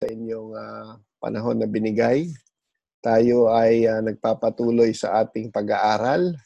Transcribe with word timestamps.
sa 0.00 0.16
inyong 0.16 0.56
uh, 0.56 0.96
panahon 1.20 1.60
na 1.60 1.68
binigay. 1.68 2.24
Tayo 3.04 3.52
ay 3.52 3.84
uh, 3.84 4.00
nagpapatuloy 4.00 4.96
sa 4.96 5.20
ating 5.20 5.52
pag-aaral. 5.52 6.40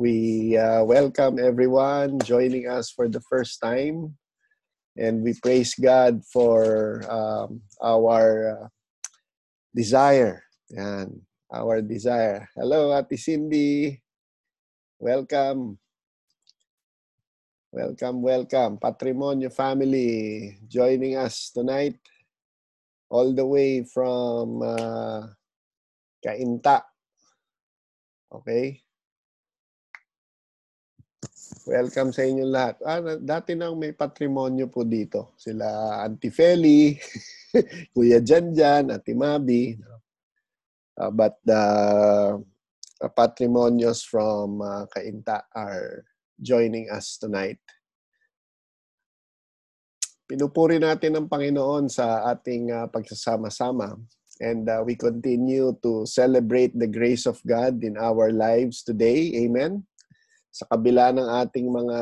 We 0.00 0.56
uh, 0.56 0.80
welcome 0.88 1.36
everyone 1.36 2.16
joining 2.24 2.72
us 2.72 2.88
for 2.88 3.04
the 3.04 3.20
first 3.28 3.60
time. 3.60 4.16
And 4.96 5.20
we 5.20 5.36
praise 5.36 5.76
God 5.76 6.24
for 6.32 7.04
um, 7.04 7.60
our 7.84 8.24
uh, 8.48 8.66
desire. 9.76 10.40
Yan, 10.72 11.20
our 11.52 11.84
desire. 11.84 12.48
Hello, 12.56 12.96
Ate 12.96 13.20
Cindy. 13.20 14.00
Welcome. 14.96 15.76
Welcome, 17.76 18.24
welcome. 18.24 18.80
Patrimonio 18.80 19.52
family 19.52 20.56
joining 20.64 21.20
us 21.20 21.52
tonight 21.52 22.00
all 23.10 23.34
the 23.34 23.44
way 23.44 23.82
from 23.82 24.62
uh, 24.62 25.26
Kainta. 26.22 26.86
Okay? 28.30 28.78
Welcome 31.66 32.14
sa 32.14 32.22
inyong 32.22 32.52
lahat. 32.54 32.76
Ah, 32.86 33.02
dati 33.18 33.58
nang 33.58 33.74
may 33.74 33.90
patrimonyo 33.90 34.70
po 34.70 34.86
dito. 34.86 35.34
Sila 35.34 36.00
Auntie 36.06 36.30
Feli, 36.30 36.94
Kuya 37.92 38.22
Janjan, 38.22 38.94
Ate 38.94 39.12
Mabi. 39.12 39.74
Uh, 40.94 41.10
but 41.10 41.42
the 41.42 41.62
uh, 43.00 43.10
patrimonios 43.16 44.06
from 44.06 44.62
uh, 44.62 44.86
Kainta 44.92 45.42
are 45.56 46.06
joining 46.38 46.86
us 46.92 47.18
tonight. 47.18 47.58
Pinupuri 50.30 50.78
natin 50.78 51.18
ang 51.18 51.26
Panginoon 51.26 51.90
sa 51.90 52.22
ating 52.30 52.70
uh, 52.70 52.86
pagsasama-sama 52.86 53.98
and 54.38 54.62
uh, 54.70 54.78
we 54.86 54.94
continue 54.94 55.74
to 55.82 56.06
celebrate 56.06 56.70
the 56.78 56.86
grace 56.86 57.26
of 57.26 57.42
God 57.42 57.82
in 57.82 57.98
our 57.98 58.30
lives 58.30 58.86
today. 58.86 59.34
Amen. 59.42 59.82
Sa 60.54 60.70
kabila 60.70 61.10
ng 61.10 61.26
ating 61.26 61.66
mga 61.66 61.98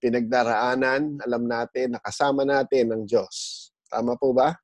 pinagdaraanan, 0.00 1.20
alam 1.20 1.44
natin 1.44 2.00
nakasama 2.00 2.48
natin 2.48 2.88
ang 2.88 3.04
Diyos. 3.04 3.68
Tama 3.92 4.16
po 4.16 4.32
ba? 4.32 4.56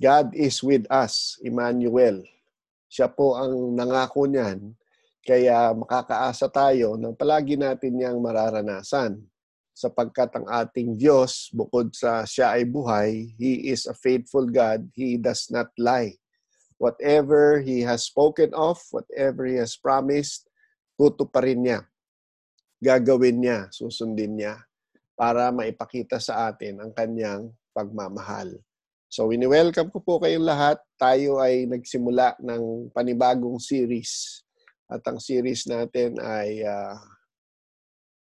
God 0.00 0.32
is 0.32 0.64
with 0.64 0.88
us, 0.88 1.36
Emmanuel. 1.44 2.24
Siya 2.88 3.12
po 3.12 3.36
ang 3.36 3.76
nangako 3.76 4.24
niyan, 4.24 4.72
kaya 5.20 5.76
makakaasa 5.76 6.48
tayo 6.48 6.96
ng 6.96 7.12
palagi 7.20 7.60
natin 7.60 8.00
niyang 8.00 8.16
mararanasan 8.16 9.20
sapagkat 9.72 10.32
ang 10.36 10.46
ating 10.48 11.00
Diyos, 11.00 11.48
bukod 11.52 11.92
sa 11.96 12.28
siya 12.28 12.56
ay 12.56 12.68
buhay, 12.68 13.32
He 13.40 13.72
is 13.72 13.88
a 13.88 13.96
faithful 13.96 14.46
God. 14.48 14.88
He 14.92 15.16
does 15.16 15.48
not 15.48 15.72
lie. 15.80 16.16
Whatever 16.76 17.64
He 17.64 17.80
has 17.82 18.06
spoken 18.06 18.52
of, 18.52 18.78
whatever 18.92 19.48
He 19.48 19.56
has 19.56 19.74
promised, 19.74 20.46
tutuparin 21.00 21.64
niya. 21.64 21.80
Gagawin 22.82 23.42
niya, 23.42 23.58
susundin 23.72 24.36
niya 24.36 24.60
para 25.16 25.54
maipakita 25.54 26.18
sa 26.18 26.50
atin 26.50 26.82
ang 26.82 26.92
kanyang 26.92 27.52
pagmamahal. 27.70 28.58
So, 29.12 29.28
wini-welcome 29.28 29.92
ko 29.92 30.00
po 30.00 30.16
kayong 30.16 30.48
lahat. 30.48 30.80
Tayo 30.96 31.36
ay 31.36 31.68
nagsimula 31.68 32.40
ng 32.40 32.88
panibagong 32.96 33.60
series. 33.60 34.40
At 34.88 35.04
ang 35.04 35.20
series 35.20 35.68
natin 35.68 36.16
ay 36.16 36.64
uh, 36.64 36.96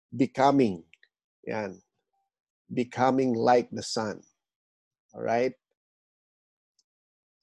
Becoming 0.08 0.87
yan. 1.48 1.80
Becoming 2.68 3.34
like 3.34 3.72
the 3.72 3.82
sun. 3.82 4.20
Alright? 5.16 5.56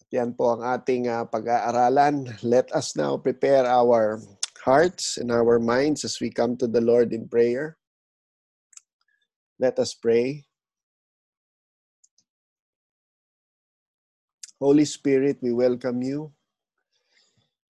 At 0.05 0.09
yan 0.13 0.37
po 0.37 0.55
ang 0.55 0.63
ating 0.63 1.09
uh, 1.09 1.25
pag-aaralan. 1.25 2.29
Let 2.45 2.69
us 2.77 2.93
now 2.95 3.17
prepare 3.17 3.65
our 3.65 4.21
hearts 4.61 5.17
and 5.17 5.33
our 5.33 5.59
minds 5.59 6.05
as 6.05 6.21
we 6.21 6.29
come 6.29 6.61
to 6.61 6.69
the 6.69 6.85
Lord 6.85 7.17
in 7.17 7.27
prayer. 7.27 7.81
Let 9.59 9.81
us 9.81 9.97
pray. 9.97 10.45
Holy 14.61 14.85
Spirit, 14.85 15.39
we 15.43 15.53
welcome 15.53 16.01
you. 16.01 16.33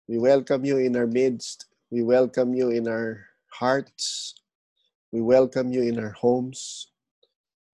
We 0.06 0.18
welcome 0.18 0.64
you 0.64 0.78
in 0.78 0.94
our 0.96 1.08
midst. 1.08 1.66
We 1.90 2.02
welcome 2.02 2.54
you 2.54 2.70
in 2.70 2.86
our 2.86 3.26
hearts. 3.48 4.34
We 5.14 5.22
welcome 5.22 5.70
you 5.70 5.86
in 5.86 5.94
our 6.02 6.10
homes. 6.10 6.90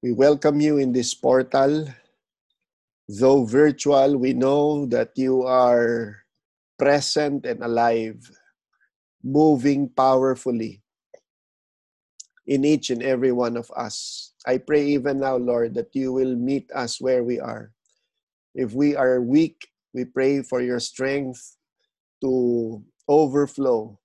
We 0.04 0.12
welcome 0.12 0.60
you 0.60 0.76
in 0.76 0.92
this 0.92 1.16
portal. 1.16 1.88
Though 3.08 3.48
virtual, 3.48 4.20
we 4.20 4.36
know 4.36 4.84
that 4.92 5.16
you 5.16 5.48
are 5.48 6.20
present 6.76 7.46
and 7.46 7.64
alive, 7.64 8.20
moving 9.24 9.88
powerfully 9.88 10.84
in 12.44 12.66
each 12.68 12.90
and 12.90 13.02
every 13.02 13.32
one 13.32 13.56
of 13.56 13.72
us. 13.72 14.34
I 14.44 14.58
pray 14.58 14.84
even 14.92 15.20
now, 15.20 15.40
Lord, 15.40 15.72
that 15.80 15.96
you 15.96 16.12
will 16.12 16.36
meet 16.36 16.68
us 16.76 17.00
where 17.00 17.24
we 17.24 17.40
are. 17.40 17.72
If 18.54 18.74
we 18.74 18.94
are 18.94 19.16
weak, 19.16 19.72
we 19.94 20.04
pray 20.04 20.42
for 20.42 20.60
your 20.60 20.78
strength 20.78 21.56
to 22.20 22.84
overflow 23.08 23.98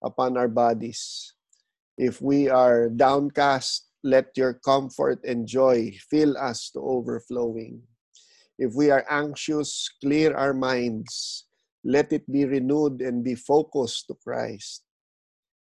upon 0.00 0.36
our 0.38 0.46
bodies. 0.46 1.34
If 1.96 2.20
we 2.20 2.48
are 2.48 2.88
downcast, 2.88 3.88
let 4.04 4.36
your 4.36 4.54
comfort 4.54 5.24
and 5.24 5.48
joy 5.48 5.96
fill 6.10 6.36
us 6.36 6.70
to 6.70 6.80
overflowing. 6.80 7.82
If 8.58 8.74
we 8.74 8.90
are 8.90 9.04
anxious, 9.10 9.88
clear 10.00 10.36
our 10.36 10.54
minds. 10.54 11.44
Let 11.84 12.12
it 12.12 12.30
be 12.30 12.44
renewed 12.44 13.00
and 13.00 13.24
be 13.24 13.34
focused 13.34 14.08
to 14.08 14.14
Christ. 14.14 14.82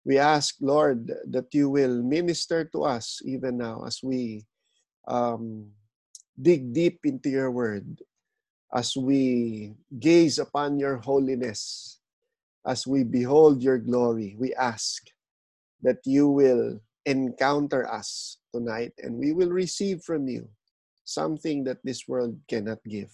We 0.04 0.18
ask, 0.18 0.56
Lord, 0.60 1.12
that 1.28 1.52
you 1.52 1.68
will 1.70 2.02
minister 2.02 2.64
to 2.72 2.84
us 2.84 3.20
even 3.24 3.58
now 3.58 3.84
as 3.86 4.00
we 4.02 4.46
um, 5.06 5.70
dig 6.40 6.72
deep 6.72 7.00
into 7.04 7.28
your 7.28 7.50
word, 7.50 8.00
as 8.72 8.96
we 8.96 9.74
gaze 9.98 10.38
upon 10.38 10.78
your 10.78 10.96
holiness, 10.96 12.00
as 12.66 12.86
we 12.86 13.04
behold 13.04 13.62
your 13.62 13.78
glory. 13.78 14.36
We 14.38 14.54
ask 14.54 15.04
that 15.82 15.98
you 16.04 16.28
will 16.28 16.80
encounter 17.06 17.88
us 17.88 18.38
tonight 18.52 18.92
and 18.98 19.16
we 19.16 19.32
will 19.32 19.50
receive 19.50 20.02
from 20.02 20.28
you 20.28 20.48
something 21.04 21.64
that 21.64 21.78
this 21.82 22.06
world 22.06 22.38
cannot 22.48 22.78
give. 22.84 23.10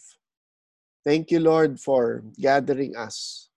Thank 1.04 1.30
you, 1.30 1.40
Lord, 1.40 1.78
for 1.80 2.24
gathering 2.38 2.96
us 2.96 3.48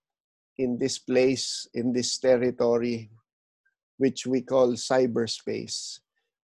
in 0.56 0.78
this 0.78 0.98
place, 0.98 1.66
in 1.74 1.92
this 1.92 2.16
territory, 2.18 3.10
which 3.98 4.26
we 4.26 4.40
call 4.40 4.72
cyberspace. 4.74 5.98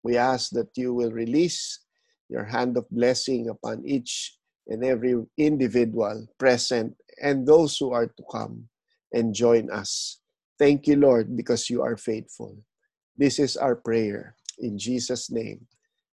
We 0.02 0.16
ask 0.16 0.50
that 0.50 0.70
you 0.76 0.94
will 0.94 1.10
release 1.10 1.80
your 2.28 2.44
hand 2.44 2.76
of 2.76 2.88
blessing 2.90 3.48
upon 3.48 3.82
each 3.84 4.36
and 4.68 4.84
every 4.84 5.16
individual 5.36 6.28
present 6.38 6.94
and 7.20 7.46
those 7.46 7.76
who 7.76 7.92
are 7.92 8.06
to 8.06 8.22
come 8.30 8.68
and 9.12 9.34
join 9.34 9.70
us 9.70 10.19
Thank 10.60 10.84
you, 10.92 11.00
Lord, 11.00 11.32
because 11.32 11.72
you 11.72 11.80
are 11.80 11.96
faithful. 11.96 12.52
This 13.16 13.40
is 13.40 13.56
our 13.56 13.72
prayer 13.72 14.36
in 14.60 14.76
Jesus' 14.76 15.32
name. 15.32 15.64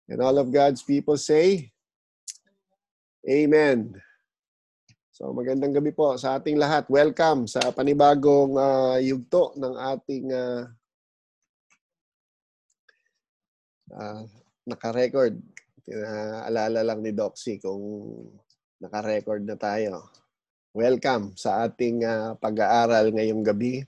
And 0.10 0.18
all 0.18 0.42
of 0.42 0.50
God's 0.50 0.82
people 0.82 1.14
say, 1.14 1.70
Amen. 3.30 3.94
So 5.14 5.30
magandang 5.30 5.78
gabi 5.78 5.94
po 5.94 6.18
sa 6.18 6.42
ating 6.42 6.58
lahat. 6.58 6.90
Welcome 6.90 7.46
sa 7.46 7.70
panibagong 7.70 8.58
uh, 8.58 8.98
yugto 8.98 9.54
ng 9.62 9.78
ating 9.78 10.34
uh, 10.34 10.66
uh, 13.94 14.26
naka-record. 14.66 15.38
Pinaalala 15.86 16.82
lang 16.82 17.06
ni 17.06 17.14
Doxy 17.14 17.62
kung 17.62 17.78
naka-record 18.82 19.46
na 19.46 19.54
tayo. 19.54 20.10
Welcome 20.74 21.38
sa 21.38 21.62
ating 21.70 22.02
uh, 22.02 22.34
pag-aaral 22.42 23.14
ngayong 23.14 23.46
gabi 23.46 23.86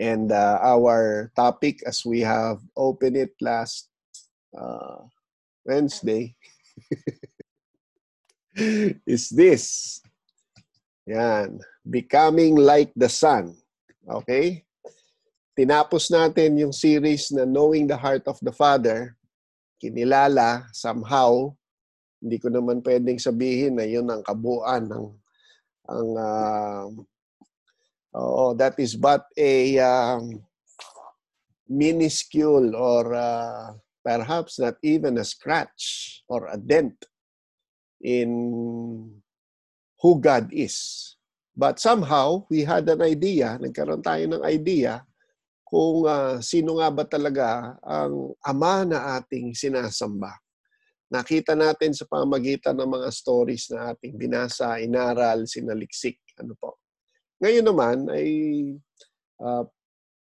And 0.00 0.32
uh, 0.32 0.56
our 0.64 1.28
topic, 1.36 1.84
as 1.84 2.08
we 2.08 2.24
have 2.24 2.64
opened 2.72 3.20
it 3.20 3.36
last 3.36 3.92
uh, 4.56 5.04
Wednesday, 5.60 6.32
is 9.04 9.28
this. 9.28 10.00
Yan. 11.04 11.60
Becoming 11.84 12.56
like 12.56 12.96
the 12.96 13.12
Son. 13.12 13.52
Okay? 14.08 14.64
Tinapos 15.52 16.08
natin 16.08 16.56
yung 16.56 16.72
series 16.72 17.28
na 17.28 17.44
Knowing 17.44 17.84
the 17.84 18.00
Heart 18.00 18.24
of 18.24 18.40
the 18.40 18.56
Father. 18.56 19.12
Kinilala, 19.76 20.64
somehow, 20.72 21.52
hindi 22.24 22.40
ko 22.40 22.48
naman 22.48 22.80
pwedeng 22.80 23.20
sabihin 23.20 23.76
na 23.76 23.84
yun 23.84 24.08
ang 24.08 24.24
kabuuan 24.24 24.88
ng 24.88 25.12
ang 25.90 26.08
uh, 26.16 26.84
Oh, 28.10 28.54
that 28.58 28.74
is 28.78 28.98
but 28.98 29.30
a 29.38 29.78
um, 29.78 30.42
minuscule 31.70 32.74
or 32.74 33.14
uh, 33.14 33.70
perhaps 34.02 34.58
not 34.58 34.74
even 34.82 35.18
a 35.18 35.24
scratch 35.24 36.22
or 36.26 36.50
a 36.50 36.58
dent 36.58 37.06
in 38.02 39.20
who 40.02 40.20
God 40.20 40.50
is. 40.50 41.14
But 41.54 41.78
somehow, 41.78 42.48
we 42.50 42.64
had 42.66 42.88
an 42.88 43.02
idea, 43.02 43.60
nagkaroon 43.60 44.02
tayo 44.02 44.24
ng 44.26 44.42
idea 44.48 45.04
kung 45.62 46.08
uh, 46.08 46.42
sino 46.42 46.82
nga 46.82 46.90
ba 46.90 47.04
talaga 47.06 47.78
ang 47.84 48.34
ama 48.42 48.82
na 48.82 48.98
ating 49.20 49.54
sinasamba. 49.54 50.34
Nakita 51.10 51.54
natin 51.54 51.94
sa 51.94 52.08
pamagitan 52.08 52.74
ng 52.74 52.90
mga 52.90 53.08
stories 53.14 53.70
na 53.70 53.94
ating 53.94 54.18
binasa, 54.18 54.82
inaral, 54.82 55.46
sinaliksik. 55.46 56.18
Ano 56.40 56.58
po. 56.58 56.79
Ngayon 57.40 57.64
naman 57.64 57.96
ay 58.12 58.28
uh, 59.40 59.64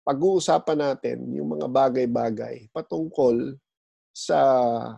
pag-uusapan 0.06 0.78
natin 0.78 1.18
yung 1.34 1.58
mga 1.58 1.66
bagay-bagay 1.66 2.70
patungkol 2.70 3.58
sa 4.14 4.38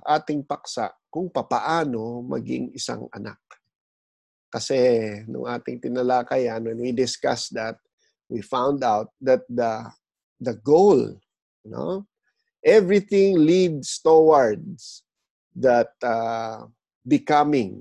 ating 0.05 0.45
paksa 0.45 0.93
kung 1.09 1.33
papaano 1.33 2.21
maging 2.21 2.77
isang 2.77 3.09
anak. 3.09 3.41
Kasi 4.53 4.77
nung 5.25 5.49
ating 5.49 5.81
tinalakayan, 5.81 6.61
when 6.63 6.79
we 6.79 6.93
discussed 6.93 7.57
that, 7.57 7.81
we 8.29 8.45
found 8.45 8.85
out 8.85 9.09
that 9.25 9.43
the 9.49 9.89
the 10.45 10.55
goal, 10.61 11.01
you 11.65 11.71
know, 11.73 12.05
everything 12.61 13.41
leads 13.41 13.97
towards 14.05 15.03
that 15.57 15.97
uh, 16.05 16.69
becoming 17.07 17.81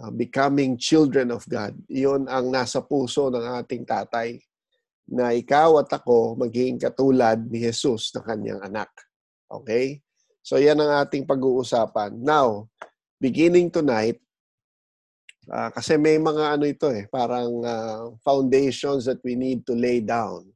uh, 0.00 0.12
becoming 0.14 0.78
children 0.78 1.30
of 1.30 1.46
God. 1.46 1.74
Iyon 1.90 2.26
ang 2.30 2.50
nasa 2.50 2.82
puso 2.82 3.30
ng 3.30 3.44
ating 3.62 3.86
tatay 3.86 4.38
na 5.10 5.36
ikaw 5.36 5.84
at 5.84 5.90
ako 5.92 6.38
maging 6.40 6.80
katulad 6.80 7.40
ni 7.44 7.60
Jesus 7.60 8.10
na 8.16 8.24
kanyang 8.24 8.60
anak. 8.64 8.90
Okay? 9.50 10.00
So 10.40 10.56
yan 10.56 10.80
ang 10.80 11.04
ating 11.04 11.28
pag-uusapan. 11.28 12.20
Now, 12.20 12.68
beginning 13.20 13.68
tonight, 13.72 14.20
Uh, 15.44 15.68
kasi 15.76 16.00
may 16.00 16.16
mga 16.16 16.56
ano 16.56 16.64
ito 16.64 16.88
eh, 16.88 17.04
parang 17.12 17.60
uh, 17.60 18.16
foundations 18.24 19.04
that 19.04 19.20
we 19.20 19.36
need 19.36 19.60
to 19.68 19.76
lay 19.76 20.00
down. 20.00 20.48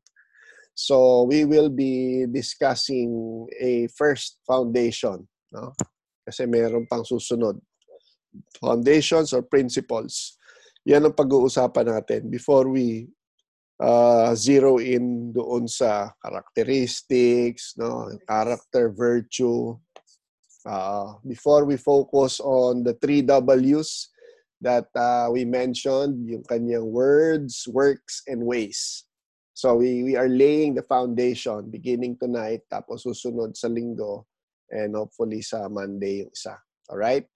So 0.73 1.27
we 1.29 1.45
will 1.45 1.69
be 1.69 2.25
discussing 2.31 3.45
a 3.61 3.85
first 3.93 4.41
foundation, 4.49 5.29
no? 5.53 5.77
Kasi 6.25 6.49
meron 6.49 6.89
pang 6.89 7.05
susunod. 7.05 7.61
Foundations 8.61 9.33
or 9.33 9.43
principles. 9.43 10.37
Yan 10.89 11.05
ang 11.05 11.17
pag-uusapan 11.17 11.87
natin 11.99 12.33
before 12.33 12.69
we 12.69 13.09
uh, 13.83 14.35
zero 14.35 14.79
in 14.79 15.31
doon 15.33 15.69
sa 15.69 16.11
characteristics, 16.23 17.75
no, 17.79 18.09
character, 18.27 18.91
virtue. 18.91 19.75
Uh, 20.67 21.17
before 21.25 21.65
we 21.65 21.79
focus 21.79 22.41
on 22.41 22.85
the 22.85 22.93
three 23.01 23.23
W's, 23.23 24.11
that 24.61 24.91
uh, 24.95 25.31
we 25.31 25.47
mentioned, 25.47 26.27
yung 26.27 26.43
kanyang 26.43 26.91
words, 26.91 27.65
works, 27.71 28.27
and 28.27 28.43
ways. 28.43 29.07
So 29.55 29.79
we, 29.79 30.03
we 30.03 30.15
are 30.15 30.29
laying 30.29 30.75
the 30.75 30.83
foundation 30.83 31.71
beginning 31.71 32.19
tonight, 32.19 32.67
tapos 32.71 33.07
susunod 33.07 33.55
sa 33.57 33.71
linggo, 33.71 34.27
and 34.71 34.95
hopefully 34.95 35.43
sa 35.43 35.67
Monday 35.71 36.27
yung 36.27 36.31
isa. 36.35 36.59
Alright? 36.91 37.27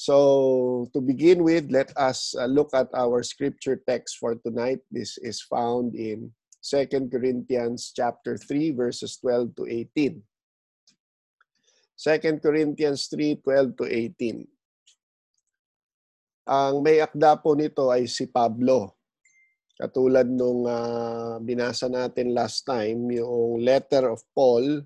So 0.00 0.88
to 0.96 1.04
begin 1.04 1.44
with, 1.44 1.68
let 1.68 1.92
us 1.92 2.32
uh, 2.32 2.48
look 2.48 2.72
at 2.72 2.88
our 2.96 3.20
scripture 3.20 3.76
text 3.84 4.16
for 4.16 4.32
tonight. 4.32 4.80
This 4.88 5.20
is 5.20 5.44
found 5.44 5.92
in 5.92 6.32
2 6.64 7.12
Corinthians 7.12 7.92
chapter 7.92 8.40
3 8.40 8.72
verses 8.72 9.20
12 9.20 9.60
to 9.60 9.68
18. 9.68 10.24
2 12.00 12.40
Corinthians 12.40 13.12
3, 13.12 13.44
12 13.44 13.76
to 13.76 13.84
18. 13.84 14.48
Ang 16.48 16.80
may 16.80 17.04
akda 17.04 17.36
po 17.36 17.52
nito 17.52 17.92
ay 17.92 18.08
si 18.08 18.24
Pablo. 18.24 18.96
Katulad 19.76 20.32
nung 20.32 20.64
uh, 20.64 21.36
binasa 21.44 21.92
natin 21.92 22.32
last 22.32 22.64
time, 22.64 23.04
yung 23.12 23.60
letter 23.60 24.08
of 24.08 24.24
Paul 24.32 24.80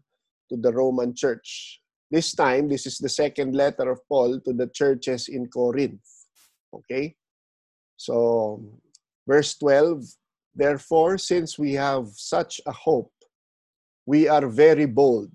to 0.51 0.59
the 0.59 0.75
Roman 0.75 1.15
church. 1.15 1.79
This 2.15 2.31
time, 2.31 2.71
this 2.71 2.87
is 2.87 3.03
the 3.03 3.11
second 3.11 3.57
letter 3.59 3.91
of 3.91 4.07
Paul 4.07 4.39
to 4.47 4.53
the 4.53 4.71
churches 4.71 5.27
in 5.27 5.51
Corinth. 5.51 6.07
Okay? 6.71 7.19
So, 7.97 8.63
verse 9.27 9.59
12, 9.59 10.07
Therefore, 10.55 11.19
since 11.19 11.59
we 11.59 11.73
have 11.73 12.07
such 12.15 12.61
a 12.67 12.71
hope, 12.71 13.11
we 14.07 14.29
are 14.29 14.47
very 14.47 14.87
bold. 14.87 15.33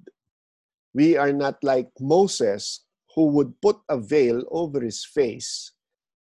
We 0.94 1.18
are 1.18 1.34
not 1.34 1.62
like 1.68 1.92
Moses, 2.00 2.86
who 3.14 3.28
would 3.36 3.60
put 3.60 3.76
a 3.90 4.00
veil 4.00 4.48
over 4.48 4.80
his 4.80 5.04
face 5.04 5.74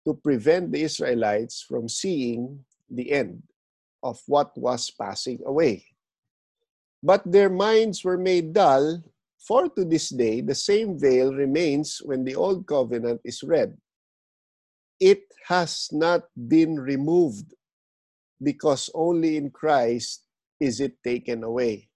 to 0.08 0.14
prevent 0.14 0.72
the 0.72 0.84
Israelites 0.84 1.60
from 1.60 1.90
seeing 1.90 2.64
the 2.90 3.12
end 3.12 3.44
of 4.02 4.22
what 4.28 4.58
was 4.58 4.96
passing 4.96 5.44
away. 5.46 5.84
But 7.04 7.28
their 7.30 7.50
minds 7.50 8.06
were 8.06 8.18
made 8.18 8.54
dull, 8.54 9.04
for 9.38 9.70
to 9.70 9.86
this 9.86 10.10
day 10.10 10.42
the 10.42 10.56
same 10.56 11.00
veil 11.00 11.34
remains 11.34 12.02
when 12.04 12.24
the 12.24 12.36
old 12.36 12.68
covenant 12.68 13.22
is 13.24 13.44
read. 13.44 13.78
It 15.00 15.24
has 15.48 15.90
not 15.92 16.26
been 16.36 16.80
removed 16.80 17.54
because 18.42 18.90
only 18.94 19.38
in 19.38 19.50
Christ 19.50 20.24
is 20.60 20.80
it 20.82 21.02
taken 21.04 21.44
away. 21.44 21.90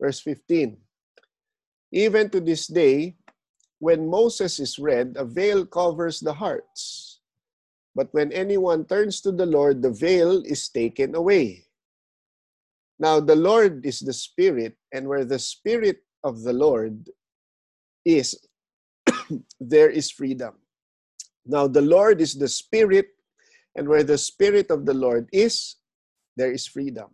Verse 0.00 0.20
15 0.20 0.76
Even 1.92 2.30
to 2.30 2.40
this 2.40 2.66
day, 2.66 3.16
when 3.78 4.08
Moses 4.08 4.58
is 4.58 4.78
read, 4.78 5.16
a 5.16 5.24
veil 5.24 5.66
covers 5.66 6.20
the 6.20 6.32
hearts. 6.32 7.20
But 7.94 8.12
when 8.12 8.32
anyone 8.32 8.84
turns 8.84 9.20
to 9.22 9.32
the 9.32 9.46
Lord, 9.46 9.80
the 9.80 9.92
veil 9.92 10.42
is 10.44 10.68
taken 10.68 11.14
away. 11.14 11.64
Now, 12.98 13.20
the 13.20 13.36
Lord 13.36 13.84
is 13.84 14.00
the 14.00 14.12
Spirit, 14.12 14.76
and 14.92 15.08
where 15.08 15.24
the 15.24 15.38
Spirit 15.38 16.00
of 16.24 16.42
the 16.42 16.52
Lord 16.52 17.10
is, 18.04 18.38
there 19.60 19.90
is 19.90 20.10
freedom. 20.10 20.54
Now, 21.44 21.68
the 21.68 21.82
Lord 21.82 22.20
is 22.20 22.34
the 22.34 22.48
Spirit, 22.48 23.08
and 23.76 23.88
where 23.88 24.02
the 24.02 24.18
Spirit 24.18 24.70
of 24.70 24.86
the 24.86 24.94
Lord 24.94 25.28
is, 25.32 25.76
there 26.36 26.52
is 26.52 26.66
freedom. 26.66 27.10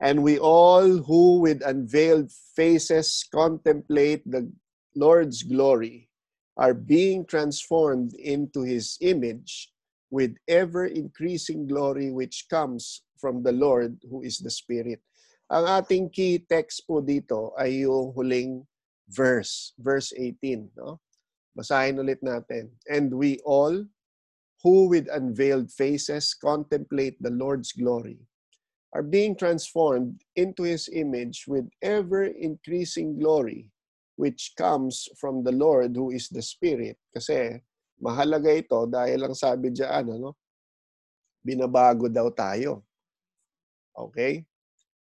And 0.00 0.22
we 0.22 0.38
all 0.38 0.98
who 0.98 1.40
with 1.40 1.62
unveiled 1.64 2.30
faces 2.56 3.24
contemplate 3.32 4.28
the 4.28 4.50
Lord's 4.96 5.42
glory 5.42 6.08
are 6.56 6.74
being 6.74 7.24
transformed 7.26 8.14
into 8.14 8.62
his 8.62 8.98
image 9.00 9.70
with 10.10 10.36
ever 10.46 10.86
increasing 10.86 11.66
glory 11.66 12.10
which 12.10 12.46
comes 12.48 13.02
from 13.18 13.42
the 13.42 13.52
Lord 13.52 13.98
who 14.08 14.22
is 14.22 14.38
the 14.38 14.50
Spirit. 14.50 15.00
Ang 15.52 15.64
ating 15.68 16.06
key 16.08 16.40
text 16.40 16.88
po 16.88 17.04
dito 17.04 17.52
ay 17.60 17.84
yung 17.84 18.16
huling 18.16 18.64
verse, 19.08 19.76
verse 19.76 20.12
18. 20.16 20.72
No? 20.76 21.00
Basahin 21.52 22.00
ulit 22.00 22.24
natin. 22.24 22.72
And 22.88 23.12
we 23.12 23.38
all 23.44 23.84
who 24.64 24.88
with 24.88 25.12
unveiled 25.12 25.68
faces 25.68 26.32
contemplate 26.32 27.20
the 27.20 27.32
Lord's 27.32 27.76
glory 27.76 28.16
are 28.96 29.04
being 29.04 29.36
transformed 29.36 30.24
into 30.38 30.64
His 30.64 30.88
image 30.88 31.44
with 31.44 31.68
ever 31.84 32.24
increasing 32.24 33.20
glory 33.20 33.68
which 34.16 34.54
comes 34.56 35.10
from 35.18 35.42
the 35.42 35.52
Lord 35.52 35.98
who 35.98 36.14
is 36.14 36.30
the 36.30 36.40
Spirit. 36.40 36.96
Kasi 37.10 37.58
Mahalaga 38.04 38.50
ito 38.50 38.84
dahil 38.90 39.24
ang 39.24 39.36
sabi 39.36 39.70
diyan 39.70 40.18
ano, 40.18 40.34
binabago 41.40 42.10
daw 42.10 42.28
tayo. 42.28 42.82
Okay? 43.94 44.42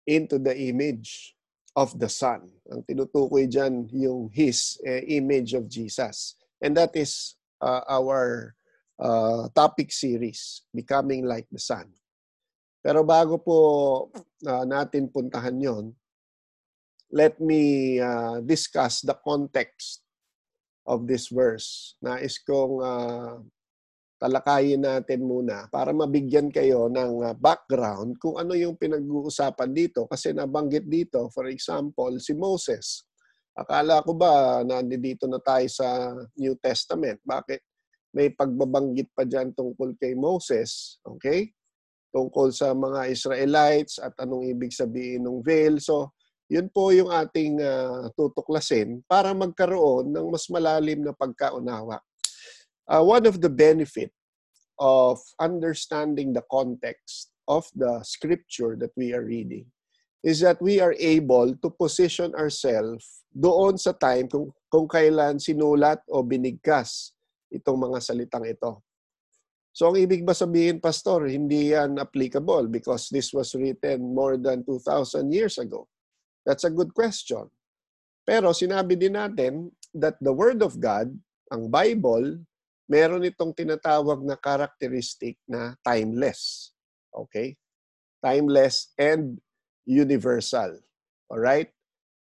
Into 0.08 0.40
the 0.40 0.56
image 0.56 1.36
of 1.76 1.92
the 2.00 2.08
Son. 2.08 2.48
Ang 2.72 2.80
tinutukoy 2.88 3.44
diyan 3.44 3.92
yung 3.92 4.32
His 4.32 4.80
eh, 4.80 5.04
image 5.20 5.52
of 5.52 5.68
Jesus. 5.68 6.40
And 6.64 6.72
that 6.80 6.96
is 6.96 7.36
uh, 7.60 7.84
our 7.84 8.56
uh, 8.98 9.46
topic 9.52 9.92
series, 9.92 10.64
Becoming 10.72 11.28
Like 11.28 11.46
the 11.52 11.60
Son. 11.60 11.92
Pero 12.80 13.04
bago 13.04 13.36
po 13.36 13.58
uh, 14.48 14.64
natin 14.64 15.12
puntahan 15.12 15.60
yon, 15.60 15.92
let 17.12 17.38
me 17.38 17.96
uh, 18.00 18.40
discuss 18.42 19.04
the 19.04 19.16
context 19.20 20.02
of 20.88 21.04
this 21.04 21.28
verse. 21.28 21.94
Nais 22.00 22.40
kong 22.40 22.80
uh, 22.80 23.36
talakayin 24.18 24.82
natin 24.82 25.22
muna 25.22 25.70
para 25.70 25.94
mabigyan 25.94 26.50
kayo 26.50 26.90
ng 26.90 27.22
uh, 27.22 27.34
background 27.38 28.18
kung 28.18 28.34
ano 28.34 28.52
yung 28.58 28.74
pinag-uusapan 28.74 29.70
dito. 29.70 30.10
Kasi 30.10 30.34
nabanggit 30.34 30.90
dito, 30.90 31.30
for 31.30 31.46
example, 31.46 32.18
si 32.18 32.34
Moses. 32.34 33.06
Akala 33.54 34.02
ko 34.02 34.14
ba 34.18 34.62
nandito 34.66 35.30
na 35.30 35.38
tayo 35.38 35.66
sa 35.70 36.14
New 36.34 36.58
Testament? 36.58 37.22
Bakit 37.22 37.60
may 38.14 38.34
pagbabanggit 38.34 39.14
pa 39.14 39.22
dyan 39.22 39.54
tungkol 39.54 39.94
kay 39.94 40.18
Moses? 40.18 40.98
Okay? 41.06 41.54
Tungkol 42.10 42.50
sa 42.50 42.74
mga 42.74 43.10
Israelites 43.14 44.02
at 44.02 44.14
anong 44.18 44.50
ibig 44.50 44.74
sabihin 44.74 45.26
ng 45.26 45.42
veil. 45.42 45.78
So, 45.78 46.14
yun 46.48 46.72
po 46.72 46.90
yung 46.90 47.12
ating 47.12 47.60
uh, 47.60 48.08
tutuklasin 48.16 49.04
para 49.04 49.36
magkaroon 49.36 50.10
ng 50.10 50.26
mas 50.32 50.48
malalim 50.48 51.04
na 51.04 51.12
pagkaunawa. 51.12 52.00
Uh, 52.88 53.04
one 53.04 53.26
of 53.28 53.40
the 53.40 53.52
benefit 53.52 54.10
of 54.80 55.20
understanding 55.40 56.32
the 56.32 56.44
context 56.50 57.30
of 57.46 57.68
the 57.74 58.00
scripture 58.02 58.76
that 58.76 58.92
we 58.96 59.12
are 59.12 59.24
reading 59.24 59.66
is 60.24 60.40
that 60.40 60.60
we 60.60 60.80
are 60.80 60.94
able 60.98 61.54
to 61.62 61.70
position 61.70 62.34
ourselves 62.34 63.22
doon 63.30 63.78
sa 63.78 63.94
time 63.94 64.26
kung, 64.26 64.50
kung 64.66 64.88
kailan 64.90 65.38
sinulat 65.38 66.02
o 66.10 66.26
binigkas 66.26 67.14
itong 67.54 67.78
mga 67.78 67.98
salitang 68.02 68.44
ito. 68.44 68.82
So 69.70 69.94
ang 69.94 69.96
ibig 69.96 70.26
ba 70.26 70.34
sabihin, 70.34 70.82
Pastor, 70.82 71.30
hindi 71.30 71.70
yan 71.70 72.02
applicable 72.02 72.66
because 72.66 73.06
this 73.14 73.30
was 73.30 73.54
written 73.54 74.10
more 74.10 74.34
than 74.34 74.66
2,000 74.66 75.30
years 75.30 75.54
ago? 75.62 75.86
That's 76.42 76.66
a 76.66 76.74
good 76.74 76.90
question. 76.90 77.46
Pero 78.26 78.50
sinabi 78.50 78.98
din 78.98 79.14
natin 79.14 79.70
that 79.94 80.18
the 80.18 80.34
Word 80.34 80.66
of 80.66 80.82
God, 80.82 81.14
ang 81.54 81.70
Bible, 81.70 82.42
meron 82.88 83.28
itong 83.28 83.52
tinatawag 83.52 84.24
na 84.24 84.34
characteristic 84.40 85.36
na 85.44 85.76
timeless. 85.84 86.72
Okay? 87.12 87.54
Timeless 88.24 88.96
and 88.96 89.36
universal. 89.84 90.80
Alright? 91.28 91.70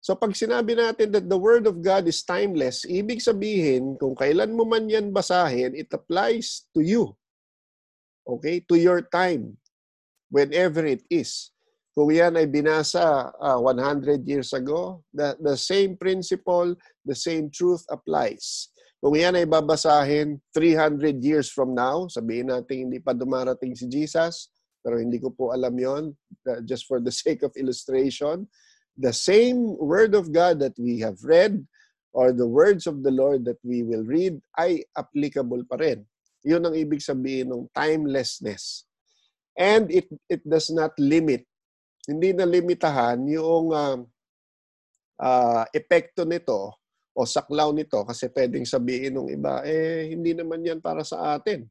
So 0.01 0.17
pag 0.17 0.37
sinabi 0.37 0.77
natin 0.77 1.13
that 1.13 1.29
the 1.29 1.37
Word 1.37 1.69
of 1.69 1.81
God 1.85 2.09
is 2.09 2.25
timeless, 2.25 2.85
ibig 2.89 3.25
sabihin, 3.25 3.97
kung 4.01 4.17
kailan 4.17 4.53
mo 4.53 4.65
man 4.65 4.89
yan 4.89 5.13
basahin, 5.13 5.77
it 5.77 5.89
applies 5.93 6.69
to 6.73 6.81
you. 6.81 7.13
Okay? 8.25 8.65
To 8.69 8.77
your 8.77 9.05
time. 9.05 9.57
Whenever 10.33 10.85
it 10.89 11.05
is. 11.13 11.55
Kung 11.95 12.11
yan 12.11 12.35
ay 12.35 12.51
binasa 12.51 13.31
uh, 13.39 13.55
ah, 13.55 13.59
100 13.63 14.27
years 14.27 14.51
ago, 14.51 15.07
the, 15.15 15.39
the 15.39 15.55
same 15.55 15.95
principle, 15.95 16.75
the 17.07 17.15
same 17.15 17.47
truth 17.55 17.87
applies. 17.87 18.74
Kung 19.05 19.21
yan 19.21 19.37
ay 19.37 19.45
babasahin 19.45 20.41
300 20.57 21.21
years 21.21 21.53
from 21.53 21.77
now, 21.77 22.09
sabihin 22.09 22.49
natin 22.49 22.89
hindi 22.89 23.05
pa 23.05 23.13
dumarating 23.13 23.77
si 23.77 23.85
Jesus, 23.85 24.49
pero 24.81 24.97
hindi 24.97 25.21
ko 25.21 25.29
po 25.29 25.53
alam 25.53 25.77
yon 25.77 26.17
just 26.65 26.89
for 26.89 27.05
the 27.05 27.13
sake 27.25 27.45
of 27.45 27.53
illustration 27.61 28.49
the 28.99 29.13
same 29.13 29.75
word 29.79 30.15
of 30.15 30.31
God 30.31 30.59
that 30.63 30.75
we 30.79 31.01
have 31.03 31.19
read 31.23 31.67
or 32.15 32.31
the 32.31 32.47
words 32.47 32.87
of 32.87 33.03
the 33.03 33.11
Lord 33.11 33.45
that 33.47 33.59
we 33.67 33.83
will 33.83 34.07
read 34.07 34.39
ay 34.55 34.87
applicable 34.95 35.67
pa 35.67 35.83
rin. 35.83 36.07
Yun 36.47 36.71
ang 36.71 36.77
ibig 36.79 37.03
sabihin 37.03 37.51
ng 37.51 37.67
timelessness. 37.75 38.87
And 39.59 39.91
it 39.91 40.07
it 40.31 40.43
does 40.47 40.71
not 40.71 40.95
limit. 40.99 41.47
Hindi 42.07 42.35
na 42.35 42.47
limitahan 42.47 43.19
yung 43.27 43.75
uh, 43.75 43.99
uh, 45.19 45.65
epekto 45.75 46.23
nito 46.23 46.79
o 47.15 47.23
saklaw 47.23 47.71
nito 47.71 48.03
kasi 48.03 48.27
pwedeng 48.35 48.67
sabihin 48.67 49.17
ng 49.17 49.31
iba, 49.31 49.63
eh, 49.63 50.11
hindi 50.11 50.35
naman 50.35 50.67
yan 50.67 50.83
para 50.83 51.07
sa 51.07 51.39
atin. 51.39 51.65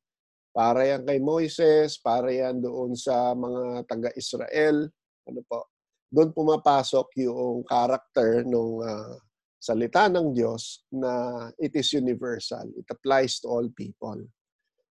Para 0.55 0.87
yan 0.87 1.03
kay 1.03 1.19
Moises, 1.19 1.99
para 1.99 2.31
yan 2.31 2.63
doon 2.63 2.95
sa 2.95 3.35
mga 3.35 3.83
taga-Israel. 3.89 4.87
Ano 5.27 5.41
po? 5.43 5.73
doon 6.13 6.29
pumapasok 6.29 7.25
yung 7.25 7.65
character 7.65 8.45
ng 8.45 8.85
uh, 8.85 8.85
ah, 8.85 9.17
salita 9.57 10.05
ng 10.05 10.29
Diyos 10.29 10.85
na 10.93 11.49
it 11.57 11.73
is 11.73 11.89
universal. 11.97 12.69
It 12.77 12.85
applies 12.93 13.41
to 13.41 13.49
all 13.49 13.65
people. 13.73 14.21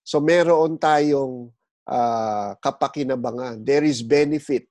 So 0.05 0.21
meron 0.21 0.77
tayong 0.77 1.49
uh, 1.89 2.53
kapakinabangan. 2.61 3.65
There 3.65 3.81
is 3.81 4.05
benefit 4.05 4.69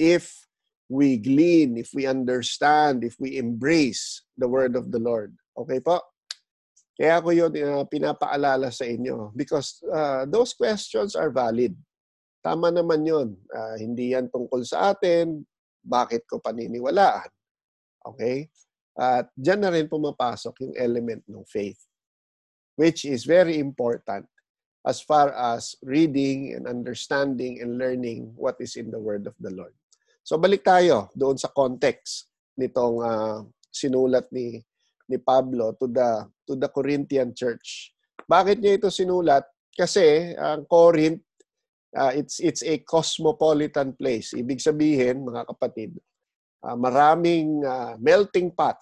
if 0.00 0.48
we 0.88 1.20
glean, 1.20 1.76
if 1.76 1.92
we 1.92 2.08
understand, 2.08 3.04
if 3.04 3.20
we 3.20 3.36
embrace 3.36 4.24
the 4.42 4.50
word 4.50 4.74
of 4.74 4.90
the 4.90 4.98
Lord. 4.98 5.30
Okay 5.54 5.78
po? 5.78 6.02
Kaya 6.98 7.22
ako 7.22 7.30
yun 7.30 7.52
uh, 7.54 7.86
pinapaalala 7.86 8.74
sa 8.74 8.84
inyo 8.84 9.30
because 9.38 9.78
uh, 9.86 10.26
those 10.26 10.52
questions 10.52 11.14
are 11.14 11.30
valid. 11.30 11.72
Tama 12.42 12.74
naman 12.74 13.06
yun. 13.06 13.38
Uh, 13.48 13.78
hindi 13.78 14.18
yan 14.18 14.26
tungkol 14.26 14.66
sa 14.66 14.90
atin, 14.90 15.46
bakit 15.80 16.26
ko 16.26 16.42
paniniwalaan. 16.42 17.30
Okay? 18.02 18.50
At 18.98 19.30
dyan 19.38 19.62
na 19.62 19.70
rin 19.72 19.88
pumapasok 19.88 20.68
yung 20.68 20.74
element 20.76 21.22
ng 21.24 21.46
faith, 21.48 21.80
which 22.76 23.06
is 23.06 23.24
very 23.24 23.56
important 23.56 24.26
as 24.82 24.98
far 25.00 25.30
as 25.32 25.78
reading 25.86 26.58
and 26.58 26.66
understanding 26.66 27.62
and 27.62 27.78
learning 27.78 28.34
what 28.34 28.58
is 28.58 28.74
in 28.74 28.90
the 28.90 28.98
Word 28.98 29.30
of 29.30 29.38
the 29.38 29.54
Lord. 29.54 29.72
So 30.26 30.36
balik 30.36 30.66
tayo 30.66 31.08
doon 31.14 31.38
sa 31.38 31.50
context 31.54 32.30
nitong 32.58 32.96
uh, 33.00 33.40
sinulat 33.72 34.28
ni 34.30 34.60
ni 35.10 35.18
Pablo 35.18 35.74
to 35.80 35.90
the 35.90 36.28
to 36.46 36.54
the 36.54 36.68
Corinthian 36.70 37.34
church. 37.34 37.90
Bakit 38.28 38.62
niya 38.62 38.78
ito 38.78 38.88
sinulat? 38.92 39.42
Kasi 39.72 40.36
ang 40.36 40.68
Corinth 40.68 41.24
uh, 41.96 42.12
it's 42.12 42.40
it's 42.40 42.62
a 42.64 42.80
cosmopolitan 42.84 43.92
place. 43.96 44.32
Ibig 44.32 44.60
sabihin, 44.60 45.24
mga 45.24 45.48
kapatid, 45.48 45.96
uh, 46.64 46.76
maraming 46.76 47.60
uh, 47.64 47.96
melting 48.00 48.52
pot 48.52 48.80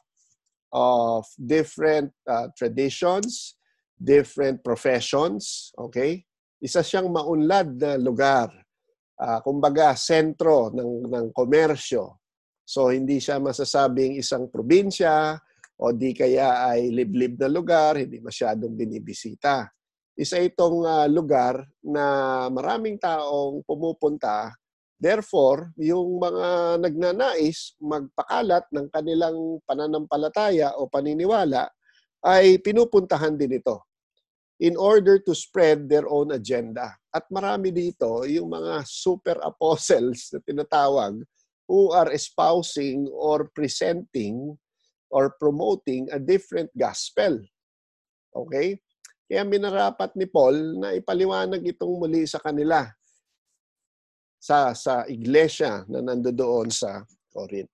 of 0.70 1.26
different 1.34 2.14
uh, 2.30 2.46
traditions, 2.54 3.58
different 3.98 4.62
professions, 4.62 5.74
okay? 5.74 6.22
Isa 6.62 6.84
siyang 6.86 7.10
maunlad 7.10 7.74
na 7.74 7.98
lugar. 7.98 8.52
Uh, 9.20 9.36
kumbaga, 9.44 9.92
sentro 9.98 10.72
ng, 10.72 11.04
ng 11.04 11.26
komersyo. 11.36 12.19
So, 12.70 12.94
hindi 12.94 13.18
siya 13.18 13.42
masasabing 13.42 14.22
isang 14.22 14.46
probinsya 14.46 15.34
o 15.82 15.90
di 15.90 16.14
kaya 16.14 16.70
ay 16.70 16.94
liblib 16.94 17.34
na 17.34 17.50
lugar, 17.50 17.98
hindi 17.98 18.22
masyadong 18.22 18.78
binibisita 18.78 19.66
isa 20.20 20.36
itong 20.36 20.84
uh, 20.84 21.08
lugar 21.08 21.64
na 21.80 22.04
maraming 22.52 23.00
taong 23.00 23.64
pumupunta. 23.64 24.52
Therefore, 25.00 25.72
yung 25.80 26.20
mga 26.20 26.76
nagnanais 26.76 27.72
magpakalat 27.80 28.68
ng 28.68 28.92
kanilang 28.92 29.64
pananampalataya 29.64 30.76
o 30.76 30.92
paniniwala 30.92 31.72
ay 32.20 32.60
pinupuntahan 32.60 33.32
din 33.32 33.64
ito 33.64 33.88
in 34.60 34.76
order 34.76 35.16
to 35.24 35.32
spread 35.32 35.88
their 35.88 36.04
own 36.04 36.36
agenda. 36.36 36.92
At 37.08 37.24
marami 37.32 37.72
dito 37.72 38.28
yung 38.28 38.52
mga 38.52 38.84
super 38.84 39.40
apostles 39.40 40.28
na 40.36 40.44
tinatawag 40.44 41.16
who 41.70 41.94
are 41.94 42.10
espousing 42.10 43.06
or 43.14 43.46
presenting 43.54 44.58
or 45.06 45.30
promoting 45.38 46.10
a 46.10 46.18
different 46.18 46.66
gospel. 46.74 47.38
Okay? 48.34 48.82
Kaya 49.30 49.46
minarapat 49.46 50.18
ni 50.18 50.26
Paul 50.26 50.82
na 50.82 50.98
ipaliwanag 50.98 51.62
itong 51.62 52.02
muli 52.02 52.26
sa 52.26 52.42
kanila 52.42 52.90
sa 54.42 54.74
sa 54.74 55.06
iglesia 55.06 55.86
na 55.86 56.02
nandoon 56.02 56.74
sa 56.74 57.06
Corinth. 57.30 57.70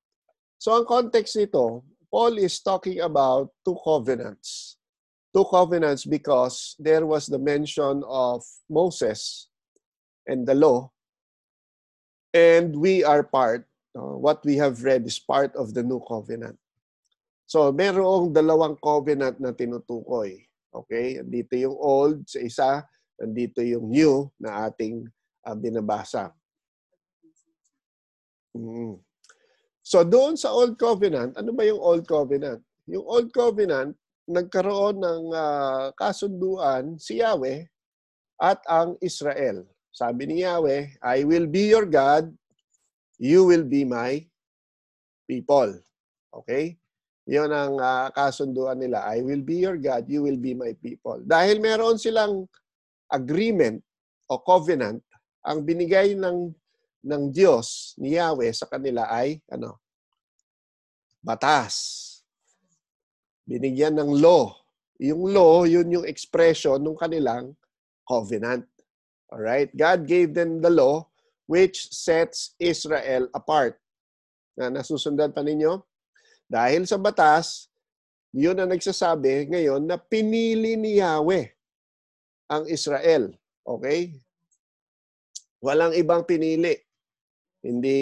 So 0.60 0.76
ang 0.76 0.84
context 0.84 1.40
nito, 1.40 1.80
Paul 2.12 2.36
is 2.36 2.60
talking 2.60 3.00
about 3.00 3.48
two 3.64 3.80
covenants. 3.80 4.76
Two 5.32 5.48
covenants 5.48 6.04
because 6.04 6.76
there 6.76 7.08
was 7.08 7.24
the 7.24 7.40
mention 7.40 8.04
of 8.04 8.44
Moses 8.68 9.48
and 10.28 10.44
the 10.44 10.56
law 10.56 10.92
and 12.36 12.76
we 12.76 13.00
are 13.00 13.24
part 13.24 13.64
uh, 13.96 14.20
what 14.20 14.44
we 14.44 14.60
have 14.60 14.84
read 14.84 15.08
is 15.08 15.16
part 15.16 15.56
of 15.56 15.72
the 15.72 15.80
new 15.80 15.98
covenant. 16.04 16.60
So 17.48 17.72
merong 17.72 18.36
dalawang 18.36 18.76
covenant 18.78 19.40
na 19.40 19.56
tinutukoy. 19.56 20.44
Okay? 20.68 21.24
Dito 21.24 21.56
yung 21.56 21.78
old 21.80 22.28
sa 22.28 22.38
isa, 22.44 22.70
nandito 23.16 23.64
yung 23.64 23.88
new 23.88 24.28
na 24.36 24.68
ating 24.68 25.08
uh, 25.48 25.56
binabasa. 25.56 26.28
Mm. 28.52 29.00
So 29.86 30.02
doon 30.02 30.34
sa 30.34 30.50
Old 30.50 30.74
Covenant, 30.74 31.38
ano 31.38 31.54
ba 31.54 31.62
yung 31.62 31.78
Old 31.78 32.04
Covenant? 32.10 32.58
Yung 32.90 33.06
Old 33.06 33.30
Covenant, 33.30 33.94
nagkaroon 34.26 34.98
ng 34.98 35.24
uh, 35.30 35.94
kasunduan 35.94 36.98
si 36.98 37.22
Yahweh 37.22 37.62
at 38.42 38.58
ang 38.66 38.98
Israel. 38.98 39.62
Sabi 39.94 40.26
ni 40.26 40.42
Yahweh, 40.42 40.98
I 40.98 41.22
will 41.22 41.46
be 41.46 41.70
your 41.70 41.86
God, 41.86 42.34
you 43.16 43.48
will 43.48 43.64
be 43.64 43.84
my 43.84 44.24
people. 45.28 45.72
Okay? 46.32 46.76
Yon 47.26 47.50
ang 47.50 47.74
uh, 47.74 48.06
kasunduan 48.14 48.78
nila. 48.78 49.02
I 49.02 49.18
will 49.24 49.42
be 49.42 49.66
your 49.66 49.74
God, 49.74 50.06
you 50.06 50.22
will 50.22 50.38
be 50.38 50.54
my 50.54 50.76
people. 50.78 51.18
Dahil 51.26 51.58
meron 51.58 51.98
silang 51.98 52.46
agreement 53.10 53.82
o 54.30 54.38
covenant, 54.38 55.02
ang 55.42 55.66
binigay 55.66 56.14
ng 56.14 56.54
ng 57.06 57.22
Diyos 57.30 57.94
ni 58.02 58.18
Yahweh 58.18 58.50
sa 58.50 58.66
kanila 58.66 59.06
ay 59.10 59.42
ano? 59.50 59.78
Batas. 61.22 62.02
Binigyan 63.46 63.98
ng 63.98 64.10
law. 64.22 64.54
Yung 65.02 65.30
law, 65.30 65.66
yun 65.66 65.86
yung 65.90 66.06
expression 66.06 66.78
ng 66.82 66.98
kanilang 66.98 67.54
covenant. 68.06 68.66
All 69.30 69.42
right? 69.42 69.70
God 69.74 70.06
gave 70.06 70.34
them 70.34 70.62
the 70.62 70.70
law 70.70 71.06
which 71.46 71.90
sets 71.94 72.54
Israel 72.58 73.30
apart. 73.32 73.78
Na 74.58 74.70
nasusundan 74.70 75.30
pa 75.30 75.42
ninyo? 75.42 75.82
Dahil 76.46 76.86
sa 76.86 76.98
batas, 76.98 77.70
yun 78.30 78.58
ang 78.58 78.70
nagsasabi 78.70 79.50
ngayon 79.50 79.82
na 79.82 79.98
pinili 79.98 80.76
ni 80.76 81.00
Yahweh 81.02 81.46
ang 82.50 82.68
Israel. 82.70 83.32
Okay? 83.66 84.14
Walang 85.62 85.96
ibang 85.98 86.22
pinili. 86.22 86.76
Hindi 87.66 87.98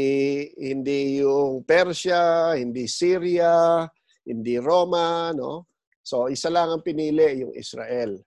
hindi 0.60 1.24
yung 1.24 1.64
Persia, 1.64 2.52
hindi 2.52 2.84
Syria, 2.84 3.88
hindi 4.28 4.60
Roma, 4.60 5.32
no? 5.32 5.72
So 6.04 6.28
isa 6.28 6.52
lang 6.52 6.68
ang 6.68 6.82
pinili, 6.84 7.40
yung 7.40 7.54
Israel. 7.56 8.20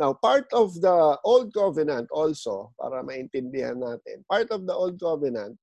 Now, 0.00 0.16
part 0.16 0.48
of 0.56 0.80
the 0.80 1.20
Old 1.28 1.52
Covenant 1.52 2.08
also, 2.08 2.72
para 2.80 3.04
maintindihan 3.04 3.76
natin, 3.76 4.24
part 4.24 4.48
of 4.48 4.64
the 4.64 4.72
Old 4.72 4.96
Covenant 4.96 5.60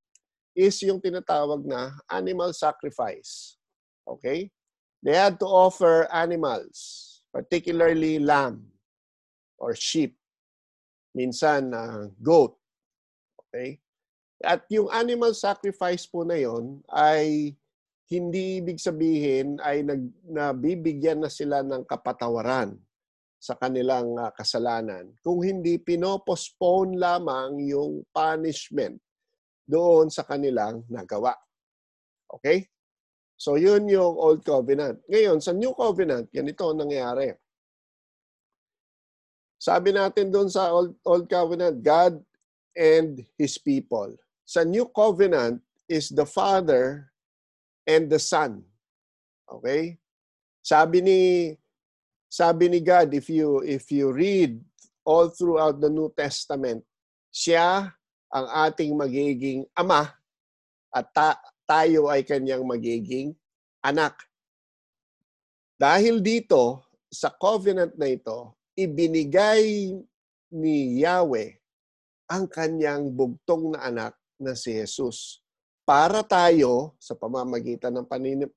is 0.54 0.78
yung 0.86 1.02
tinatawag 1.02 1.66
na 1.66 1.98
animal 2.06 2.54
sacrifice. 2.54 3.58
Okay? 4.06 4.54
They 5.02 5.18
had 5.18 5.42
to 5.42 5.50
offer 5.50 6.06
animals, 6.14 6.78
particularly 7.34 8.22
lamb 8.22 8.70
or 9.58 9.74
sheep. 9.74 10.14
Minsan, 11.18 11.74
uh, 11.74 12.14
goat. 12.22 12.54
Okay? 13.42 13.82
At 14.46 14.70
yung 14.70 14.94
animal 14.94 15.34
sacrifice 15.34 16.06
po 16.06 16.22
na 16.22 16.38
yon 16.38 16.86
ay 16.94 17.58
hindi 18.06 18.62
ibig 18.62 18.78
sabihin 18.78 19.58
ay 19.66 19.82
nag, 19.82 20.06
nabibigyan 20.30 21.26
na 21.26 21.32
sila 21.34 21.66
ng 21.66 21.90
kapatawaran 21.90 22.78
sa 23.38 23.54
kanilang 23.56 24.18
uh, 24.18 24.34
kasalanan. 24.34 25.14
Kung 25.22 25.46
hindi 25.46 25.78
pinopostpone 25.78 26.98
lamang 26.98 27.62
yung 27.70 28.04
punishment 28.10 28.98
doon 29.64 30.10
sa 30.10 30.26
kanilang 30.26 30.84
nagawa. 30.90 31.38
Okay? 32.28 32.68
So 33.38 33.56
yun 33.56 33.86
yung 33.86 34.18
Old 34.18 34.42
Covenant. 34.42 35.00
Ngayon, 35.06 35.38
sa 35.40 35.54
New 35.54 35.78
Covenant, 35.78 36.26
ganito 36.34 36.66
ang 36.66 36.82
nangyari. 36.82 37.30
Sabi 39.62 39.94
natin 39.94 40.34
doon 40.34 40.50
sa 40.50 40.74
Old, 40.74 40.98
Old 41.06 41.30
Covenant, 41.30 41.82
God 41.86 42.18
and 42.74 43.22
His 43.38 43.62
people 43.62 44.18
sa 44.48 44.64
New 44.64 44.88
Covenant 44.96 45.60
is 45.92 46.08
the 46.08 46.24
Father 46.24 47.12
and 47.84 48.08
the 48.08 48.16
Son. 48.18 48.64
Okay? 49.44 50.00
Sabi 50.64 51.04
ni 51.04 51.20
sabi 52.28 52.68
ni 52.68 52.80
God 52.84 53.12
if 53.16 53.32
you 53.32 53.64
if 53.64 53.88
you 53.92 54.12
read 54.12 54.60
all 55.08 55.32
throughout 55.32 55.80
the 55.80 55.88
New 55.88 56.12
Testament, 56.12 56.84
siya 57.32 57.92
ang 58.28 58.48
ating 58.68 58.92
magiging 58.96 59.64
ama 59.72 60.12
at 60.92 61.08
ta- 61.16 61.42
tayo 61.64 62.12
ay 62.12 62.24
kanyang 62.28 62.68
magiging 62.68 63.32
anak. 63.84 64.16
Dahil 65.80 66.20
dito, 66.20 66.84
sa 67.08 67.32
covenant 67.32 67.96
na 67.96 68.12
ito, 68.12 68.58
ibinigay 68.76 69.96
ni 70.52 71.00
Yahweh 71.00 71.56
ang 72.28 72.50
kanyang 72.52 73.08
bugtong 73.14 73.76
na 73.76 73.88
anak 73.88 74.14
na 74.36 74.52
si 74.58 74.76
Jesus. 74.76 75.40
Para 75.88 76.20
tayo, 76.20 77.00
sa 77.00 77.16
pamamagitan 77.16 77.96
ng 77.96 78.08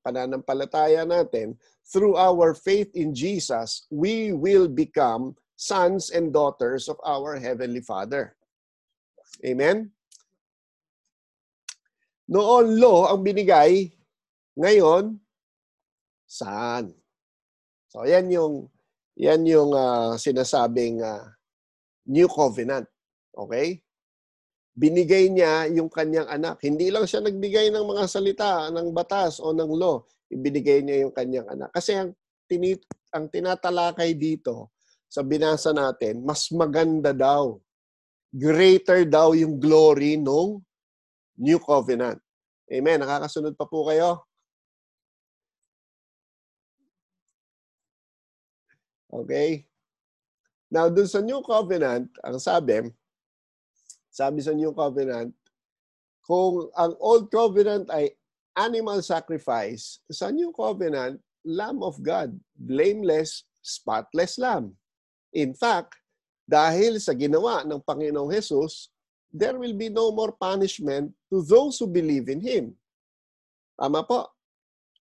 pananampalataya 0.02 1.06
natin, 1.06 1.54
through 1.86 2.18
our 2.18 2.58
faith 2.58 2.90
in 2.98 3.14
Jesus, 3.14 3.86
we 3.86 4.34
will 4.34 4.66
become 4.66 5.38
sons 5.54 6.10
and 6.10 6.34
daughters 6.34 6.90
of 6.90 6.98
our 7.06 7.38
Heavenly 7.38 7.86
Father. 7.86 8.34
Amen? 9.46 9.94
Noon 12.26 12.82
law 12.82 13.14
ang 13.14 13.22
binigay, 13.22 13.94
ngayon, 14.58 15.14
saan? 16.26 16.90
So, 17.94 18.10
yan 18.10 18.26
yung, 18.26 18.66
yan 19.14 19.46
yung 19.46 19.70
uh, 19.70 20.18
sinasabing 20.18 20.98
uh, 20.98 21.30
New 22.10 22.26
Covenant. 22.26 22.90
Okay? 23.38 23.86
Binigay 24.80 25.28
niya 25.28 25.68
yung 25.68 25.92
kanyang 25.92 26.24
anak. 26.32 26.56
Hindi 26.64 26.88
lang 26.88 27.04
siya 27.04 27.20
nagbigay 27.20 27.68
ng 27.68 27.84
mga 27.84 28.04
salita, 28.08 28.72
ng 28.72 28.88
batas 28.96 29.36
o 29.36 29.52
ng 29.52 29.68
law. 29.76 30.00
Ibinigay 30.32 30.80
niya 30.80 31.04
yung 31.04 31.12
kanyang 31.12 31.52
anak. 31.52 31.68
Kasi 31.76 32.00
ang, 32.00 32.16
tinit, 32.48 32.80
ang 33.12 33.28
tinatalakay 33.28 34.16
dito 34.16 34.72
sa 35.04 35.20
binasa 35.20 35.76
natin, 35.76 36.24
mas 36.24 36.48
maganda 36.48 37.12
daw. 37.12 37.60
Greater 38.32 39.04
daw 39.04 39.36
yung 39.36 39.60
glory 39.60 40.16
nung 40.16 40.64
New 41.36 41.60
Covenant. 41.60 42.16
Amen. 42.72 43.04
Nakakasunod 43.04 43.58
pa 43.60 43.68
po 43.68 43.84
kayo? 43.84 44.24
Okay? 49.12 49.66
Now, 50.70 50.86
dun 50.86 51.10
sa 51.10 51.18
New 51.18 51.42
Covenant, 51.42 52.06
ang 52.22 52.38
sabi, 52.38 52.86
sabi 54.20 54.44
sa 54.44 54.52
New 54.52 54.76
Covenant, 54.76 55.32
kung 56.28 56.68
ang 56.76 56.92
Old 57.00 57.32
Covenant 57.32 57.88
ay 57.88 58.12
animal 58.52 59.00
sacrifice, 59.00 60.04
sa 60.12 60.28
New 60.28 60.52
Covenant, 60.52 61.16
Lamb 61.48 61.80
of 61.80 61.96
God, 62.04 62.36
blameless, 62.52 63.48
spotless 63.64 64.36
Lamb. 64.36 64.76
In 65.32 65.56
fact, 65.56 65.96
dahil 66.44 67.00
sa 67.00 67.16
ginawa 67.16 67.64
ng 67.64 67.80
Panginoong 67.80 68.28
Jesus, 68.28 68.92
there 69.32 69.56
will 69.56 69.72
be 69.72 69.88
no 69.88 70.12
more 70.12 70.36
punishment 70.36 71.16
to 71.32 71.40
those 71.40 71.80
who 71.80 71.88
believe 71.88 72.28
in 72.28 72.44
Him. 72.44 72.76
Tama 73.80 74.04
po. 74.04 74.28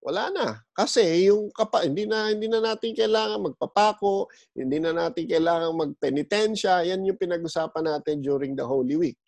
Wala 0.07 0.31
na. 0.31 0.47
Kasi 0.71 1.27
yung 1.27 1.51
kapa, 1.51 1.83
hindi 1.83 2.07
na 2.07 2.31
hindi 2.31 2.47
na 2.47 2.63
natin 2.63 2.95
kailangan 2.95 3.51
magpapako, 3.51 4.31
hindi 4.55 4.79
na 4.79 4.95
natin 4.95 5.27
kailangan 5.27 5.75
magpenitensya. 5.75 6.87
Yan 6.87 7.03
yung 7.11 7.19
pinag-usapan 7.19 7.91
natin 7.91 8.23
during 8.23 8.55
the 8.55 8.63
Holy 8.63 8.95
Week. 8.95 9.19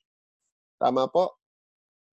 Tama 0.78 1.10
po? 1.10 1.34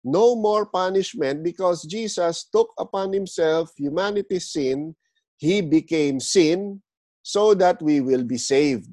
No 0.03 0.35
more 0.35 0.67
punishment 0.67 1.47
because 1.47 1.87
Jesus 1.87 2.51
took 2.51 2.75
upon 2.83 3.15
himself 3.15 3.71
humanity's 3.79 4.51
sin. 4.51 4.99
He 5.39 5.63
became 5.63 6.19
sin 6.19 6.83
so 7.23 7.55
that 7.55 7.79
we 7.79 8.03
will 8.03 8.27
be 8.27 8.43
saved. 8.43 8.91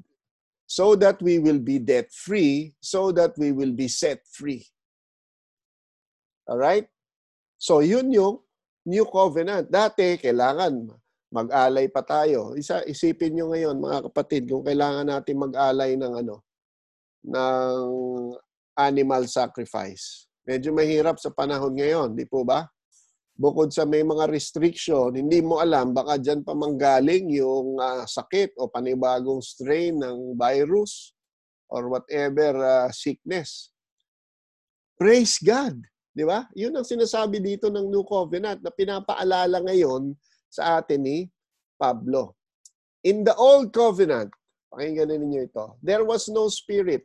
So 0.70 0.94
that 0.94 1.18
we 1.18 1.42
will 1.42 1.58
be 1.58 1.82
debt 1.82 2.14
free, 2.14 2.74
so 2.78 3.10
that 3.18 3.34
we 3.34 3.50
will 3.50 3.74
be 3.74 3.90
set 3.90 4.22
free. 4.30 4.62
All 6.46 6.58
right? 6.58 6.86
So 7.58 7.82
yun 7.82 8.14
yung 8.14 8.45
New 8.86 9.06
Covenant. 9.10 9.66
Dati, 9.66 10.14
kailangan 10.14 10.86
mag-alay 11.34 11.90
pa 11.90 12.06
tayo. 12.06 12.54
Isa, 12.54 12.86
isipin 12.86 13.34
nyo 13.34 13.50
ngayon, 13.50 13.76
mga 13.82 13.98
kapatid, 14.10 14.46
kung 14.46 14.62
kailangan 14.62 15.10
natin 15.10 15.42
mag-alay 15.42 15.98
ng 15.98 16.12
ano, 16.22 16.46
ng 17.26 17.82
animal 18.78 19.26
sacrifice. 19.26 20.30
Medyo 20.46 20.70
mahirap 20.70 21.18
sa 21.18 21.34
panahon 21.34 21.74
ngayon, 21.74 22.14
di 22.14 22.22
po 22.22 22.46
ba? 22.46 22.62
Bukod 23.36 23.74
sa 23.74 23.84
may 23.84 24.00
mga 24.00 24.30
restriction, 24.30 25.12
hindi 25.12 25.44
mo 25.44 25.60
alam, 25.60 25.92
baka 25.92 26.16
dyan 26.16 26.40
pa 26.40 26.56
manggaling 26.56 27.28
yung 27.36 27.76
uh, 27.76 28.06
sakit 28.08 28.56
o 28.56 28.70
panibagong 28.70 29.44
strain 29.44 29.98
ng 30.00 30.38
virus 30.38 31.12
or 31.68 31.90
whatever 31.90 32.56
uh, 32.62 32.88
sickness. 32.94 33.74
Praise 34.96 35.36
God! 35.42 35.84
Di 36.16 36.24
ba? 36.24 36.48
Yun 36.56 36.72
ang 36.72 36.88
sinasabi 36.88 37.44
dito 37.44 37.68
ng 37.68 37.92
New 37.92 38.00
Covenant 38.08 38.64
na 38.64 38.72
pinapaalala 38.72 39.60
ngayon 39.68 40.16
sa 40.48 40.80
atin 40.80 41.04
ni 41.04 41.18
Pablo. 41.76 42.32
In 43.04 43.20
the 43.20 43.36
Old 43.36 43.68
Covenant, 43.68 44.32
pakinggan 44.72 45.12
ninyo 45.12 45.44
ito, 45.44 45.76
there 45.84 46.08
was 46.08 46.32
no 46.32 46.48
spirit 46.48 47.04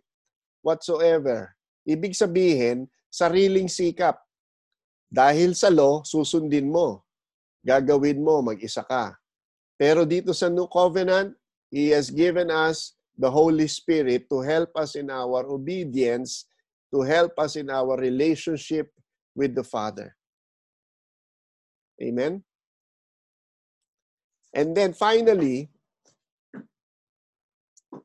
whatsoever. 0.63 1.51
Ibig 1.83 2.15
sabihin, 2.15 2.87
sariling 3.11 3.67
sikap. 3.67 4.15
Dahil 5.11 5.59
sa 5.59 5.67
law, 5.67 6.07
susundin 6.07 6.71
mo. 6.71 7.03
Gagawin 7.67 8.23
mo, 8.23 8.39
mag-isa 8.39 8.79
ka. 8.79 9.11
Pero 9.75 10.07
dito 10.07 10.31
sa 10.31 10.47
New 10.47 10.71
Covenant, 10.71 11.35
He 11.67 11.91
has 11.91 12.07
given 12.07 12.47
us 12.47 12.95
the 13.19 13.27
Holy 13.27 13.67
Spirit 13.67 14.31
to 14.31 14.39
help 14.39 14.71
us 14.79 14.95
in 14.95 15.11
our 15.11 15.43
obedience, 15.51 16.47
to 16.95 17.03
help 17.03 17.35
us 17.35 17.59
in 17.59 17.67
our 17.67 17.99
relationship 17.99 18.87
with 19.35 19.55
the 19.55 19.63
Father. 19.63 20.15
Amen? 22.01 22.43
And 24.51 24.75
then 24.75 24.91
finally, 24.91 25.71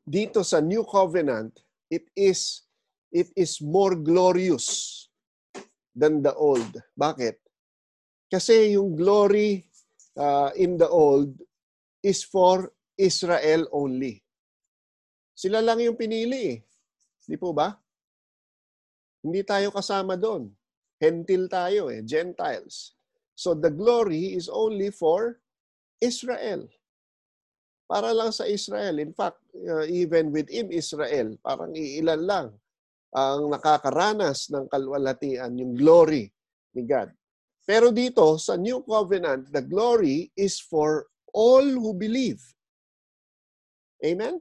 dito 0.07 0.47
sa 0.47 0.63
New 0.63 0.87
Covenant, 0.87 1.59
it 1.91 2.07
is 2.15 2.63
it 3.11 3.31
is 3.35 3.59
more 3.59 3.99
glorious 3.99 5.09
than 5.97 6.23
the 6.23 6.35
old. 6.35 6.71
Bakit? 6.95 7.41
Kasi 8.31 8.77
yung 8.77 8.95
glory 8.95 9.67
uh, 10.19 10.51
in 10.55 10.77
the 10.77 10.87
old 10.87 11.35
is 12.03 12.23
for 12.23 12.71
Israel 12.95 13.67
only. 13.73 14.23
Sila 15.37 15.65
lang 15.65 15.83
yung 15.83 15.99
pinili 15.99 16.41
eh. 16.55 16.59
Di 17.27 17.37
po 17.37 17.51
ba? 17.51 17.75
Hindi 19.25 19.43
tayo 19.43 19.75
kasama 19.75 20.15
doon. 20.15 20.49
Hentil 20.97 21.49
tayo 21.53 21.93
eh, 21.93 22.01
Gentiles. 22.03 22.97
So 23.37 23.53
the 23.53 23.69
glory 23.69 24.33
is 24.33 24.49
only 24.49 24.89
for 24.89 25.41
Israel. 26.01 26.65
Para 27.87 28.11
lang 28.11 28.33
sa 28.33 28.49
Israel. 28.49 28.99
In 28.99 29.13
fact, 29.13 29.39
uh, 29.55 29.85
even 29.87 30.33
within 30.33 30.73
Israel, 30.73 31.37
parang 31.45 31.77
iilan 31.77 32.23
lang 32.25 32.47
ang 33.17 33.49
nakakaranas 33.49 34.53
ng 34.53 34.67
kalwalhatian, 34.69 35.57
yung 35.57 35.73
glory 35.73 36.29
ni 36.77 36.83
God. 36.85 37.09
Pero 37.67 37.91
dito, 37.91 38.37
sa 38.39 38.55
New 38.55 38.85
Covenant, 38.85 39.51
the 39.51 39.65
glory 39.65 40.31
is 40.37 40.61
for 40.61 41.09
all 41.33 41.65
who 41.65 41.97
believe. 41.97 42.39
Amen? 44.05 44.39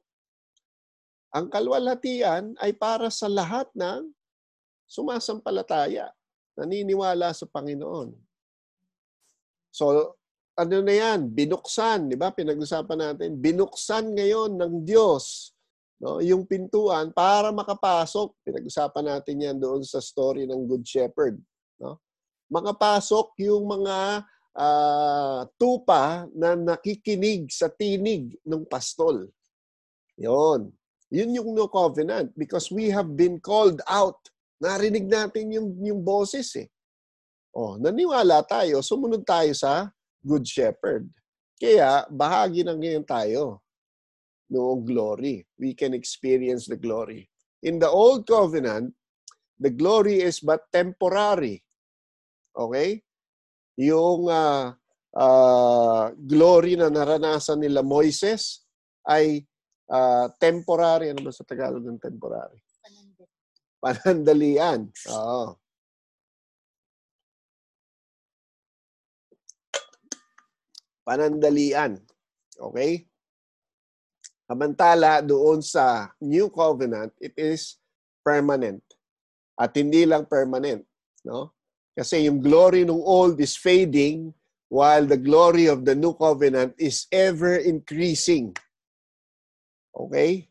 Ang 1.36 1.52
kalwalhatian 1.52 2.56
ay 2.64 2.72
para 2.76 3.12
sa 3.12 3.28
lahat 3.28 3.68
ng 3.76 4.08
sumasampalataya, 4.88 6.12
naniniwala 6.56 7.36
sa 7.36 7.46
Panginoon. 7.48 8.16
So, 9.76 10.16
ano 10.56 10.76
na 10.80 10.94
yan? 10.96 11.28
Binuksan, 11.36 12.08
di 12.08 12.16
ba? 12.16 12.32
Pinag-usapan 12.32 13.00
natin. 13.12 13.36
Binuksan 13.36 14.16
ngayon 14.16 14.56
ng 14.56 14.74
Diyos 14.88 15.56
no, 16.00 16.24
yung 16.24 16.48
pintuan 16.48 17.12
para 17.12 17.52
makapasok. 17.52 18.32
Pinag-usapan 18.44 19.06
natin 19.16 19.36
yan 19.36 19.58
doon 19.60 19.84
sa 19.84 20.00
story 20.00 20.48
ng 20.48 20.64
Good 20.64 20.88
Shepherd. 20.88 21.36
No? 21.76 22.00
Makapasok 22.48 23.36
yung 23.44 23.68
mga 23.68 24.24
uh, 24.56 25.42
tupa 25.60 26.24
na 26.32 26.56
nakikinig 26.56 27.52
sa 27.52 27.68
tinig 27.68 28.40
ng 28.48 28.64
pastol. 28.64 29.28
Yon. 30.16 30.72
Yun 31.12 31.36
yung 31.38 31.52
no 31.54 31.68
covenant 31.70 32.32
because 32.34 32.72
we 32.72 32.90
have 32.90 33.14
been 33.14 33.38
called 33.38 33.84
out. 33.86 34.18
Narinig 34.66 35.06
natin 35.06 35.54
yung, 35.54 35.70
yung 35.78 36.02
boses 36.02 36.50
eh. 36.58 36.66
Oh, 37.54 37.78
naniwala 37.78 38.42
tayo, 38.50 38.82
sumunod 38.82 39.22
tayo 39.22 39.54
sa 39.54 39.94
Good 40.26 40.50
Shepherd. 40.50 41.06
Kaya 41.56 42.04
bahagi 42.10 42.66
na 42.66 42.74
ngayon 42.74 43.06
tayo 43.06 43.62
noong 44.50 44.82
glory. 44.82 45.46
We 45.62 45.78
can 45.78 45.94
experience 45.94 46.66
the 46.66 46.82
glory. 46.82 47.30
In 47.62 47.78
the 47.78 47.88
Old 47.88 48.26
Covenant, 48.26 48.92
the 49.62 49.70
glory 49.70 50.26
is 50.26 50.42
but 50.42 50.66
temporary. 50.74 51.62
Okay? 52.58 53.06
Yung 53.78 54.28
uh, 54.28 54.74
uh, 55.14 56.06
glory 56.18 56.76
na 56.76 56.90
naranasan 56.90 57.62
nila 57.64 57.86
Moises 57.86 58.66
ay 59.06 59.46
uh, 59.94 60.28
temporary. 60.42 61.14
Ano 61.14 61.24
ba 61.24 61.32
sa 61.32 61.48
Tagalog 61.48 61.86
ng 61.86 62.02
temporary? 62.02 62.65
Panandalian. 63.86 64.90
Oo. 65.14 65.62
panandalian. 71.06 72.02
Okay? 72.58 73.06
Samantala, 74.50 75.22
doon 75.22 75.62
sa 75.62 76.10
New 76.18 76.50
Covenant, 76.50 77.14
it 77.22 77.38
is 77.38 77.78
permanent. 78.26 78.82
At 79.56 79.78
hindi 79.78 80.04
lang 80.04 80.26
permanent. 80.26 80.82
No? 81.22 81.54
Kasi 81.94 82.28
yung 82.28 82.42
glory 82.42 82.84
ng 82.84 83.00
old 83.00 83.40
is 83.40 83.56
fading 83.56 84.34
while 84.68 85.06
the 85.06 85.18
glory 85.18 85.70
of 85.70 85.86
the 85.86 85.96
New 85.96 86.18
Covenant 86.18 86.76
is 86.76 87.08
ever 87.14 87.56
increasing. 87.62 88.52
Okay? 89.96 90.50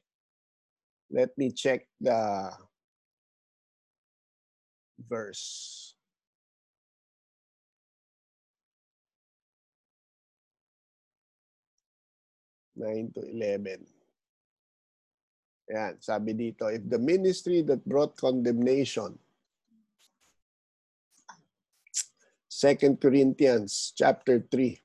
Let 1.12 1.36
me 1.36 1.52
check 1.52 1.84
the 2.00 2.48
verse. 4.98 5.94
9 12.76 13.12
to 13.14 13.22
11. 13.30 13.86
Yan, 15.70 15.96
sabi 16.02 16.36
dito, 16.36 16.68
if 16.68 16.84
the 16.90 17.00
ministry 17.00 17.62
that 17.64 17.80
brought 17.88 18.12
condemnation, 18.20 19.16
2 22.52 23.00
Corinthians 23.00 23.94
chapter 23.96 24.44
3, 24.52 24.76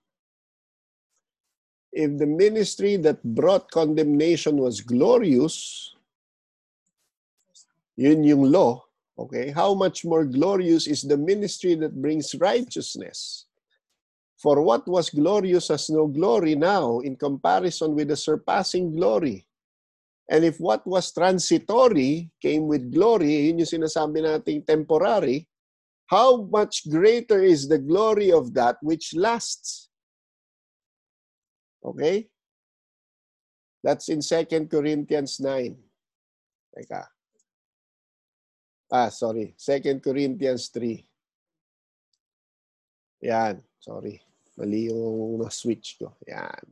if 1.91 2.12
the 2.17 2.30
ministry 2.30 2.95
that 2.95 3.19
brought 3.24 3.69
condemnation 3.69 4.58
was 4.58 4.80
glorious, 4.80 5.91
yun 8.00 8.24
yung 8.24 8.48
law, 8.48 8.88
okay, 9.19 9.51
how 9.51 9.75
much 9.75 10.05
more 10.05 10.23
glorious 10.23 10.88
is 10.88 11.03
the 11.03 11.17
ministry 11.17 11.75
that 11.75 12.01
brings 12.01 12.34
righteousness? 12.39 13.45
For 14.39 14.63
what 14.63 14.88
was 14.88 15.12
glorious 15.12 15.67
has 15.67 15.89
no 15.89 16.08
glory 16.08 16.55
now 16.55 16.99
in 16.99 17.19
comparison 17.19 17.93
with 17.95 18.08
the 18.08 18.15
surpassing 18.15 18.95
glory. 18.95 19.45
And 20.32 20.45
if 20.45 20.60
what 20.60 20.88
was 20.88 21.12
transitory 21.12 22.32
came 22.41 22.67
with 22.67 22.93
glory, 22.93 23.51
yun 23.51 23.60
yung 23.60 23.67
sinasabi 23.67 24.23
nating 24.23 24.63
temporary, 24.63 25.49
how 26.08 26.47
much 26.47 26.88
greater 26.88 27.43
is 27.43 27.67
the 27.67 27.77
glory 27.77 28.32
of 28.32 28.53
that 28.53 28.77
which 28.82 29.12
lasts? 29.13 29.89
Okay? 31.84 32.29
That's 33.84 34.08
in 34.08 34.21
2 34.21 34.71
Corinthians 34.71 35.39
9. 35.39 35.75
Teka. 36.77 37.18
Ah, 38.89 39.13
sorry. 39.13 39.54
2 39.54 40.02
Corinthians 40.02 40.73
3. 40.73 41.06
Yan. 43.21 43.62
Sorry. 43.78 44.17
Mali 44.58 44.89
yung 44.89 45.38
na-switch 45.39 46.02
ko. 46.02 46.17
Yan. 46.25 46.65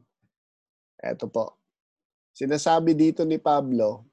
Eto 0.97 1.29
po. 1.29 1.61
Sinasabi 2.33 2.97
dito 2.97 3.21
ni 3.21 3.37
Pablo 3.37 4.09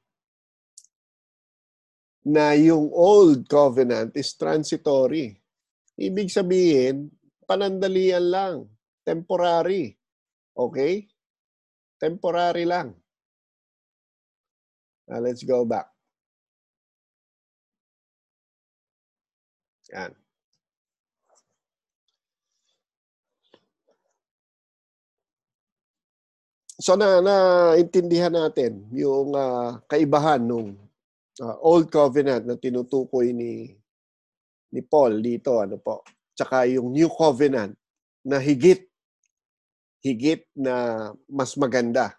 na 2.24 2.52
yung 2.56 2.92
old 2.92 3.48
covenant 3.48 4.12
is 4.16 4.36
transitory. 4.36 5.36
Ibig 5.96 6.28
sabihin, 6.28 7.08
panandalian 7.48 8.26
lang. 8.28 8.56
Temporary. 9.04 9.96
Okay? 10.56 11.08
Temporary 12.00 12.64
lang. 12.64 12.96
Now, 15.04 15.20
let's 15.20 15.44
go 15.44 15.68
back. 15.68 15.93
Yan. 19.92 20.12
So 26.80 26.98
na 26.98 27.22
naintindihan 27.22 28.34
natin 28.34 28.84
yung 28.90 29.30
uh, 29.32 29.78
kaibahan 29.86 30.42
nung 30.42 30.74
uh, 31.38 31.56
Old 31.62 31.88
Covenant 31.88 32.42
na 32.44 32.58
tinutukoy 32.58 33.30
ni 33.30 33.78
ni 34.74 34.80
Paul 34.82 35.22
dito 35.22 35.62
ano 35.62 35.78
po. 35.78 36.02
Tsaka 36.34 36.66
yung 36.66 36.90
New 36.90 37.06
Covenant 37.14 37.78
na 38.26 38.42
higit 38.42 38.90
higit 40.04 40.44
na 40.52 41.08
mas 41.30 41.54
maganda. 41.56 42.18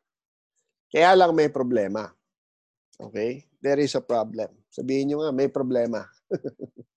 Kaya 0.89 1.13
lang 1.13 1.35
may 1.35 1.51
problema. 1.51 2.09
Okay? 2.97 3.45
There 3.59 3.77
is 3.83 3.93
a 3.93 4.01
problem. 4.01 4.49
Sabihin 4.71 5.13
nyo 5.13 5.17
nga, 5.21 5.31
may 5.35 5.51
problema. 5.51 6.07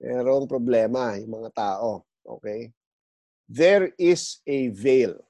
Merong 0.00 0.48
problema 0.48 1.14
yung 1.20 1.44
mga 1.44 1.50
tao. 1.52 2.08
Okay? 2.24 2.72
There 3.44 3.92
is 4.00 4.40
a 4.48 4.72
veil 4.72 5.20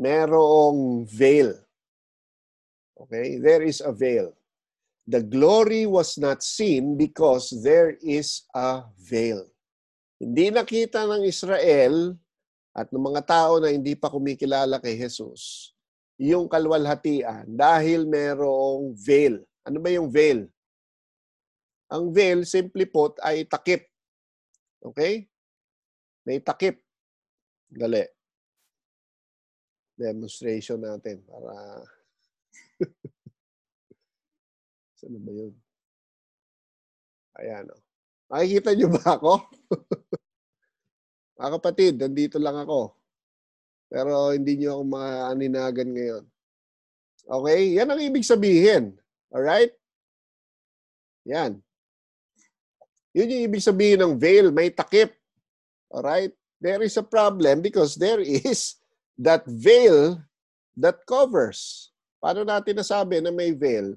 merong 0.00 1.04
veil. 1.04 1.52
Okay? 2.96 3.36
There 3.36 3.64
is 3.68 3.84
a 3.84 3.92
veil. 3.92 4.32
The 5.04 5.20
glory 5.20 5.84
was 5.84 6.16
not 6.16 6.40
seen 6.40 6.94
because 6.94 7.50
there 7.60 8.00
is 8.00 8.46
a 8.56 8.86
veil. 8.96 9.44
Hindi 10.20 10.52
nakita 10.52 11.04
ng 11.08 11.24
Israel 11.28 12.14
at 12.76 12.92
ng 12.92 13.02
mga 13.02 13.22
tao 13.26 13.58
na 13.58 13.72
hindi 13.72 13.96
pa 13.96 14.12
kumikilala 14.12 14.78
kay 14.78 14.94
Jesus 14.94 15.72
yung 16.20 16.46
kalwalhatian 16.46 17.48
dahil 17.48 18.04
merong 18.04 18.92
veil. 18.92 19.40
Ano 19.64 19.80
ba 19.80 19.88
yung 19.88 20.12
veil? 20.12 20.46
Ang 21.90 22.14
veil, 22.14 22.46
simply 22.46 22.86
put, 22.86 23.18
ay 23.22 23.44
takip. 23.46 23.82
Okay? 24.80 25.26
May 26.24 26.38
takip. 26.38 26.78
Dali 27.70 28.06
demonstration 30.00 30.80
natin 30.80 31.20
para 31.28 31.52
Saan 34.96 35.20
ba 35.20 35.32
yun? 35.32 35.52
Ayan 37.36 37.68
o. 37.68 37.76
Oh. 37.76 37.82
Makikita 38.32 38.72
niyo 38.72 38.88
ba 38.88 39.20
ako? 39.20 39.44
Mga 41.40 41.50
kapatid, 41.60 41.94
nandito 42.00 42.36
lang 42.40 42.56
ako. 42.56 42.96
Pero 43.92 44.32
hindi 44.32 44.60
niyo 44.60 44.80
ako 44.80 44.82
maaninagan 44.88 45.90
ngayon. 45.92 46.24
Okay? 47.26 47.60
Yan 47.76 47.90
ang 47.92 48.00
ibig 48.00 48.24
sabihin. 48.24 48.96
Alright? 49.32 49.72
Yan. 51.28 51.60
Yun 53.14 53.32
yung 53.32 53.44
ibig 53.50 53.64
sabihin 53.64 54.02
ng 54.02 54.14
veil. 54.14 54.54
May 54.54 54.70
takip. 54.70 55.14
Alright? 55.90 56.34
There 56.60 56.82
is 56.84 56.94
a 57.00 57.06
problem 57.06 57.64
because 57.64 57.96
there 57.96 58.20
is 58.20 58.76
that 59.18 59.42
veil 59.48 60.20
that 60.76 61.02
covers. 61.08 61.90
Paano 62.20 62.44
natin 62.44 62.78
nasabi 62.78 63.18
na 63.18 63.32
may 63.32 63.50
veil? 63.50 63.96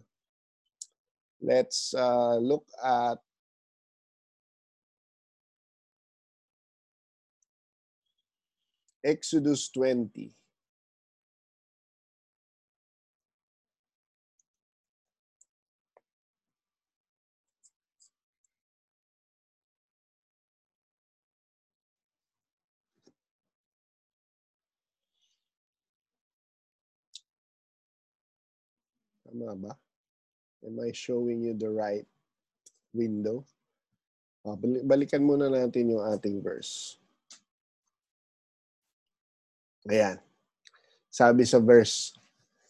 Let's 1.43 1.91
uh, 1.91 2.39
look 2.39 2.63
at 2.80 3.19
Exodus 9.04 9.67
20. 9.76 10.32
Tama 29.34 29.58
ba? 29.58 29.74
Am 30.62 30.78
I 30.78 30.93
showing 30.93 31.41
you 31.41 31.58
the 31.58 31.74
right 31.74 32.06
window? 32.93 33.41
Ah, 34.46 34.54
balikan 34.62 35.26
muna 35.26 35.50
natin 35.50 35.89
yung 35.89 36.06
ating 36.06 36.38
verse. 36.38 37.02
Ayan. 39.89 40.22
Sabi 41.10 41.50
sa 41.50 41.58
verse 41.58 42.13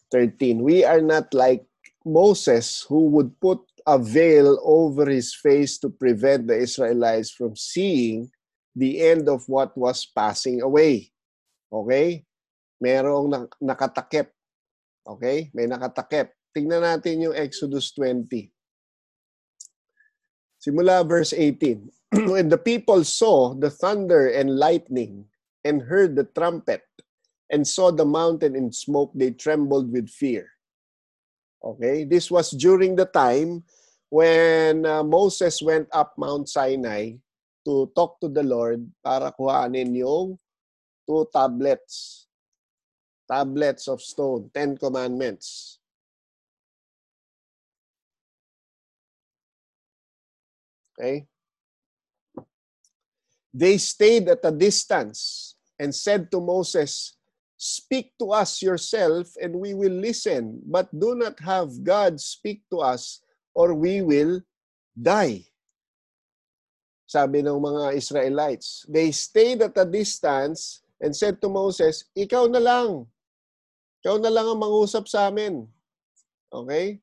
13, 0.08 0.64
We 0.64 0.88
are 0.88 1.04
not 1.04 1.36
like 1.36 1.68
Moses 2.08 2.88
who 2.88 3.12
would 3.12 3.36
put 3.44 3.60
a 3.84 4.00
veil 4.00 4.56
over 4.64 5.04
his 5.12 5.36
face 5.36 5.76
to 5.84 5.92
prevent 5.92 6.48
the 6.48 6.56
Israelites 6.56 7.28
from 7.28 7.60
seeing 7.60 8.32
the 8.72 9.04
end 9.04 9.28
of 9.28 9.44
what 9.52 9.76
was 9.76 10.08
passing 10.08 10.64
away. 10.64 11.12
Okay? 11.68 12.24
Merong 12.80 13.52
nakatakip. 13.60 14.32
Okay? 15.04 15.52
May 15.52 15.68
nakatakip. 15.68 16.32
Tingnan 16.54 16.86
natin 16.86 17.26
yung 17.26 17.34
Exodus 17.34 17.90
20. 17.98 18.54
Simula 20.62 21.02
verse 21.02 21.34
18. 21.34 22.30
When 22.30 22.48
the 22.54 22.62
people 22.62 23.04
saw 23.04 23.58
the 23.58 23.74
thunder 23.74 24.30
and 24.30 24.62
lightning 24.62 25.26
and 25.66 25.82
heard 25.82 26.16
the 26.16 26.30
trumpet 26.38 26.86
and 27.50 27.66
saw 27.66 27.90
the 27.90 28.06
mountain 28.06 28.56
in 28.56 28.72
smoke, 28.72 29.12
they 29.18 29.34
trembled 29.34 29.92
with 29.92 30.08
fear. 30.08 30.54
Okay? 31.66 32.06
This 32.06 32.30
was 32.30 32.54
during 32.54 32.96
the 32.96 33.10
time 33.10 33.66
when 34.14 34.86
uh, 34.86 35.02
Moses 35.02 35.58
went 35.58 35.90
up 35.90 36.14
Mount 36.22 36.48
Sinai 36.48 37.18
to 37.66 37.90
talk 37.98 38.22
to 38.22 38.30
the 38.30 38.44
Lord 38.44 38.86
para 39.02 39.34
kuhanin 39.34 39.96
yung 39.98 40.38
two 41.10 41.26
tablets. 41.34 42.28
Tablets 43.26 43.88
of 43.88 44.04
stone, 44.04 44.52
Ten 44.54 44.78
Commandments. 44.78 45.80
Okay? 50.94 51.26
They 53.54 53.78
stayed 53.78 54.30
at 54.30 54.46
a 54.46 54.52
distance 54.52 55.54
and 55.78 55.94
said 55.94 56.32
to 56.32 56.42
Moses, 56.42 57.18
Speak 57.64 58.12
to 58.20 58.36
us 58.36 58.60
yourself 58.60 59.32
and 59.40 59.56
we 59.56 59.72
will 59.72 59.94
listen, 59.94 60.60
but 60.68 60.92
do 60.92 61.16
not 61.16 61.40
have 61.40 61.72
God 61.80 62.20
speak 62.20 62.60
to 62.74 62.84
us 62.84 63.24
or 63.56 63.72
we 63.72 64.04
will 64.04 64.44
die. 64.92 65.48
Sabi 67.08 67.40
ng 67.40 67.62
mga 67.62 67.96
Israelites. 67.96 68.84
They 68.90 69.16
stayed 69.16 69.64
at 69.64 69.80
a 69.80 69.88
distance 69.88 70.84
and 71.00 71.16
said 71.16 71.40
to 71.40 71.48
Moses, 71.48 72.04
Ikaw 72.18 72.52
na 72.52 72.60
lang. 72.60 73.08
Ikaw 74.04 74.20
na 74.20 74.28
lang 74.34 74.50
ang 74.50 74.60
mangusap 74.60 75.08
sa 75.08 75.32
amin. 75.32 75.64
Okay? 76.52 77.00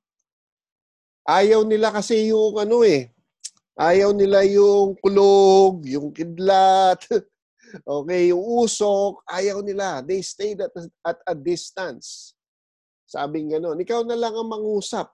Ayaw 1.24 1.64
nila 1.64 1.88
kasi 1.88 2.28
yung 2.28 2.58
ano 2.60 2.84
eh, 2.84 3.08
Ayaw 3.80 4.12
nila 4.12 4.44
yung 4.44 4.92
kulog, 5.00 5.88
yung 5.88 6.12
kidlat, 6.12 7.00
okay, 7.88 8.28
yung 8.28 8.44
usok. 8.60 9.24
Ayaw 9.24 9.64
nila. 9.64 10.04
They 10.04 10.20
stayed 10.20 10.60
at, 10.60 10.68
at 11.00 11.16
a 11.24 11.32
distance. 11.32 12.36
Sabing 13.08 13.48
gano'n, 13.48 13.80
ikaw 13.80 14.04
na 14.04 14.20
lang 14.20 14.36
ang 14.36 14.52
mangusap. 14.52 15.08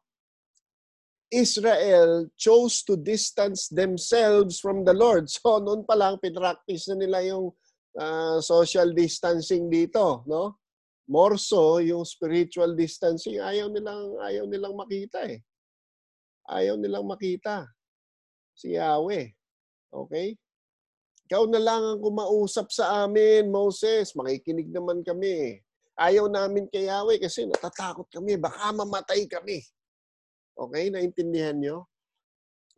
Israel 1.30 2.26
chose 2.34 2.82
to 2.82 2.98
distance 2.98 3.70
themselves 3.70 4.58
from 4.58 4.82
the 4.82 4.94
Lord. 4.94 5.30
So 5.38 5.62
noon 5.62 5.86
pa 5.86 5.94
lang 5.94 6.18
pinractice 6.18 6.90
na 6.90 6.98
nila 6.98 7.22
yung 7.22 7.54
uh, 7.94 8.42
social 8.42 8.90
distancing 8.90 9.70
dito, 9.70 10.26
no? 10.26 10.58
More 11.06 11.38
so 11.38 11.78
yung 11.78 12.02
spiritual 12.02 12.74
distancing 12.74 13.38
ayaw 13.38 13.70
nilang 13.70 14.18
ayaw 14.26 14.42
nilang 14.50 14.74
makita 14.74 15.22
eh. 15.22 15.38
Ayaw 16.50 16.74
nilang 16.74 17.06
makita 17.06 17.75
si 18.56 18.74
Yahweh. 18.74 19.28
Okay? 19.92 20.34
Ikaw 21.28 21.42
na 21.52 21.60
lang 21.60 21.82
ang 21.84 22.00
kumausap 22.00 22.72
sa 22.72 23.04
amin, 23.04 23.52
Moses. 23.52 24.16
Makikinig 24.16 24.72
naman 24.72 25.04
kami. 25.04 25.60
Ayaw 25.96 26.26
namin 26.32 26.64
kay 26.72 26.88
Yahweh 26.88 27.20
kasi 27.20 27.44
natatakot 27.44 28.08
kami. 28.08 28.40
Baka 28.40 28.72
mamatay 28.72 29.28
kami. 29.28 29.60
Okay? 30.56 30.88
Naintindihan 30.88 31.60
nyo? 31.60 31.84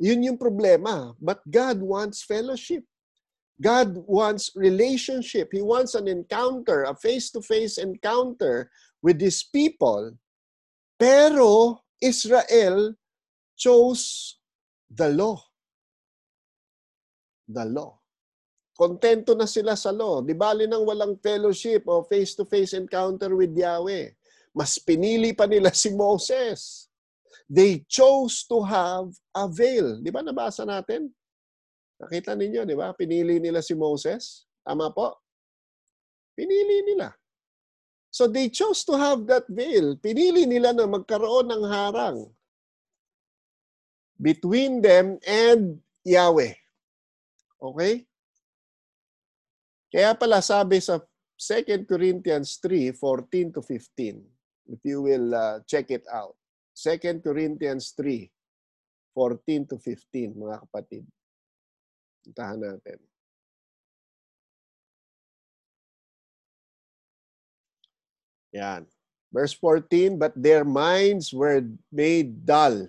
Yun 0.03 0.27
yung 0.27 0.39
problema. 0.39 1.15
But 1.23 1.43
God 1.47 1.79
wants 1.83 2.27
fellowship. 2.27 2.83
God 3.59 3.99
wants 4.07 4.55
relationship. 4.55 5.51
He 5.51 5.63
wants 5.63 5.99
an 5.99 6.07
encounter, 6.07 6.87
a 6.87 6.95
face-to-face 6.95 7.83
encounter 7.83 8.71
with 9.03 9.19
His 9.19 9.43
people. 9.43 10.15
Pero 10.95 11.83
Israel 11.99 12.95
chose 13.59 14.39
the 14.87 15.11
law 15.11 15.48
the 17.49 17.65
law. 17.65 17.97
Kontento 18.79 19.35
na 19.35 19.49
sila 19.49 19.75
sa 19.75 19.91
law. 19.91 20.23
Di 20.23 20.39
bali 20.39 20.71
nang 20.71 20.87
walang 20.87 21.19
fellowship 21.19 21.83
o 21.91 22.07
face-to-face 22.07 22.79
encounter 22.79 23.35
with 23.35 23.51
Yahweh. 23.51 24.15
Mas 24.55 24.79
pinili 24.79 25.35
pa 25.35 25.51
nila 25.51 25.75
si 25.75 25.91
Moses. 25.91 26.87
They 27.51 27.83
chose 27.89 28.47
to 28.47 28.63
have 28.63 29.11
a 29.35 29.51
veil. 29.51 29.99
Di 29.99 30.15
ba 30.15 30.23
nabasa 30.23 30.63
natin? 30.63 31.11
Nakita 31.99 32.39
ninyo, 32.39 32.63
di 32.63 32.79
ba? 32.79 32.95
Pinili 32.95 33.43
nila 33.43 33.59
si 33.65 33.75
Moses. 33.75 34.47
Tama 34.63 34.95
po? 34.95 35.19
Pinili 36.39 36.87
nila. 36.87 37.11
So 38.15 38.31
they 38.31 38.47
chose 38.47 38.87
to 38.87 38.95
have 38.95 39.27
that 39.27 39.51
veil. 39.51 39.99
Pinili 39.99 40.47
nila 40.47 40.71
na 40.71 40.87
magkaroon 40.87 41.51
ng 41.51 41.65
harang 41.67 42.31
between 44.19 44.83
them 44.83 45.19
and 45.27 45.83
Yahweh. 46.07 46.55
Okay? 47.59 48.07
Kaya 49.91 50.15
pala 50.15 50.39
sabi 50.45 50.79
sa 50.79 51.03
2 51.39 51.87
Corinthians 51.87 52.59
3, 52.63 52.93
14 52.95 53.55
to 53.55 53.61
15, 53.63 54.75
if 54.75 54.81
you 54.83 55.03
will 55.03 55.35
uh, 55.35 55.63
check 55.67 55.91
it 55.91 56.05
out. 56.11 56.35
2 56.75 57.23
Corinthians 57.23 57.95
3, 57.95 58.31
14 59.15 59.67
to 59.71 59.77
15, 59.79 60.35
mga 60.35 60.57
kapatid. 60.67 61.05
Puntahan 62.27 62.59
natin. 62.59 62.99
Yan. 68.53 68.83
Verse 69.33 69.53
14, 69.57 70.19
But 70.19 70.33
their 70.37 70.65
minds 70.65 71.33
were 71.33 71.65
made 71.93 72.47
dull. 72.47 72.89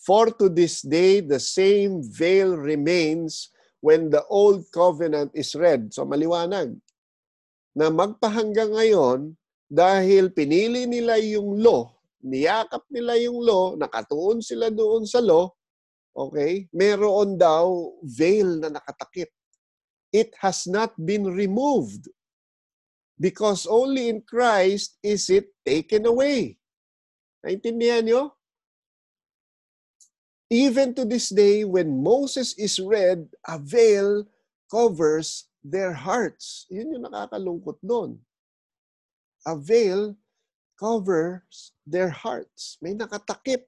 For 0.00 0.32
to 0.40 0.48
this 0.48 0.80
day, 0.80 1.20
the 1.20 1.40
same 1.40 2.00
veil 2.00 2.56
remains 2.56 3.52
when 3.80 4.12
the 4.12 4.24
old 4.28 4.68
covenant 4.72 5.32
is 5.32 5.56
read. 5.56 5.92
So 5.92 6.04
maliwanag 6.04 6.76
na 7.76 7.88
magpahanggang 7.88 8.76
ngayon 8.76 9.34
dahil 9.70 10.32
pinili 10.32 10.84
nila 10.84 11.16
yung 11.20 11.60
law, 11.60 11.88
niyakap 12.20 12.84
nila 12.92 13.16
yung 13.16 13.40
law, 13.40 13.78
nakatuon 13.78 14.44
sila 14.44 14.68
doon 14.68 15.08
sa 15.08 15.22
law, 15.24 15.48
okay, 16.12 16.68
meron 16.74 17.40
daw 17.40 17.94
veil 18.04 18.60
na 18.60 18.68
nakatakip. 18.68 19.30
It 20.10 20.34
has 20.42 20.66
not 20.66 20.92
been 20.98 21.22
removed 21.22 22.10
because 23.14 23.68
only 23.70 24.10
in 24.10 24.26
Christ 24.26 24.98
is 25.06 25.30
it 25.30 25.54
taken 25.62 26.08
away. 26.08 26.58
Naintindihan 27.46 28.04
nyo? 28.04 28.22
Even 30.50 30.90
to 30.98 31.06
this 31.06 31.30
day, 31.30 31.62
when 31.62 32.02
Moses 32.02 32.58
is 32.58 32.82
read, 32.82 33.30
a 33.46 33.54
veil 33.54 34.26
covers 34.66 35.46
their 35.62 35.94
hearts. 35.94 36.66
Yun 36.66 36.98
yung 36.98 37.06
nakakalungkot 37.06 37.78
doon. 37.86 38.18
A 39.46 39.54
veil 39.54 40.18
covers 40.74 41.70
their 41.86 42.10
hearts. 42.10 42.82
May 42.82 42.98
nakatakip 42.98 43.62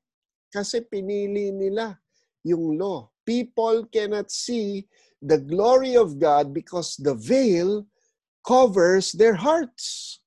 kasi 0.51 0.83
pinili 0.83 1.55
nila 1.55 2.03
yung 2.43 2.75
law. 2.75 3.15
People 3.23 3.87
cannot 3.87 4.35
see 4.35 4.91
the 5.23 5.39
glory 5.39 5.95
of 5.95 6.19
God 6.19 6.51
because 6.51 6.99
the 6.99 7.15
veil 7.15 7.87
covers 8.43 9.15
their 9.15 9.39
hearts. 9.39 10.19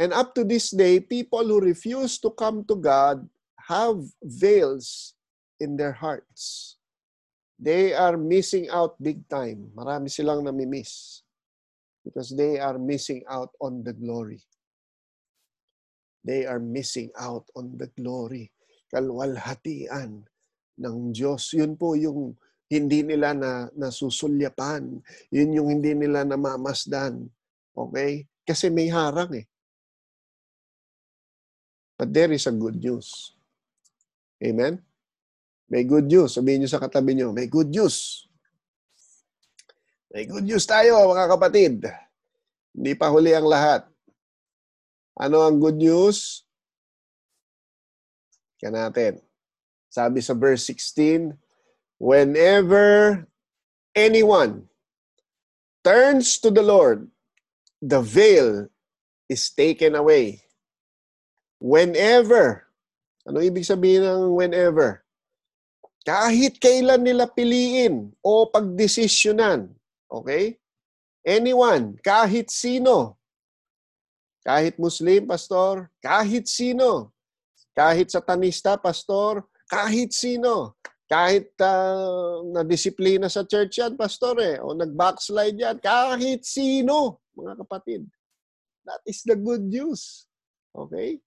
And 0.00 0.16
up 0.16 0.32
to 0.40 0.48
this 0.48 0.72
day, 0.72 0.96
people 0.96 1.44
who 1.44 1.60
refuse 1.60 2.16
to 2.24 2.32
come 2.32 2.64
to 2.64 2.76
God 2.78 3.28
have 3.70 4.02
veils 4.18 5.14
in 5.62 5.78
their 5.78 5.94
hearts. 5.94 6.74
They 7.54 7.94
are 7.94 8.18
missing 8.18 8.66
out 8.66 8.98
big 8.98 9.22
time. 9.30 9.70
Marami 9.78 10.10
silang 10.10 10.42
namimiss. 10.42 11.22
Because 12.02 12.34
they 12.34 12.58
are 12.58 12.80
missing 12.82 13.22
out 13.30 13.54
on 13.62 13.86
the 13.86 13.94
glory. 13.94 14.42
They 16.26 16.50
are 16.50 16.58
missing 16.58 17.14
out 17.14 17.46
on 17.54 17.78
the 17.78 17.86
glory. 17.94 18.50
Kalwalhatian 18.90 20.26
ng 20.80 20.96
Diyos. 21.14 21.54
Yun 21.54 21.78
po 21.78 21.94
yung 21.94 22.34
hindi 22.66 23.06
nila 23.06 23.36
na 23.36 23.70
nasusulyapan. 23.76 24.98
Yun 25.30 25.50
yung 25.54 25.68
hindi 25.70 25.94
nila 25.94 26.26
namamasdan. 26.26 27.28
Okay? 27.76 28.26
Kasi 28.42 28.66
may 28.66 28.90
harang 28.90 29.30
eh. 29.36 29.46
But 32.00 32.10
there 32.16 32.32
is 32.32 32.48
a 32.48 32.54
good 32.56 32.80
news. 32.80 33.36
Amen? 34.40 34.80
May 35.70 35.84
good 35.84 36.08
news. 36.08 36.34
Sabihin 36.34 36.64
nyo 36.64 36.70
sa 36.72 36.82
katabi 36.82 37.14
nyo, 37.14 37.30
may 37.30 37.46
good 37.46 37.70
news. 37.70 38.26
May 40.10 40.26
good 40.26 40.42
news 40.42 40.66
tayo, 40.66 41.12
mga 41.14 41.30
kapatid. 41.30 41.74
Hindi 42.74 42.92
pa 42.98 43.06
huli 43.12 43.30
ang 43.30 43.46
lahat. 43.46 43.86
Ano 45.14 45.44
ang 45.46 45.62
good 45.62 45.78
news? 45.78 46.42
Kaya 48.58 48.88
natin. 48.88 49.22
Sabi 49.92 50.18
sa 50.24 50.34
verse 50.34 50.66
16, 50.66 51.36
Whenever 52.00 53.22
anyone 53.92 54.66
turns 55.84 56.40
to 56.40 56.48
the 56.48 56.64
Lord, 56.64 57.12
the 57.84 58.00
veil 58.00 58.72
is 59.28 59.52
taken 59.52 59.94
away. 59.94 60.42
Whenever. 61.60 62.69
Ano 63.28 63.44
ibig 63.44 63.68
sabihin 63.68 64.04
ng 64.06 64.32
whenever? 64.32 65.04
Kahit 66.00 66.56
kailan 66.56 67.04
nila 67.04 67.28
piliin 67.28 68.08
o 68.24 68.48
pagdesisyonan. 68.48 69.68
Okay? 70.08 70.56
Anyone, 71.20 72.00
kahit 72.00 72.48
sino. 72.48 73.20
Kahit 74.40 74.80
Muslim, 74.80 75.28
pastor, 75.28 75.92
kahit 76.00 76.48
sino. 76.48 77.12
Kahit 77.76 78.08
satanista, 78.08 78.80
pastor, 78.80 79.44
kahit 79.68 80.16
sino. 80.16 80.80
Kahit 81.04 81.52
uh, 81.60 82.40
na-disiplina 82.48 83.28
sa 83.28 83.44
church 83.44 83.82
yan, 83.82 83.98
pastor 84.00 84.40
eh, 84.40 84.56
o 84.62 84.72
nag-backslide 84.72 85.58
yan, 85.58 85.76
kahit 85.82 86.46
sino, 86.46 87.20
mga 87.36 87.60
kapatid. 87.60 88.08
That 88.88 89.04
is 89.04 89.20
the 89.28 89.36
good 89.36 89.66
news. 89.68 90.24
Okay? 90.72 91.20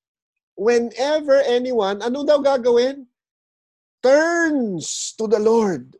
Whenever 0.56 1.42
anyone, 1.42 2.02
ano 2.02 2.26
daw 2.26 2.40
gagawin? 2.40 3.08
Turns 4.04 5.14
to 5.18 5.28
the 5.28 5.40
Lord. 5.40 5.96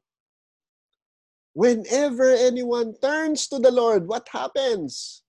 Whenever 1.54 2.34
anyone 2.34 2.98
turns 2.98 3.48
to 3.48 3.60
the 3.60 3.72
Lord, 3.72 4.08
what 4.10 4.28
happens? 4.30 5.22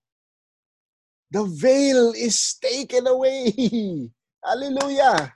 The 1.31 1.45
veil 1.45 2.13
is 2.17 2.57
taken 2.63 3.07
away. 3.07 3.53
Hallelujah. 4.45 5.35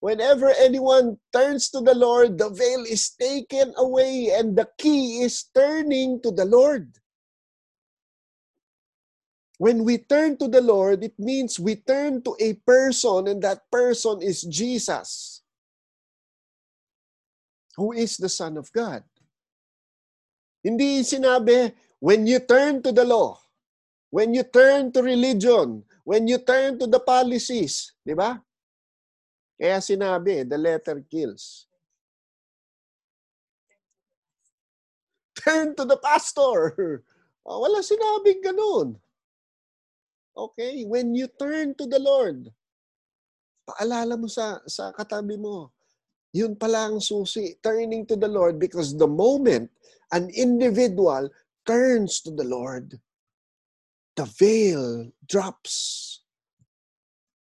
Whenever 0.00 0.48
anyone 0.56 1.18
turns 1.32 1.68
to 1.70 1.80
the 1.80 1.94
Lord, 1.94 2.38
the 2.38 2.48
veil 2.48 2.84
is 2.88 3.10
taken 3.20 3.74
away 3.76 4.32
and 4.32 4.56
the 4.56 4.68
key 4.78 5.20
is 5.20 5.44
turning 5.54 6.22
to 6.22 6.30
the 6.30 6.46
Lord. 6.46 6.88
When 9.60 9.84
we 9.84 10.00
turn 10.00 10.40
to 10.40 10.48
the 10.48 10.64
Lord, 10.64 11.04
it 11.04 11.20
means 11.20 11.60
we 11.60 11.76
turn 11.76 12.24
to 12.24 12.32
a 12.40 12.56
person 12.64 13.28
and 13.28 13.44
that 13.44 13.68
person 13.68 14.24
is 14.24 14.40
Jesus, 14.48 15.44
who 17.76 17.92
is 17.92 18.16
the 18.16 18.32
Son 18.32 18.56
of 18.56 18.72
God. 18.72 19.04
Hindi 20.64 21.04
sinabi, 21.04 21.76
when 22.00 22.24
you 22.26 22.40
turn 22.40 22.80
to 22.88 22.92
the 22.92 23.04
law, 23.04 23.36
when 24.08 24.32
you 24.32 24.48
turn 24.48 24.96
to 24.96 25.04
religion, 25.04 25.84
when 26.08 26.24
you 26.24 26.40
turn 26.40 26.80
to 26.80 26.88
the 26.88 27.00
policies, 27.04 27.92
di 28.00 28.16
ba? 28.16 28.40
Kaya 29.60 29.84
sinabi, 29.84 30.40
the 30.48 30.56
letter 30.56 31.04
kills. 31.04 31.68
Turn 35.36 35.76
to 35.76 35.84
the 35.84 36.00
pastor. 36.00 37.04
Oh, 37.44 37.60
wala 37.64 37.84
sinabing 37.84 38.40
ganun. 38.40 38.96
Okay? 40.36 40.84
When 40.84 41.14
you 41.14 41.28
turn 41.28 41.74
to 41.76 41.86
the 41.86 41.98
Lord, 41.98 42.50
paalala 43.66 44.18
mo 44.18 44.26
sa, 44.26 44.62
sa 44.66 44.90
katabi 44.94 45.38
mo, 45.38 45.74
yun 46.30 46.54
pala 46.54 46.90
ang 46.90 47.02
susi, 47.02 47.58
turning 47.58 48.06
to 48.06 48.14
the 48.14 48.30
Lord 48.30 48.58
because 48.58 48.94
the 48.94 49.08
moment 49.10 49.70
an 50.14 50.30
individual 50.30 51.30
turns 51.66 52.22
to 52.22 52.30
the 52.30 52.46
Lord, 52.46 52.98
the 54.14 54.26
veil 54.38 55.10
drops. 55.26 56.22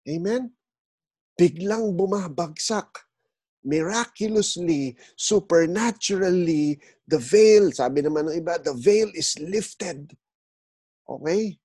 Amen? 0.09 0.53
Biglang 1.37 1.97
bumabagsak. 1.97 3.09
Miraculously, 3.69 4.97
supernaturally, 5.17 6.81
the 7.05 7.21
veil, 7.21 7.69
sabi 7.73 8.01
naman 8.01 8.33
ng 8.33 8.41
iba, 8.41 8.57
the 8.63 8.73
veil 8.73 9.13
is 9.13 9.37
lifted. 9.41 10.17
Okay? 11.05 11.61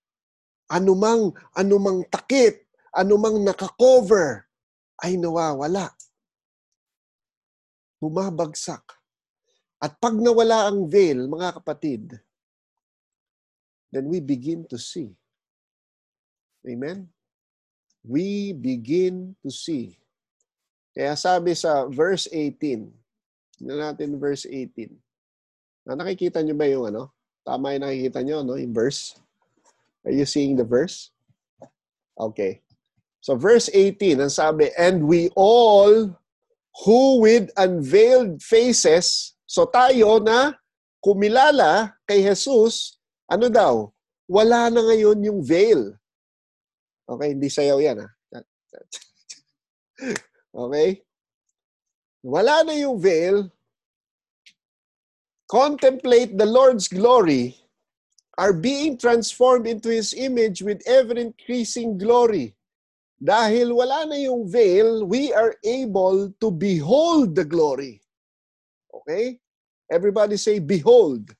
Anumang, 0.73 1.29
anumang 1.53 2.01
takip, 2.09 2.65
anumang 2.89 3.37
nakakover, 3.45 4.49
ay 5.05 5.13
nawawala. 5.21 5.93
Bumabagsak. 8.01 8.81
At 9.77 9.99
pag 10.01 10.17
nawala 10.17 10.71
ang 10.71 10.89
veil, 10.89 11.29
mga 11.29 11.61
kapatid, 11.61 12.17
then 13.93 14.09
we 14.09 14.17
begin 14.17 14.65
to 14.65 14.81
see. 14.81 15.13
Amen? 16.63 17.11
We 18.01 18.55
begin 18.55 19.35
to 19.43 19.51
see. 19.51 19.99
Kaya 20.95 21.13
sabi 21.19 21.51
sa 21.55 21.83
verse 21.89 22.31
18, 22.31 22.87
tignan 23.59 23.79
natin 23.79 24.15
verse 24.15 24.47
18. 24.47 24.93
Na 25.83 25.99
nakikita 25.99 26.39
nyo 26.39 26.55
ba 26.55 26.67
yung 26.67 26.85
ano? 26.87 27.11
Tama 27.43 27.75
yung 27.75 27.83
nakikita 27.83 28.19
nyo, 28.23 28.39
no? 28.45 28.55
Yung 28.55 28.71
verse. 28.71 29.19
Are 30.03 30.11
you 30.11 30.25
seeing 30.27 30.55
the 30.55 30.67
verse? 30.67 31.11
Okay. 32.19 32.61
So 33.23 33.39
verse 33.39 33.71
18, 33.71 34.19
ang 34.19 34.33
sabi, 34.33 34.67
And 34.75 35.07
we 35.07 35.31
all 35.39 36.11
who 36.83 37.23
with 37.23 37.47
unveiled 37.55 38.43
faces, 38.43 39.37
so 39.47 39.63
tayo 39.63 40.19
na 40.19 40.59
kumilala 40.99 41.95
kay 42.03 42.19
Jesus, 42.19 42.99
ano 43.31 43.47
daw? 43.47 43.87
Wala 44.27 44.67
na 44.67 44.83
ngayon 44.83 45.23
yung 45.23 45.39
veil. 45.39 45.95
Okay, 47.07 47.35
hindi 47.35 47.47
sayaw 47.47 47.79
yan 47.79 48.03
ha. 48.03 48.09
Okay? 50.53 51.01
Wala 52.21 52.61
na 52.61 52.77
yung 52.77 53.01
veil. 53.01 53.49
Contemplate 55.49 56.37
the 56.37 56.45
Lord's 56.45 56.85
glory 56.85 57.62
are 58.37 58.53
being 58.53 58.97
transformed 58.97 59.67
into 59.67 59.89
His 59.89 60.13
image 60.13 60.61
with 60.61 60.81
ever-increasing 60.87 61.97
glory. 61.97 62.55
Dahil 63.23 63.71
wala 63.71 64.05
na 64.09 64.15
yung 64.19 64.49
veil, 64.49 65.05
we 65.05 65.31
are 65.31 65.55
able 65.63 66.33
to 66.41 66.51
behold 66.51 67.35
the 67.35 67.45
glory. 67.45 68.01
Okay? 68.93 69.39
Everybody 69.91 70.37
say, 70.37 70.59
behold. 70.59 71.31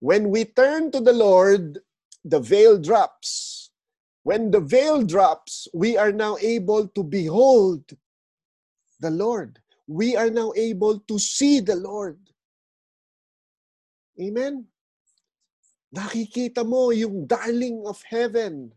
When 0.00 0.30
we 0.30 0.44
turn 0.44 0.92
to 0.92 1.00
the 1.00 1.12
Lord, 1.12 1.80
the 2.24 2.38
veil 2.38 2.78
drops. 2.78 3.70
When 4.22 4.50
the 4.50 4.60
veil 4.60 5.02
drops, 5.02 5.66
we 5.72 5.96
are 5.96 6.12
now 6.12 6.36
able 6.40 6.86
to 6.88 7.02
behold 7.02 7.82
the 9.00 9.10
Lord. 9.10 9.58
We 9.88 10.16
are 10.16 10.30
now 10.30 10.52
able 10.54 11.00
to 11.00 11.18
see 11.18 11.60
the 11.60 11.76
Lord. 11.76 12.18
Amen? 14.20 14.66
Nakikita 15.94 16.64
mo 16.64 16.92
yung 16.92 17.24
darling 17.24 17.84
of 17.88 18.00
heaven, 18.04 18.72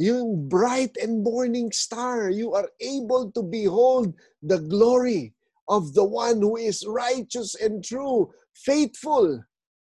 yung 0.00 0.48
bright 0.48 0.96
and 0.98 1.22
morning 1.22 1.70
star. 1.70 2.32
You 2.32 2.56
are 2.56 2.68
able 2.80 3.30
to 3.32 3.42
behold 3.44 4.16
the 4.42 4.58
glory 4.58 5.36
of 5.68 5.94
the 5.94 6.04
one 6.04 6.40
who 6.40 6.56
is 6.56 6.84
righteous 6.84 7.54
and 7.56 7.84
true, 7.84 8.32
faithful 8.52 9.44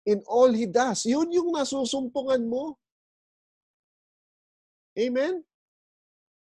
in 0.07 0.23
all 0.29 0.53
he 0.53 0.67
does. 0.67 1.07
Yun 1.07 1.33
yung 1.33 1.51
nasusumpungan 1.55 2.47
mo. 2.47 2.79
Amen? 4.95 5.43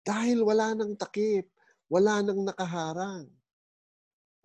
Dahil 0.08 0.40
wala 0.46 0.72
nang 0.72 0.96
takip, 0.96 1.52
wala 1.92 2.24
nang 2.24 2.48
nakaharang. 2.48 3.28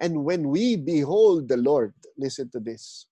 And 0.03 0.27
when 0.27 0.51
we 0.51 0.75
behold 0.75 1.47
the 1.47 1.57
Lord, 1.57 1.95
listen 2.19 2.51
to 2.51 2.59
this 2.59 3.07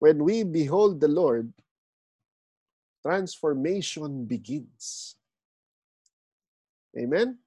when 0.00 0.24
we 0.24 0.42
behold 0.42 0.98
the 1.00 1.08
Lord, 1.08 1.52
transformation 3.04 4.24
begins. 4.24 5.16
Amen? 6.96 7.38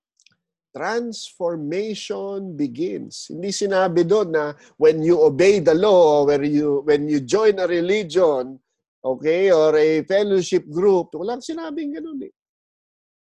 Transformation 0.73 2.55
begins. 2.55 3.29
Hindi 3.29 3.49
sinabi 3.49 4.05
doon 4.05 4.33
na 4.33 4.53
when 4.77 5.01
you 5.01 5.21
obey 5.21 5.59
the 5.59 5.73
law, 5.73 6.25
where 6.25 6.41
you, 6.41 6.81
when 6.85 7.09
you 7.09 7.21
join 7.21 7.59
a 7.59 7.67
religion, 7.67 8.57
okay, 9.03 9.51
or 9.51 9.77
a 9.77 10.01
fellowship 10.05 10.65
group, 10.69 11.13
walang 11.13 11.41
sinabing 11.41 11.93
ganun 11.93 12.25
eh. 12.25 12.33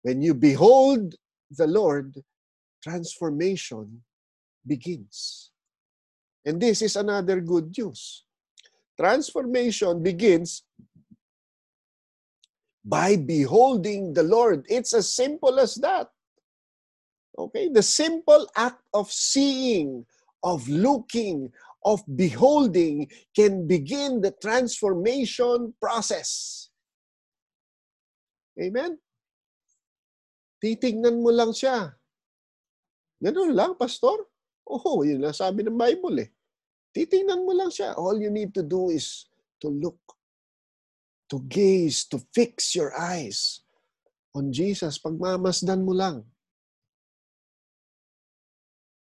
When 0.03 0.21
you 0.21 0.35
behold 0.35 1.15
the 1.49 1.67
Lord, 1.67 2.19
transformation 2.83 4.03
begins. 4.61 5.49
And 6.45 6.61
this 6.61 6.83
is 6.83 6.95
another 6.95 7.41
good 7.41 7.73
news. 7.75 8.24
Transformation 8.95 10.01
begins 10.01 10.63
by 12.85 13.17
beholding 13.17 14.13
the 14.13 14.23
Lord. 14.23 14.65
It's 14.69 14.93
as 14.93 15.09
simple 15.09 15.59
as 15.59 15.75
that. 15.81 16.07
Okay? 17.37 17.67
The 17.67 17.83
simple 17.83 18.47
act 18.55 18.81
of 18.93 19.11
seeing, 19.11 20.05
of 20.43 20.67
looking, 20.69 21.51
of 21.83 22.01
beholding 22.15 23.09
can 23.35 23.67
begin 23.67 24.21
the 24.21 24.31
transformation 24.41 25.73
process. 25.81 26.69
Amen? 28.57 28.97
Titignan 30.63 31.19
mo 31.21 31.29
lang 31.29 31.51
siya. 31.51 31.93
Ganun 33.19 33.51
lang, 33.53 33.77
pastor? 33.77 34.25
Oo, 34.65 35.05
yun 35.05 35.21
lang 35.21 35.35
sabi 35.35 35.61
ng 35.61 35.77
Bible 35.77 36.25
eh. 36.25 36.29
Titingnan 36.95 37.43
mo 37.43 37.51
lang 37.51 37.67
siya. 37.67 37.91
All 37.99 38.15
you 38.15 38.31
need 38.31 38.55
to 38.55 38.63
do 38.63 38.87
is 38.87 39.27
to 39.59 39.67
look, 39.67 39.99
to 41.27 41.43
gaze, 41.43 42.07
to 42.07 42.23
fix 42.31 42.71
your 42.71 42.95
eyes 42.95 43.67
on 44.31 44.55
Jesus. 44.55 44.95
Pagmamasdan 44.95 45.83
mo 45.83 45.91
lang. 45.91 46.23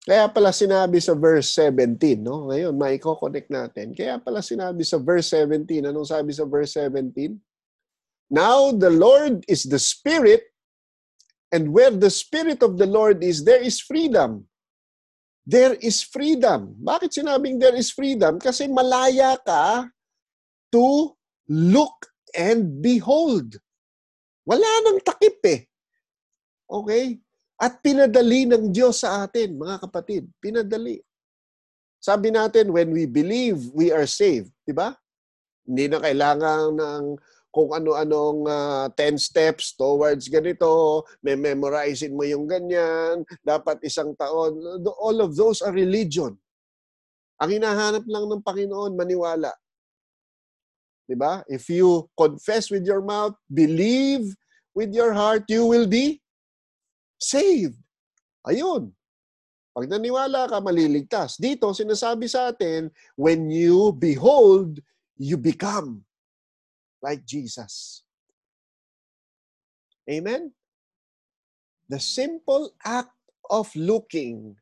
Kaya 0.09 0.27
pala 0.27 0.51
sinabi 0.51 0.99
sa 0.99 1.15
verse 1.15 1.53
17, 1.55 2.19
no? 2.19 2.49
Ngayon, 2.49 2.75
maiko-connect 2.75 3.53
natin. 3.53 3.93
Kaya 3.93 4.17
pala 4.19 4.41
sinabi 4.41 4.83
sa 4.83 4.99
verse 4.99 5.37
17, 5.37 5.85
anong 5.85 6.09
sabi 6.09 6.33
sa 6.35 6.49
verse 6.49 6.75
17? 6.81 7.37
Now 8.33 8.73
the 8.73 8.91
Lord 8.91 9.45
is 9.47 9.69
the 9.69 9.79
Spirit, 9.79 10.49
and 11.53 11.71
where 11.77 11.93
the 11.93 12.11
Spirit 12.11 12.65
of 12.65 12.81
the 12.81 12.89
Lord 12.89 13.21
is, 13.21 13.45
there 13.45 13.61
is 13.61 13.85
freedom 13.85 14.49
there 15.49 15.73
is 15.81 16.05
freedom. 16.05 16.77
Bakit 16.77 17.17
sinabing 17.17 17.57
there 17.57 17.73
is 17.73 17.89
freedom? 17.89 18.37
Kasi 18.37 18.69
malaya 18.69 19.41
ka 19.41 19.89
to 20.69 21.17
look 21.49 22.13
and 22.37 22.85
behold. 22.85 23.57
Wala 24.45 24.69
nang 24.85 25.01
takip 25.01 25.41
eh. 25.49 25.65
Okay? 26.69 27.17
At 27.57 27.81
pinadali 27.81 28.45
ng 28.45 28.69
Diyos 28.69 29.01
sa 29.01 29.25
atin, 29.25 29.57
mga 29.57 29.89
kapatid. 29.89 30.29
Pinadali. 30.37 31.01
Sabi 31.97 32.29
natin, 32.29 32.69
when 32.69 32.93
we 32.93 33.09
believe, 33.09 33.73
we 33.73 33.89
are 33.89 34.07
saved. 34.07 34.53
Di 34.69 34.77
ba? 34.77 34.93
Hindi 35.65 35.89
na 35.89 35.99
kailangan 35.99 36.77
ng 36.77 37.05
kung 37.49 37.73
ano-anong 37.73 38.41
uh, 38.45 38.87
ah, 38.87 38.97
10 38.97 39.17
steps 39.17 39.73
towards 39.73 40.29
ganito, 40.29 41.03
may 41.25 41.35
memorizein 41.35 42.13
mo 42.13 42.23
yung 42.23 42.45
ganyan, 42.45 43.25
dapat 43.41 43.81
isang 43.83 44.13
taon. 44.15 44.61
All 45.01 45.19
of 45.25 45.33
those 45.33 45.65
are 45.65 45.73
religion. 45.73 46.37
Ang 47.39 47.59
hinahanap 47.59 48.05
lang 48.05 48.25
ng 48.29 48.43
Panginoon, 48.45 48.99
maniwala. 48.99 49.55
'Di 51.09 51.17
ba? 51.17 51.41
If 51.49 51.73
you 51.73 52.05
confess 52.13 52.69
with 52.69 52.85
your 52.85 53.01
mouth, 53.01 53.33
believe 53.49 54.29
with 54.77 54.93
your 54.93 55.17
heart, 55.17 55.49
you 55.49 55.65
will 55.65 55.89
be 55.89 56.21
saved. 57.17 57.81
Ayun. 58.45 58.93
Pag 59.73 59.87
naniwala 59.89 60.51
ka, 60.51 60.59
maliligtas. 60.59 61.39
Dito, 61.39 61.71
sinasabi 61.71 62.27
sa 62.27 62.51
atin, 62.51 62.91
when 63.15 63.47
you 63.49 63.95
behold, 63.95 64.83
you 65.17 65.39
become 65.39 66.03
like 67.03 67.25
Jesus. 67.25 68.03
Amen? 70.11 70.53
The 71.89 72.01
simple 72.01 72.73
act 72.85 73.15
of 73.51 73.75
looking 73.77 74.57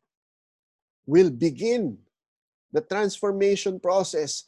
will 1.07 1.31
begin 1.31 1.99
the 2.73 2.81
transformation 2.81 3.79
process 3.81 4.45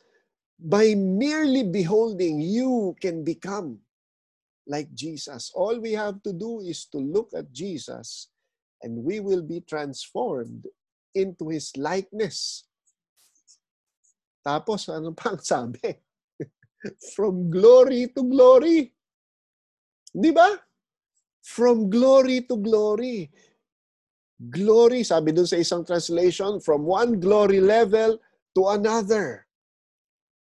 by 0.59 0.95
merely 0.95 1.63
beholding 1.63 2.41
you 2.41 2.97
can 3.01 3.23
become 3.23 3.79
like 4.67 4.93
Jesus. 4.95 5.51
All 5.55 5.79
we 5.81 5.93
have 5.93 6.23
to 6.23 6.33
do 6.33 6.61
is 6.61 6.85
to 6.93 6.99
look 6.99 7.31
at 7.35 7.53
Jesus 7.53 8.29
and 8.83 9.03
we 9.03 9.21
will 9.21 9.43
be 9.43 9.61
transformed 9.61 10.67
into 11.15 11.49
His 11.49 11.73
likeness. 11.77 12.67
Tapos, 14.47 14.87
ano 14.91 15.13
pang 15.13 15.39
sabi? 15.39 16.08
From 17.15 17.51
glory 17.51 18.11
to 18.15 18.23
glory. 18.23 18.95
Di 20.15 20.31
ba? 20.31 20.55
From 21.43 21.91
glory 21.91 22.47
to 22.47 22.57
glory. 22.57 23.29
Glory, 24.39 25.03
sabi 25.03 25.35
dun 25.35 25.51
sa 25.51 25.59
isang 25.59 25.83
translation, 25.83 26.63
from 26.63 26.87
one 26.87 27.19
glory 27.19 27.59
level 27.59 28.23
to 28.55 28.63
another. 28.71 29.43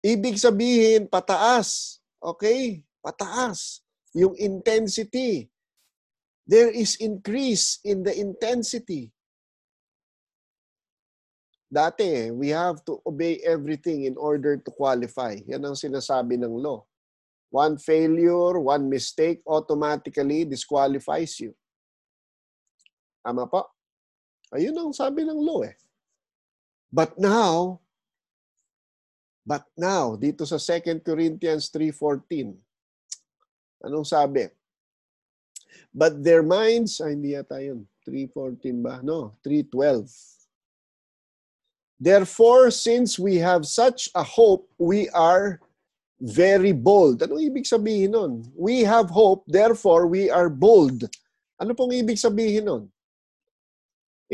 Ibig 0.01 0.41
sabihin, 0.41 1.13
pataas. 1.13 2.01
Okay? 2.19 2.81
Pataas. 3.05 3.85
Yung 4.17 4.33
intensity. 4.41 5.53
There 6.49 6.73
is 6.73 6.99
increase 6.99 7.79
in 7.87 8.03
the 8.03 8.17
intensity. 8.17 9.12
Dati, 11.73 12.29
we 12.29 12.53
have 12.53 12.85
to 12.85 13.01
obey 13.09 13.41
everything 13.41 14.05
in 14.05 14.21
order 14.21 14.61
to 14.61 14.71
qualify. 14.77 15.41
Yan 15.49 15.65
ang 15.65 15.73
sinasabi 15.73 16.37
ng 16.37 16.53
law. 16.53 16.85
One 17.49 17.81
failure, 17.81 18.61
one 18.61 18.93
mistake 18.93 19.41
automatically 19.49 20.45
disqualifies 20.45 21.41
you. 21.41 21.57
Tama 23.25 23.49
po? 23.49 23.73
Ayun 24.53 24.77
ang 24.77 24.93
sabi 24.93 25.25
ng 25.25 25.41
law 25.41 25.65
eh. 25.65 25.73
But 26.93 27.17
now, 27.17 27.81
but 29.41 29.65
now, 29.73 30.13
dito 30.21 30.45
sa 30.45 30.61
2 30.61 31.01
Corinthians 31.01 31.73
3.14, 31.73 32.53
anong 33.81 34.05
sabi? 34.05 34.45
But 35.89 36.21
their 36.21 36.45
minds, 36.45 37.01
ay 37.01 37.17
hindi 37.17 37.33
yata 37.33 37.65
yun, 37.65 37.89
3.14 38.05 38.85
ba? 38.85 39.01
No, 39.01 39.41
3.12 39.41 40.42
Therefore, 42.03 42.75
since 42.75 43.15
we 43.15 43.39
have 43.39 43.63
such 43.63 44.11
a 44.19 44.27
hope, 44.27 44.67
we 44.75 45.07
are 45.15 45.63
very 46.19 46.75
bold. 46.75 47.23
Ano 47.23 47.39
ibig 47.39 47.63
sabihin 47.63 48.19
nun? 48.19 48.43
We 48.59 48.83
have 48.83 49.07
hope, 49.07 49.47
therefore 49.47 50.11
we 50.11 50.27
are 50.27 50.51
bold. 50.51 51.07
Ano 51.63 51.79
pong 51.79 51.95
ibig 51.95 52.19
sabihin 52.19 52.67
nun? 52.67 52.91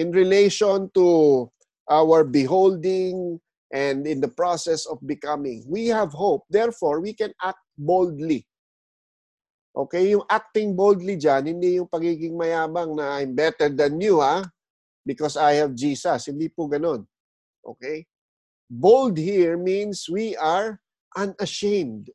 In 0.00 0.08
relation 0.16 0.88
to 0.96 1.44
our 1.92 2.24
beholding 2.24 3.36
and 3.68 4.08
in 4.08 4.24
the 4.24 4.32
process 4.32 4.88
of 4.88 4.96
becoming. 5.04 5.60
We 5.68 5.92
have 5.92 6.16
hope, 6.16 6.48
therefore 6.48 7.04
we 7.04 7.12
can 7.12 7.36
act 7.36 7.60
boldly. 7.76 8.48
Okay, 9.76 10.16
yung 10.16 10.24
acting 10.32 10.72
boldly 10.72 11.20
dyan, 11.20 11.52
hindi 11.52 11.76
yung 11.76 11.88
pagiging 11.92 12.32
mayabang 12.32 12.96
na 12.96 13.20
I'm 13.20 13.36
better 13.36 13.68
than 13.68 14.00
you, 14.00 14.24
ha? 14.24 14.40
Because 15.04 15.36
I 15.36 15.60
have 15.60 15.76
Jesus. 15.76 16.32
Hindi 16.32 16.48
po 16.48 16.64
ganun. 16.64 17.04
Okay? 17.68 18.08
Bold 18.68 19.20
here 19.20 19.60
means 19.60 20.08
we 20.08 20.32
are 20.36 20.80
unashamed. 21.12 22.08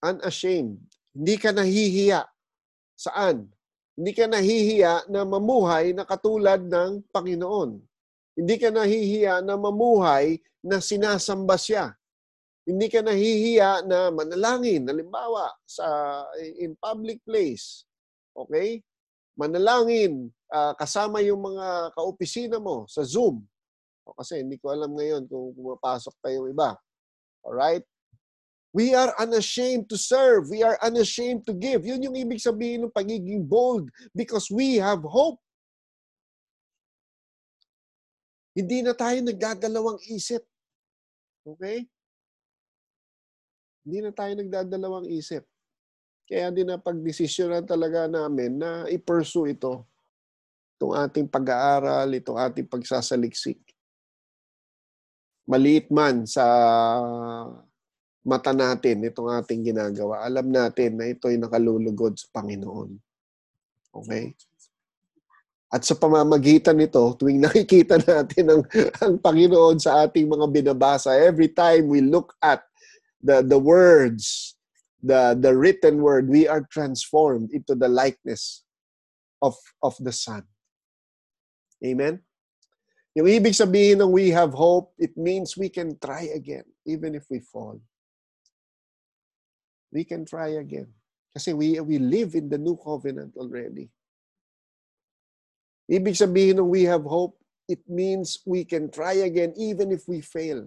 Unashamed. 0.00 0.80
Hindi 1.12 1.36
ka 1.36 1.52
nahihiya. 1.52 2.24
Saan? 2.96 3.48
Hindi 3.96 4.12
ka 4.16 4.24
nahihiya 4.24 5.12
na 5.12 5.28
mamuhay 5.28 5.92
na 5.92 6.08
katulad 6.08 6.64
ng 6.64 7.04
Panginoon. 7.12 7.76
Hindi 8.32 8.56
ka 8.56 8.72
nahihiya 8.72 9.44
na 9.44 9.60
mamuhay 9.60 10.40
na 10.64 10.80
sinasamba 10.80 11.60
siya. 11.60 11.92
Hindi 12.64 12.88
ka 12.88 13.04
nahihiya 13.04 13.84
na 13.84 14.08
manalangin, 14.08 14.88
halimbawa, 14.88 15.52
sa, 15.68 15.84
in 16.60 16.72
public 16.80 17.20
place. 17.26 17.84
Okay? 18.32 18.80
Manalangin, 19.36 20.32
uh, 20.52 20.72
kasama 20.76 21.18
yung 21.24 21.40
mga 21.40 21.92
kaopisina 21.92 22.56
mo 22.56 22.86
sa 22.86 23.02
Zoom. 23.02 23.44
O 24.04 24.16
kasi 24.16 24.40
hindi 24.40 24.56
ko 24.56 24.72
alam 24.72 24.92
ngayon 24.96 25.28
kung 25.28 25.52
pumapasok 25.54 26.14
pa 26.20 26.32
yung 26.32 26.50
iba. 26.50 26.76
Alright? 27.44 27.84
We 28.70 28.94
are 28.94 29.10
unashamed 29.18 29.90
to 29.90 29.98
serve. 29.98 30.46
We 30.46 30.62
are 30.62 30.78
unashamed 30.78 31.42
to 31.50 31.54
give. 31.54 31.82
Yun 31.82 32.06
yung 32.06 32.14
ibig 32.14 32.38
sabihin 32.38 32.86
ng 32.86 32.94
pagiging 32.94 33.42
bold 33.42 33.90
because 34.14 34.46
we 34.46 34.78
have 34.78 35.02
hope. 35.02 35.42
Hindi 38.54 38.86
na 38.86 38.94
tayo 38.94 39.18
nagdadalawang 39.26 39.98
isip. 40.06 40.46
Okay? 41.42 41.86
Hindi 43.82 43.98
na 44.06 44.12
tayo 44.14 44.32
nagdadalawang 44.38 45.10
isip. 45.10 45.42
Kaya 46.30 46.54
din 46.54 46.70
na 46.70 46.78
pagdesisyonan 46.78 47.66
talaga 47.66 48.06
namin 48.06 48.54
na 48.54 48.86
i-pursue 48.86 49.58
ito. 49.58 49.82
Itong 50.78 50.94
ating 50.94 51.26
pag-aaral, 51.26 52.06
itong 52.14 52.38
ating 52.38 52.70
pagsasaliksik. 52.70 53.58
Maliit 55.50 55.90
man 55.90 56.30
sa 56.30 56.46
mata 58.22 58.54
natin 58.54 59.02
itong 59.02 59.34
ating 59.34 59.74
ginagawa. 59.74 60.22
Alam 60.22 60.54
natin 60.54 60.94
na 60.94 61.10
ito'y 61.10 61.34
nakalulugod 61.34 62.14
sa 62.14 62.30
Panginoon. 62.38 62.94
Okay? 63.90 64.38
At 65.70 65.82
sa 65.86 65.98
pamamagitan 65.98 66.78
nito, 66.78 67.14
tuwing 67.18 67.42
nakikita 67.46 67.98
natin 67.98 68.44
ang, 68.46 68.62
ang 69.02 69.14
Panginoon 69.18 69.82
sa 69.82 70.06
ating 70.06 70.30
mga 70.30 70.46
binabasa, 70.50 71.18
every 71.18 71.50
time 71.50 71.90
we 71.90 71.98
look 71.98 72.34
at 72.38 72.62
the, 73.18 73.42
the 73.42 73.58
words, 73.58 74.54
the, 75.02 75.34
the 75.34 75.50
written 75.50 75.98
word, 75.98 76.30
we 76.30 76.46
are 76.46 76.62
transformed 76.70 77.50
into 77.50 77.74
the 77.74 77.88
likeness 77.88 78.62
of, 79.42 79.56
of 79.82 79.98
the 79.98 80.12
Son. 80.12 80.46
Amen? 81.82 82.20
Yung 83.20 83.28
ibig 83.28 83.52
sabihin 83.52 84.00
ng 84.00 84.08
we 84.08 84.32
have 84.32 84.56
hope, 84.56 84.96
it 84.96 85.12
means 85.20 85.60
we 85.60 85.68
can 85.68 85.92
try 86.00 86.32
again, 86.32 86.64
even 86.88 87.12
if 87.12 87.28
we 87.28 87.44
fall 87.44 87.76
we 89.92 90.06
can 90.06 90.24
try 90.24 90.58
again. 90.58 90.88
Kasi 91.34 91.52
we, 91.54 91.78
we 91.82 91.98
live 91.98 92.34
in 92.34 92.48
the 92.48 92.58
new 92.58 92.78
covenant 92.78 93.34
already. 93.36 93.90
Ibig 95.90 96.14
sabihin 96.14 96.58
ng 96.58 96.70
we 96.70 96.86
have 96.86 97.02
hope, 97.02 97.38
it 97.66 97.82
means 97.86 98.42
we 98.46 98.66
can 98.66 98.90
try 98.90 99.26
again 99.26 99.54
even 99.58 99.90
if 99.90 100.06
we 100.06 100.22
fail. 100.22 100.66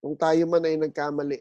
Kung 0.00 0.16
tayo 0.16 0.44
man 0.48 0.64
ay 0.64 0.76
nagkamali. 0.76 1.40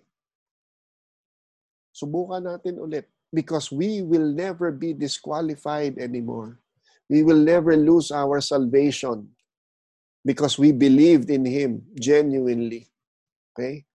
Subukan 1.96 2.44
natin 2.44 2.80
ulit 2.80 3.08
because 3.32 3.72
we 3.72 4.04
will 4.04 4.28
never 4.32 4.72
be 4.72 4.92
disqualified 4.92 5.96
anymore. 6.00 6.60
We 7.08 7.24
will 7.24 7.40
never 7.40 7.76
lose 7.80 8.12
our 8.12 8.40
salvation 8.44 9.35
because 10.26 10.58
we 10.58 10.74
believed 10.74 11.30
in 11.30 11.46
Him 11.46 11.84
genuinely. 12.00 12.90
Okay? 13.54 13.86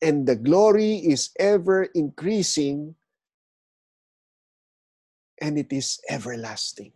and 0.00 0.26
the 0.26 0.36
glory 0.36 0.96
is 0.96 1.30
ever 1.38 1.84
increasing 1.94 2.96
and 5.40 5.58
it 5.58 5.72
is 5.72 6.00
everlasting. 6.08 6.92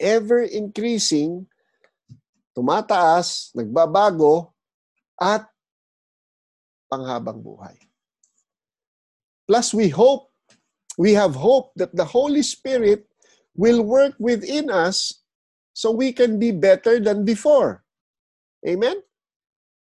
Ever 0.00 0.42
increasing, 0.42 1.46
tumataas, 2.56 3.54
nagbabago, 3.56 4.52
at 5.20 5.48
panghabang 6.92 7.40
buhay. 7.40 7.76
Plus, 9.48 9.72
we 9.72 9.88
hope, 9.88 10.28
we 10.98 11.12
have 11.12 11.36
hope 11.36 11.72
that 11.76 11.94
the 11.94 12.04
Holy 12.04 12.42
Spirit 12.42 13.06
will 13.56 13.80
work 13.80 14.12
within 14.18 14.68
us 14.68 15.23
so 15.74 15.90
we 15.90 16.14
can 16.14 16.38
be 16.38 16.54
better 16.54 17.02
than 17.02 17.26
before. 17.26 17.82
Amen? 18.62 19.02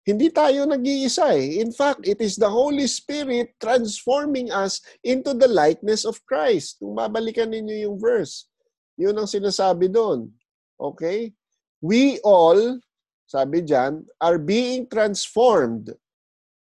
Hindi 0.02 0.34
tayo 0.34 0.66
nag-iisa 0.66 1.38
eh. 1.38 1.62
In 1.62 1.70
fact, 1.70 2.10
it 2.10 2.18
is 2.18 2.34
the 2.34 2.50
Holy 2.50 2.90
Spirit 2.90 3.54
transforming 3.62 4.50
us 4.50 4.82
into 5.06 5.38
the 5.38 5.46
likeness 5.46 6.10
of 6.10 6.18
Christ. 6.26 6.82
Kung 6.82 6.98
babalikan 6.98 7.54
ninyo 7.54 7.86
yung 7.86 8.02
verse, 8.02 8.50
yun 8.98 9.14
ang 9.14 9.30
sinasabi 9.30 9.94
doon. 9.94 10.34
Okay? 10.82 11.38
We 11.86 12.18
all, 12.26 12.82
sabi 13.30 13.62
dyan, 13.62 14.10
are 14.18 14.42
being 14.42 14.90
transformed. 14.90 15.94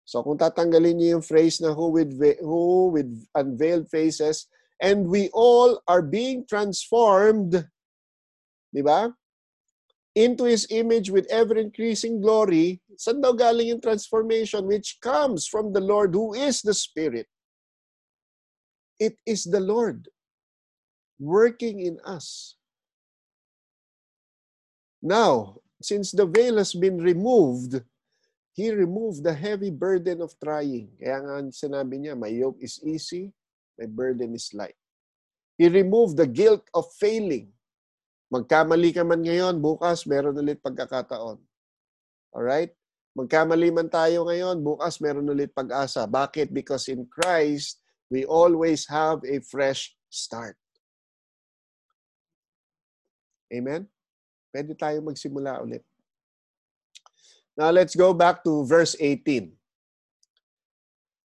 So 0.04 0.20
kung 0.20 0.36
tatanggalin 0.36 1.00
niyo 1.00 1.10
yung 1.16 1.26
phrase 1.26 1.64
na 1.64 1.72
who 1.72 1.96
with, 1.96 2.12
who 2.44 2.92
with 2.92 3.08
unveiled 3.40 3.88
faces, 3.88 4.52
and 4.84 5.08
we 5.08 5.32
all 5.32 5.80
are 5.88 6.04
being 6.04 6.44
transformed, 6.44 7.56
di 8.74 8.82
ba? 8.82 9.14
into 10.14 10.46
His 10.46 10.68
image 10.70 11.10
with 11.10 11.26
ever-increasing 11.30 12.22
glory, 12.22 12.82
saan 12.98 13.18
daw 13.18 13.34
galing 13.34 13.74
yung 13.74 13.82
transformation 13.82 14.70
which 14.70 15.02
comes 15.02 15.50
from 15.50 15.74
the 15.74 15.82
Lord 15.82 16.14
who 16.14 16.38
is 16.38 16.62
the 16.62 16.74
Spirit? 16.74 17.26
It 19.02 19.18
is 19.26 19.50
the 19.50 19.60
Lord 19.60 20.06
working 21.18 21.82
in 21.82 21.98
us. 22.06 22.56
Now, 25.02 25.60
since 25.82 26.14
the 26.14 26.30
veil 26.30 26.62
has 26.62 26.78
been 26.78 27.02
removed, 27.02 27.82
He 28.54 28.70
removed 28.70 29.26
the 29.26 29.34
heavy 29.34 29.74
burden 29.74 30.22
of 30.22 30.38
trying. 30.38 30.94
Kaya 31.02 31.26
nga 31.26 31.50
sinabi 31.50 31.98
niya, 31.98 32.14
my 32.14 32.30
yoke 32.30 32.62
is 32.62 32.78
easy, 32.86 33.34
my 33.82 33.90
burden 33.90 34.38
is 34.38 34.54
light. 34.54 34.78
He 35.58 35.66
removed 35.74 36.22
the 36.22 36.30
guilt 36.30 36.62
of 36.70 36.86
failing. 37.02 37.50
Magkamali 38.34 38.90
ka 38.90 39.06
man 39.06 39.22
ngayon, 39.22 39.62
bukas 39.62 40.10
meron 40.10 40.34
ulit 40.34 40.58
pagkakataon. 40.58 41.38
Alright? 42.34 42.74
Magkamali 43.14 43.70
man 43.70 43.86
tayo 43.94 44.26
ngayon, 44.26 44.58
bukas 44.66 44.98
meron 44.98 45.30
ulit 45.30 45.54
pag-asa. 45.54 46.10
Bakit? 46.10 46.50
Because 46.50 46.90
in 46.90 47.06
Christ, 47.06 47.78
we 48.10 48.26
always 48.26 48.90
have 48.90 49.22
a 49.22 49.38
fresh 49.46 49.94
start. 50.10 50.58
Amen? 53.54 53.86
Pwede 54.50 54.74
tayo 54.74 54.98
magsimula 55.06 55.62
ulit. 55.62 55.86
Now 57.54 57.70
let's 57.70 57.94
go 57.94 58.18
back 58.18 58.42
to 58.50 58.66
verse 58.66 58.98
18. 58.98 59.54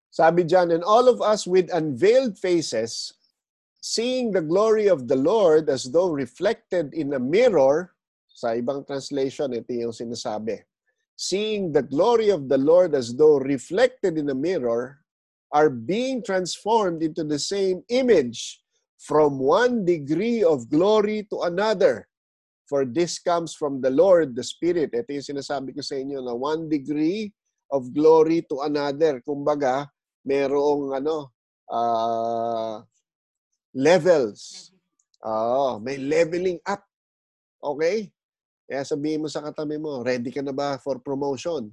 Sabi 0.10 0.42
dyan, 0.42 0.74
and 0.74 0.82
all 0.82 1.06
of 1.06 1.22
us 1.22 1.46
with 1.46 1.70
unveiled 1.70 2.42
faces 2.42 3.14
seeing 3.86 4.34
the 4.34 4.42
glory 4.42 4.90
of 4.90 5.06
the 5.06 5.16
Lord 5.16 5.70
as 5.70 5.86
though 5.94 6.10
reflected 6.10 6.98
in 6.98 7.14
a 7.14 7.22
mirror, 7.22 7.94
sa 8.26 8.58
ibang 8.58 8.82
translation, 8.82 9.54
ito 9.54 9.70
yung 9.78 9.94
sinasabi. 9.94 10.58
Seeing 11.14 11.70
the 11.70 11.86
glory 11.86 12.34
of 12.34 12.50
the 12.50 12.58
Lord 12.58 12.98
as 12.98 13.14
though 13.14 13.38
reflected 13.38 14.18
in 14.18 14.34
a 14.34 14.34
mirror, 14.34 15.06
are 15.54 15.70
being 15.70 16.26
transformed 16.26 17.06
into 17.06 17.22
the 17.22 17.38
same 17.38 17.86
image 17.94 18.58
from 18.98 19.38
one 19.38 19.86
degree 19.86 20.42
of 20.42 20.66
glory 20.66 21.30
to 21.30 21.46
another. 21.46 22.10
For 22.66 22.90
this 22.90 23.22
comes 23.22 23.54
from 23.54 23.86
the 23.86 23.94
Lord, 23.94 24.34
the 24.34 24.42
Spirit. 24.42 24.98
Ito 24.98 25.14
yung 25.14 25.30
sinasabi 25.38 25.78
ko 25.78 25.86
sa 25.86 25.94
inyo 25.94 26.26
na 26.26 26.34
one 26.34 26.66
degree 26.66 27.30
of 27.70 27.94
glory 27.94 28.42
to 28.50 28.66
another. 28.66 29.22
Kumbaga, 29.22 29.86
merong 30.26 30.98
ano, 30.98 31.30
uh, 31.70 32.82
levels. 33.76 34.72
Oh, 35.20 35.78
may 35.84 36.00
leveling 36.00 36.64
up. 36.64 36.88
Okay? 37.60 38.10
Kaya 38.66 38.88
sabihin 38.88 39.22
mo 39.22 39.28
sa 39.28 39.44
katabi 39.44 39.76
mo, 39.76 40.02
ready 40.02 40.32
ka 40.32 40.40
na 40.40 40.56
ba 40.56 40.80
for 40.80 40.98
promotion? 40.98 41.70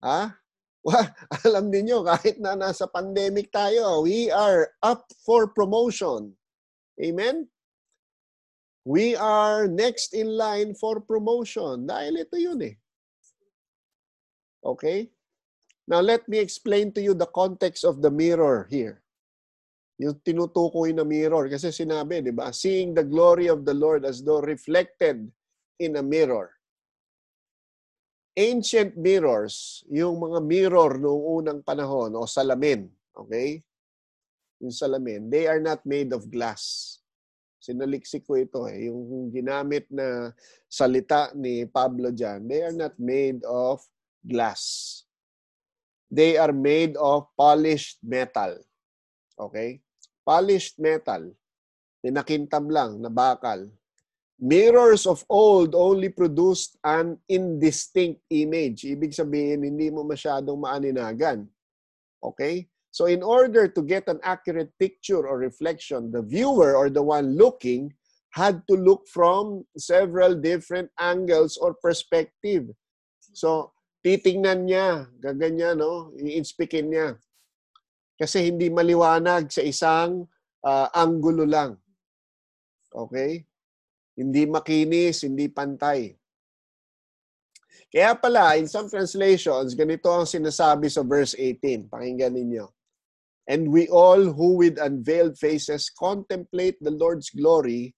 Ha? 0.00 0.32
Well, 0.84 1.08
alam 1.48 1.72
niyo 1.72 2.04
kahit 2.04 2.36
na 2.36 2.52
nasa 2.52 2.84
pandemic 2.84 3.48
tayo, 3.48 4.04
we 4.04 4.28
are 4.28 4.68
up 4.84 5.08
for 5.24 5.48
promotion. 5.48 6.36
Amen? 7.00 7.48
We 8.84 9.16
are 9.16 9.64
next 9.64 10.12
in 10.12 10.28
line 10.28 10.76
for 10.76 11.00
promotion. 11.00 11.88
Dahil 11.88 12.28
ito 12.28 12.36
yun 12.36 12.60
eh. 12.68 12.76
Okay? 14.60 15.08
Now 15.88 16.04
let 16.04 16.28
me 16.28 16.36
explain 16.36 16.92
to 16.96 17.00
you 17.00 17.16
the 17.16 17.32
context 17.32 17.80
of 17.80 18.04
the 18.04 18.12
mirror 18.12 18.68
here. 18.68 19.03
Yung 20.02 20.18
tinutukoy 20.18 20.90
na 20.90 21.06
mirror. 21.06 21.46
Kasi 21.46 21.70
sinabi, 21.70 22.18
di 22.18 22.34
ba? 22.34 22.50
Seeing 22.50 22.94
the 22.94 23.06
glory 23.06 23.46
of 23.46 23.62
the 23.62 23.74
Lord 23.74 24.02
as 24.02 24.18
though 24.24 24.42
reflected 24.42 25.22
in 25.78 25.98
a 25.98 26.02
mirror. 26.02 26.50
Ancient 28.34 28.98
mirrors, 28.98 29.86
yung 29.86 30.18
mga 30.18 30.42
mirror 30.42 30.98
noong 30.98 31.24
unang 31.38 31.60
panahon 31.62 32.18
o 32.18 32.26
salamin, 32.26 32.90
okay? 33.14 33.62
Yung 34.58 34.74
salamin, 34.74 35.30
they 35.30 35.46
are 35.46 35.62
not 35.62 35.78
made 35.86 36.10
of 36.10 36.26
glass. 36.26 36.98
Sinaliksik 37.62 38.26
ko 38.26 38.34
ito 38.34 38.66
eh. 38.66 38.90
Yung 38.90 39.30
ginamit 39.30 39.86
na 39.86 40.34
salita 40.66 41.30
ni 41.38 41.62
Pablo 41.70 42.10
dyan, 42.10 42.50
they 42.50 42.66
are 42.66 42.74
not 42.74 42.98
made 42.98 43.38
of 43.46 43.78
glass. 44.18 45.00
They 46.10 46.34
are 46.34 46.50
made 46.50 46.98
of 46.98 47.30
polished 47.38 48.02
metal. 48.02 48.58
Okay? 49.38 49.83
Polished 50.24 50.80
metal. 50.80 51.36
Tinakintab 52.00 52.64
lang 52.72 53.00
na 53.00 53.12
bakal. 53.12 53.68
Mirrors 54.40 55.06
of 55.06 55.22
old 55.30 55.76
only 55.78 56.10
produced 56.10 56.76
an 56.82 57.16
indistinct 57.30 58.20
image. 58.34 58.82
Ibig 58.82 59.14
sabihin, 59.14 59.62
hindi 59.62 59.88
mo 59.94 60.02
masyadong 60.02 60.64
maaninagan. 60.64 61.46
Okay? 62.18 62.66
So 62.90 63.06
in 63.06 63.22
order 63.22 63.66
to 63.66 63.80
get 63.82 64.06
an 64.06 64.18
accurate 64.22 64.70
picture 64.78 65.26
or 65.26 65.38
reflection, 65.38 66.10
the 66.10 66.22
viewer 66.22 66.74
or 66.78 66.90
the 66.90 67.02
one 67.02 67.34
looking 67.34 67.94
had 68.34 68.66
to 68.66 68.74
look 68.74 69.06
from 69.06 69.66
several 69.78 70.34
different 70.34 70.90
angles 70.98 71.58
or 71.58 71.74
perspective. 71.74 72.70
So 73.34 73.74
titingnan 74.02 74.66
niya, 74.66 75.06
gaganyan, 75.22 75.78
no? 75.78 76.14
I-inspikin 76.18 76.90
niya. 76.90 77.18
Kasi 78.14 78.50
hindi 78.50 78.70
maliwanag 78.70 79.50
sa 79.50 79.62
isang 79.62 80.26
uh, 80.62 80.88
anggulo 80.94 81.44
lang. 81.44 81.74
Okay? 82.94 83.42
Hindi 84.14 84.46
makinis, 84.46 85.26
hindi 85.26 85.50
pantay. 85.50 86.14
Kaya 87.90 88.14
pala, 88.18 88.58
in 88.58 88.70
some 88.70 88.90
translations, 88.90 89.74
ganito 89.74 90.10
ang 90.10 90.26
sinasabi 90.26 90.90
sa 90.90 91.02
verse 91.02 91.34
18. 91.38 91.90
Pakinggan 91.90 92.34
ninyo. 92.34 92.66
And 93.50 93.68
we 93.70 93.90
all 93.90 94.32
who 94.34 94.56
with 94.62 94.80
unveiled 94.80 95.36
faces 95.36 95.90
contemplate 95.92 96.78
the 96.80 96.94
Lord's 96.94 97.28
glory 97.30 97.92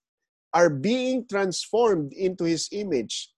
are 0.56 0.72
being 0.72 1.28
transformed 1.28 2.12
into 2.16 2.44
His 2.44 2.68
image 2.72 3.36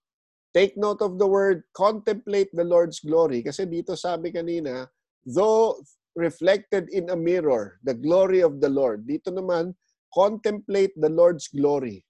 Take 0.59 0.76
note 0.76 1.05
of 1.05 1.22
the 1.22 1.29
word 1.29 1.62
contemplate 1.76 2.49
the 2.51 2.64
Lord's 2.64 2.99
glory. 2.99 3.45
Kasi 3.45 3.68
dito 3.68 3.93
sabi 3.95 4.33
kanina, 4.33 4.89
though 5.22 5.76
reflected 6.19 6.91
in 6.91 7.14
a 7.14 7.16
mirror, 7.16 7.79
the 7.87 7.95
glory 7.95 8.43
of 8.43 8.59
the 8.59 8.66
Lord. 8.66 9.07
Dito 9.07 9.31
naman, 9.31 9.79
contemplate 10.11 10.91
the 10.99 11.09
Lord's 11.09 11.47
glory. 11.47 12.03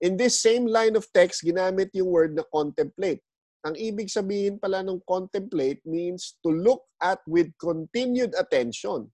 In 0.00 0.16
this 0.16 0.40
same 0.40 0.64
line 0.64 0.96
of 0.96 1.04
text, 1.12 1.44
ginamit 1.44 1.92
yung 1.92 2.08
word 2.08 2.32
na 2.32 2.48
contemplate. 2.48 3.20
Ang 3.60 3.76
ibig 3.76 4.08
sabihin 4.08 4.56
pala 4.56 4.80
ng 4.80 5.04
contemplate 5.04 5.84
means 5.84 6.40
to 6.40 6.48
look 6.48 6.88
at 6.96 7.20
with 7.28 7.52
continued 7.60 8.32
attention. 8.40 9.12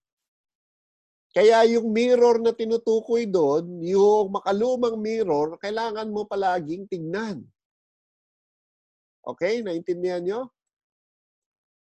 Kaya 1.35 1.67
yung 1.67 1.91
mirror 1.91 2.39
na 2.39 2.55
tinutukoy 2.55 3.27
doon, 3.27 3.83
yung 3.83 4.39
makalumang 4.39 4.97
mirror, 5.03 5.59
kailangan 5.59 6.09
mo 6.09 6.25
palaging 6.25 6.87
tignan. 6.87 7.43
Okay? 9.27 9.61
Naintindihan 9.61 10.23
nyo? 10.23 10.41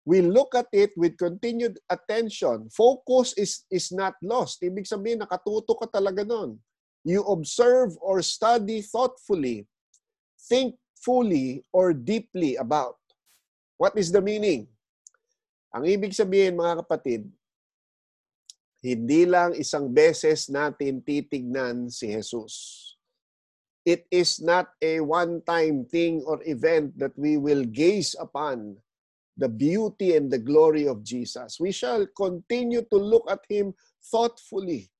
We 0.01 0.21
look 0.25 0.57
at 0.57 0.65
it 0.73 0.91
with 0.97 1.17
continued 1.17 1.77
attention. 1.85 2.69
Focus 2.73 3.37
is, 3.37 3.65
is 3.69 3.93
not 3.93 4.17
lost. 4.25 4.61
Ibig 4.65 4.89
sabihin, 4.89 5.21
nakatuto 5.21 5.77
ka 5.77 5.85
talaga 5.85 6.25
nun. 6.25 6.57
You 7.05 7.21
observe 7.29 7.93
or 8.01 8.21
study 8.25 8.81
thoughtfully. 8.81 9.69
Think 10.49 10.77
fully 10.97 11.61
or 11.69 11.93
deeply 11.93 12.57
about. 12.57 12.97
What 13.77 13.93
is 13.97 14.09
the 14.09 14.21
meaning? 14.21 14.65
Ang 15.73 15.85
ibig 15.85 16.17
sabihin, 16.17 16.57
mga 16.57 16.81
kapatid, 16.85 17.29
hindi 18.81 19.29
lang 19.29 19.53
isang 19.53 19.89
beses 19.93 20.49
natin 20.49 21.05
titignan 21.05 21.93
si 21.93 22.09
Jesus 22.09 22.91
it 23.85 24.05
is 24.13 24.41
not 24.41 24.69
a 24.81 25.01
one-time 25.01 25.85
thing 25.89 26.21
or 26.25 26.41
event 26.45 26.93
that 26.97 27.13
we 27.17 27.37
will 27.37 27.65
gaze 27.65 28.13
upon 28.19 28.77
the 29.41 29.49
beauty 29.49 30.13
and 30.15 30.29
the 30.29 30.37
glory 30.37 30.85
of 30.85 31.01
Jesus. 31.01 31.57
We 31.57 31.73
shall 31.73 32.05
continue 32.13 32.85
to 32.85 32.97
look 32.97 33.25
at 33.25 33.41
Him 33.49 33.73
thoughtfully. 33.97 34.93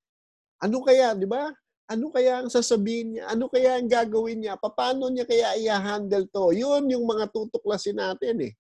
Ano 0.58 0.82
kaya, 0.82 1.14
di 1.14 1.30
ba? 1.30 1.54
Ano 1.86 2.10
kaya 2.10 2.42
ang 2.42 2.50
sasabihin 2.50 3.18
niya? 3.18 3.30
Ano 3.30 3.46
kaya 3.52 3.78
ang 3.78 3.86
gagawin 3.86 4.42
niya? 4.42 4.58
Paano 4.58 5.14
niya 5.14 5.30
kaya 5.30 5.54
i-handle 5.62 6.26
to? 6.34 6.56
Yun 6.58 6.90
yung 6.90 7.06
mga 7.06 7.30
tutuklasin 7.30 8.02
natin 8.02 8.50
eh. 8.50 8.54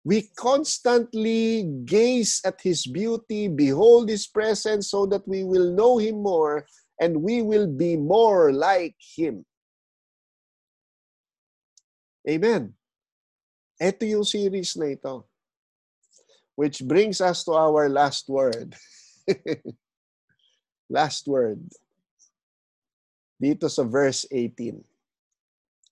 We 0.00 0.32
constantly 0.32 1.68
gaze 1.84 2.40
at 2.40 2.56
His 2.64 2.88
beauty, 2.88 3.52
behold 3.52 4.08
His 4.08 4.24
presence 4.24 4.88
so 4.88 5.04
that 5.12 5.28
we 5.28 5.44
will 5.44 5.76
know 5.76 6.00
Him 6.00 6.24
more 6.24 6.64
and 6.96 7.20
we 7.20 7.44
will 7.44 7.68
be 7.68 8.00
more 8.00 8.48
like 8.48 8.96
Him. 8.96 9.44
Amen. 12.28 12.79
Ito 13.80 14.04
yung 14.04 14.28
series 14.28 14.76
na 14.76 14.92
ito. 14.92 15.24
Which 16.54 16.84
brings 16.84 17.24
us 17.24 17.40
to 17.48 17.56
our 17.56 17.88
last 17.88 18.28
word. 18.28 18.76
last 20.92 21.24
word. 21.24 21.64
Dito 23.40 23.72
sa 23.72 23.88
verse 23.88 24.28
18. 24.28 24.84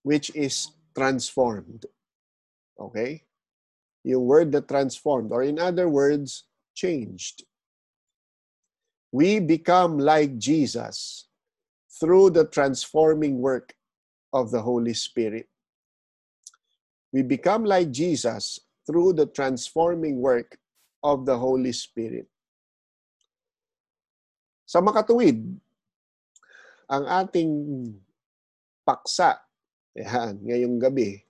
Which 0.05 0.29
is 0.37 0.69
transformed. 0.93 1.89
Okay? 2.77 3.25
Yung 4.05 4.29
word 4.29 4.53
that 4.53 4.69
transformed. 4.69 5.33
Or 5.33 5.41
in 5.41 5.57
other 5.57 5.89
words, 5.89 6.45
changed 6.77 7.49
we 9.13 9.41
become 9.41 9.99
like 9.99 10.39
Jesus 10.39 11.27
through 12.01 12.31
the 12.31 12.47
transforming 12.47 13.41
work 13.41 13.75
of 14.33 14.51
the 14.51 14.61
Holy 14.61 14.95
Spirit. 14.95 15.49
We 17.13 17.25
become 17.25 17.65
like 17.65 17.89
Jesus 17.91 18.61
through 18.85 19.17
the 19.17 19.27
transforming 19.27 20.21
work 20.21 20.61
of 21.01 21.25
the 21.25 21.37
Holy 21.37 21.73
Spirit. 21.73 22.29
Sa 24.69 24.85
makatuwid, 24.85 25.41
ang 26.89 27.05
ating 27.09 27.53
paksa, 28.85 29.41
yan, 29.97 30.41
ngayong 30.45 30.77
gabi, 30.77 31.25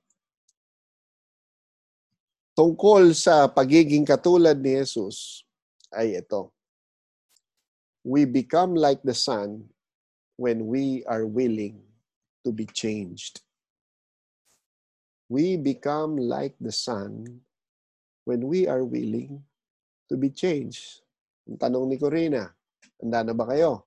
tungkol 2.59 3.15
sa 3.15 3.47
pagiging 3.47 4.03
katulad 4.03 4.59
ni 4.59 4.83
Jesus 4.83 5.47
ay 5.95 6.19
ito 6.19 6.51
we 8.09 8.25
become 8.25 8.75
like 8.75 9.03
the 9.05 9.15
Son 9.15 9.65
when 10.37 10.67
we 10.67 11.05
are 11.05 11.27
willing 11.27 11.81
to 12.45 12.53
be 12.53 12.65
changed. 12.65 13.43
We 15.29 15.61
become 15.61 16.17
like 16.17 16.57
the 16.57 16.73
Son 16.73 17.45
when 18.25 18.49
we 18.49 18.65
are 18.65 18.81
willing 18.81 19.45
to 20.09 20.17
be 20.17 20.33
changed. 20.33 21.05
Ang 21.45 21.61
tanong 21.61 21.85
ni 21.85 21.97
Corina, 22.01 22.49
handa 22.97 23.21
na 23.21 23.37
ba 23.37 23.45
kayo? 23.45 23.85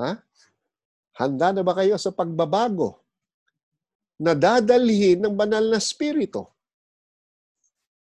Ha? 0.00 0.16
Handa 1.20 1.52
na 1.52 1.60
ba 1.60 1.76
kayo 1.76 2.00
sa 2.00 2.08
pagbabago 2.08 2.96
na 4.16 4.32
dadalhin 4.32 5.20
ng 5.20 5.36
banal 5.36 5.68
na 5.68 5.76
spirito? 5.76 6.48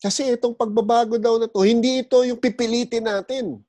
Kasi 0.01 0.33
itong 0.37 0.57
pagbabago 0.57 1.17
daw 1.17 1.41
na 1.41 1.49
to, 1.49 1.65
hindi 1.65 2.05
ito 2.05 2.21
yung 2.25 2.41
pipilitin 2.41 3.05
natin. 3.05 3.61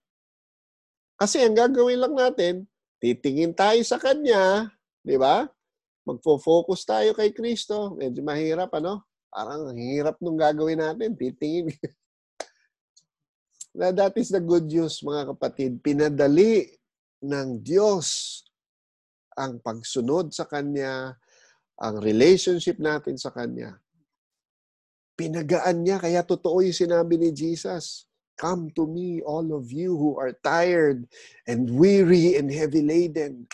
Kasi 1.15 1.39
ang 1.43 1.55
gagawin 1.55 1.99
lang 1.99 2.15
natin, 2.15 2.67
titingin 2.99 3.55
tayo 3.55 3.79
sa 3.87 3.95
Kanya, 3.95 4.71
di 4.99 5.15
ba? 5.15 5.47
Magfo-focus 6.05 6.85
tayo 6.85 7.17
kay 7.17 7.33
Kristo. 7.33 7.97
Medyo 7.97 8.21
mahirap, 8.21 8.69
ano? 8.77 9.03
Parang 9.33 9.73
hirap 9.75 10.21
nung 10.21 10.37
gagawin 10.37 10.79
natin, 10.79 11.17
titingin. 11.17 11.73
na 13.77 13.91
that 13.91 14.15
is 14.15 14.31
the 14.31 14.39
good 14.39 14.69
news, 14.69 15.03
mga 15.03 15.35
kapatid. 15.35 15.71
Pinadali 15.83 16.71
ng 17.25 17.59
Diyos 17.59 18.39
ang 19.35 19.59
pagsunod 19.59 20.31
sa 20.31 20.47
Kanya, 20.47 21.11
ang 21.75 21.99
relationship 21.99 22.79
natin 22.79 23.19
sa 23.19 23.35
Kanya 23.35 23.75
Pinagaan 25.15 25.87
niya, 25.87 25.95
kaya 25.95 26.27
totoo 26.27 26.59
yung 26.59 26.75
sinabi 26.75 27.15
ni 27.15 27.31
Jesus. 27.31 28.03
Come 28.35 28.67
to 28.75 28.83
me, 28.83 29.23
all 29.23 29.47
of 29.55 29.71
you 29.71 29.95
who 29.95 30.19
are 30.19 30.35
tired 30.43 31.07
and 31.47 31.71
weary 31.71 32.35
and 32.35 32.51
heavy 32.51 32.83
laden. 32.83 33.47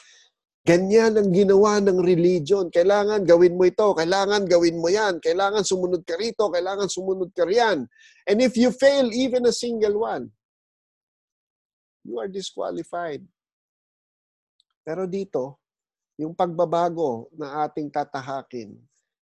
Ganyan 0.61 1.17
ang 1.17 1.33
ginawa 1.33 1.81
ng 1.81 2.05
religion. 2.05 2.69
Kailangan 2.69 3.25
gawin 3.25 3.57
mo 3.57 3.65
ito, 3.65 3.97
kailangan 3.97 4.45
gawin 4.45 4.77
mo 4.77 4.93
yan, 4.93 5.17
kailangan 5.17 5.65
sumunod 5.65 6.05
ka 6.05 6.13
rito, 6.21 6.53
kailangan 6.53 6.85
sumunod 6.85 7.33
ka 7.33 7.49
riyan. 7.49 7.89
And 8.29 8.37
if 8.45 8.53
you 8.53 8.69
fail 8.69 9.09
even 9.09 9.49
a 9.49 9.53
single 9.53 10.05
one, 10.05 10.29
you 12.05 12.21
are 12.21 12.29
disqualified. 12.29 13.25
Pero 14.85 15.09
dito, 15.09 15.57
yung 16.21 16.37
pagbabago 16.37 17.33
na 17.33 17.65
ating 17.65 17.89
tatahakin, 17.89 18.77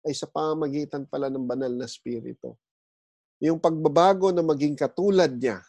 ay 0.06 0.14
sa 0.14 0.30
pamagitan 0.30 1.02
pala 1.02 1.26
ng 1.26 1.42
banal 1.42 1.72
na 1.74 1.90
spirito. 1.90 2.54
Yung 3.42 3.58
pagbabago 3.58 4.30
na 4.30 4.44
maging 4.46 4.78
katulad 4.78 5.34
niya 5.34 5.66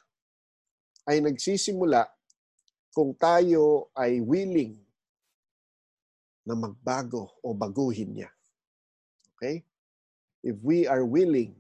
ay 1.10 1.26
nagsisimula 1.26 2.06
kung 2.94 3.18
tayo 3.18 3.90
ay 3.98 4.22
willing 4.22 4.85
na 6.46 6.54
magbago 6.54 7.42
o 7.42 7.54
baguhin 7.54 8.14
niya. 8.14 8.30
Okay? 9.36 9.66
If 10.46 10.56
we 10.62 10.86
are 10.86 11.04
willing 11.04 11.58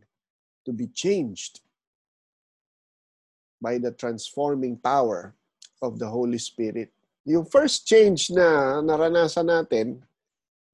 to 0.65 0.71
be 0.73 0.87
changed 0.87 1.61
by 3.61 3.77
the 3.77 3.91
transforming 3.91 4.77
power 4.77 5.33
of 5.81 5.97
the 5.97 6.07
Holy 6.07 6.37
Spirit. 6.37 6.93
Yung 7.25 7.45
first 7.45 7.89
change 7.89 8.29
na 8.29 8.81
naranasan 8.81 9.49
natin, 9.49 10.01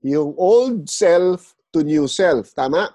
yung 0.04 0.36
old 0.36 0.90
self 0.92 1.56
to 1.72 1.84
new 1.84 2.08
self. 2.08 2.52
Tama? 2.52 2.92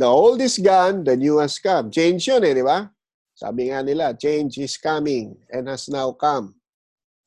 The 0.00 0.08
old 0.08 0.40
is 0.40 0.56
gone, 0.56 1.04
the 1.04 1.16
new 1.16 1.40
has 1.40 1.60
come. 1.60 1.92
Change 1.92 2.24
yun 2.28 2.44
eh, 2.44 2.56
di 2.56 2.64
ba? 2.64 2.88
Sabi 3.36 3.68
nga 3.72 3.84
nila, 3.84 4.16
change 4.16 4.60
is 4.60 4.76
coming 4.76 5.36
and 5.52 5.68
has 5.68 5.88
now 5.88 6.12
come. 6.12 6.56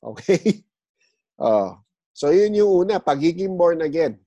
Okay? 0.01 0.61
oh. 1.41 1.82
So 2.14 2.30
yun 2.30 2.53
yung 2.53 2.86
una, 2.86 3.01
pagiging 3.01 3.57
born 3.57 3.82
again. 3.82 4.22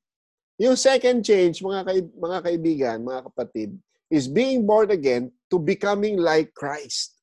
Yung 0.58 0.74
second 0.74 1.22
change, 1.22 1.62
mga, 1.62 1.86
kaib- 1.86 2.16
mga 2.18 2.38
kaibigan, 2.42 2.98
mga 3.06 3.22
kapatid, 3.30 3.70
is 4.10 4.26
being 4.26 4.66
born 4.66 4.90
again 4.90 5.30
to 5.46 5.62
becoming 5.62 6.18
like 6.18 6.50
Christ. 6.50 7.14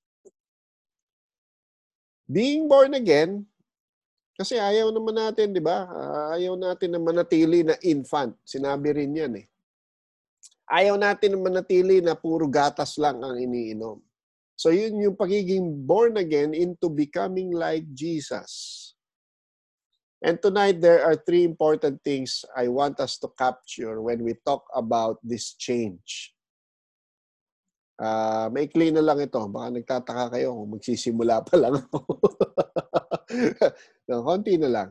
Being 2.32 2.72
born 2.72 2.96
again, 2.96 3.44
kasi 4.34 4.58
ayaw 4.58 4.90
naman 4.90 5.14
natin, 5.14 5.54
di 5.54 5.62
ba? 5.62 5.86
Ayaw 6.34 6.58
natin 6.58 6.96
na 6.96 7.00
manatili 7.04 7.62
na 7.62 7.78
infant. 7.86 8.34
Sinabi 8.42 8.90
rin 8.96 9.14
yan 9.14 9.34
eh. 9.38 9.46
Ayaw 10.66 10.98
natin 10.98 11.38
na 11.38 11.40
manatili 11.40 12.02
na 12.02 12.18
puro 12.18 12.50
gatas 12.50 12.98
lang 12.98 13.22
ang 13.22 13.38
iniinom. 13.38 14.02
So 14.58 14.74
yun 14.74 14.98
yung 14.98 15.14
pagiging 15.14 15.86
born 15.86 16.18
again 16.18 16.58
into 16.58 16.90
becoming 16.90 17.54
like 17.54 17.86
Jesus. 17.94 18.83
And 20.24 20.40
tonight, 20.40 20.80
there 20.80 21.04
are 21.04 21.20
three 21.20 21.44
important 21.44 22.00
things 22.00 22.48
I 22.56 22.72
want 22.72 23.04
us 23.04 23.20
to 23.20 23.28
capture 23.36 24.00
when 24.00 24.24
we 24.24 24.40
talk 24.48 24.64
about 24.72 25.20
this 25.20 25.52
change. 25.60 26.32
Uh, 28.00 28.48
maikli 28.48 28.96
na 28.96 29.04
lang 29.04 29.20
ito. 29.20 29.44
Baka 29.52 29.76
nagtataka 29.76 30.40
kayo 30.40 30.56
kung 30.56 30.80
magsisimula 30.80 31.44
pa 31.44 31.60
lang 31.60 31.76
ako. 31.76 32.00
no, 34.08 34.24
konti 34.24 34.56
na 34.56 34.72
lang. 34.72 34.90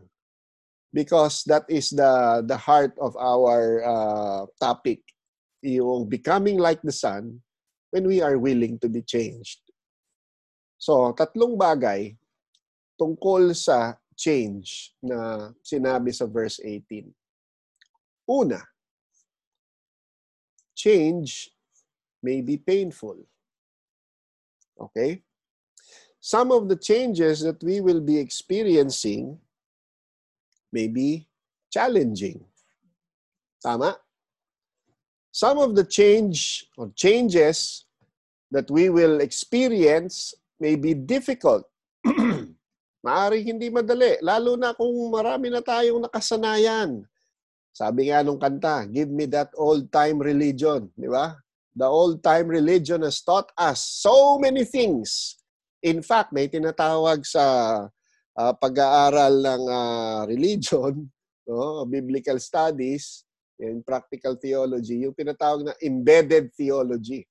Because 0.92 1.48
that 1.48 1.64
is 1.72 1.88
the 1.88 2.44
the 2.44 2.60
heart 2.60 2.92
of 3.00 3.16
our 3.16 3.80
uh, 3.88 4.44
topic. 4.60 5.00
Yung 5.64 6.12
becoming 6.12 6.60
like 6.60 6.84
the 6.84 6.92
Son 6.92 7.40
when 7.88 8.04
we 8.04 8.20
are 8.20 8.36
willing 8.36 8.76
to 8.84 8.92
be 8.92 9.00
changed. 9.00 9.64
So, 10.76 11.16
tatlong 11.16 11.56
bagay 11.56 12.20
tungkol 13.00 13.56
sa 13.56 13.96
change 14.22 14.94
na 15.02 15.50
sinabi 15.66 16.14
sa 16.14 16.30
verse 16.30 16.62
18. 16.62 17.10
Una, 18.30 18.62
change 20.78 21.50
may 22.22 22.38
be 22.38 22.54
painful. 22.54 23.18
Okay? 24.78 25.26
Some 26.22 26.54
of 26.54 26.70
the 26.70 26.78
changes 26.78 27.42
that 27.42 27.58
we 27.66 27.82
will 27.82 27.98
be 27.98 28.22
experiencing 28.22 29.42
may 30.70 30.86
be 30.86 31.26
challenging. 31.66 32.46
Tama? 33.58 33.98
Some 35.32 35.58
of 35.58 35.74
the 35.74 35.82
change 35.82 36.70
or 36.78 36.94
changes 36.94 37.86
that 38.52 38.70
we 38.70 38.88
will 38.88 39.18
experience 39.20 40.34
may 40.60 40.76
be 40.76 40.94
difficult 40.94 41.66
Maaring 43.02 43.58
hindi 43.58 43.66
madali, 43.66 44.22
lalo 44.22 44.54
na 44.54 44.70
kung 44.78 44.94
marami 45.10 45.50
na 45.50 45.58
tayong 45.58 46.06
nakasanayan. 46.06 47.02
Sabi 47.74 48.14
nga 48.14 48.22
nung 48.22 48.38
kanta, 48.38 48.86
give 48.86 49.10
me 49.10 49.26
that 49.26 49.50
old-time 49.58 50.22
religion, 50.22 50.86
di 50.94 51.10
ba? 51.10 51.34
The 51.74 51.88
old-time 51.88 52.46
religion 52.46 53.02
has 53.02 53.18
taught 53.18 53.50
us 53.58 53.82
so 53.82 54.38
many 54.38 54.62
things. 54.62 55.34
In 55.82 55.98
fact, 55.98 56.30
may 56.30 56.46
tinatawag 56.46 57.26
sa 57.26 57.44
uh, 58.38 58.52
pag-aaral 58.54 59.34
ng 59.40 59.64
uh, 59.66 60.20
religion, 60.30 61.10
no, 61.48 61.82
biblical 61.90 62.38
studies, 62.38 63.26
and 63.58 63.82
practical 63.82 64.38
theology, 64.38 65.02
yung 65.02 65.16
tinatawag 65.16 65.66
na 65.66 65.74
embedded 65.82 66.54
theology. 66.54 67.26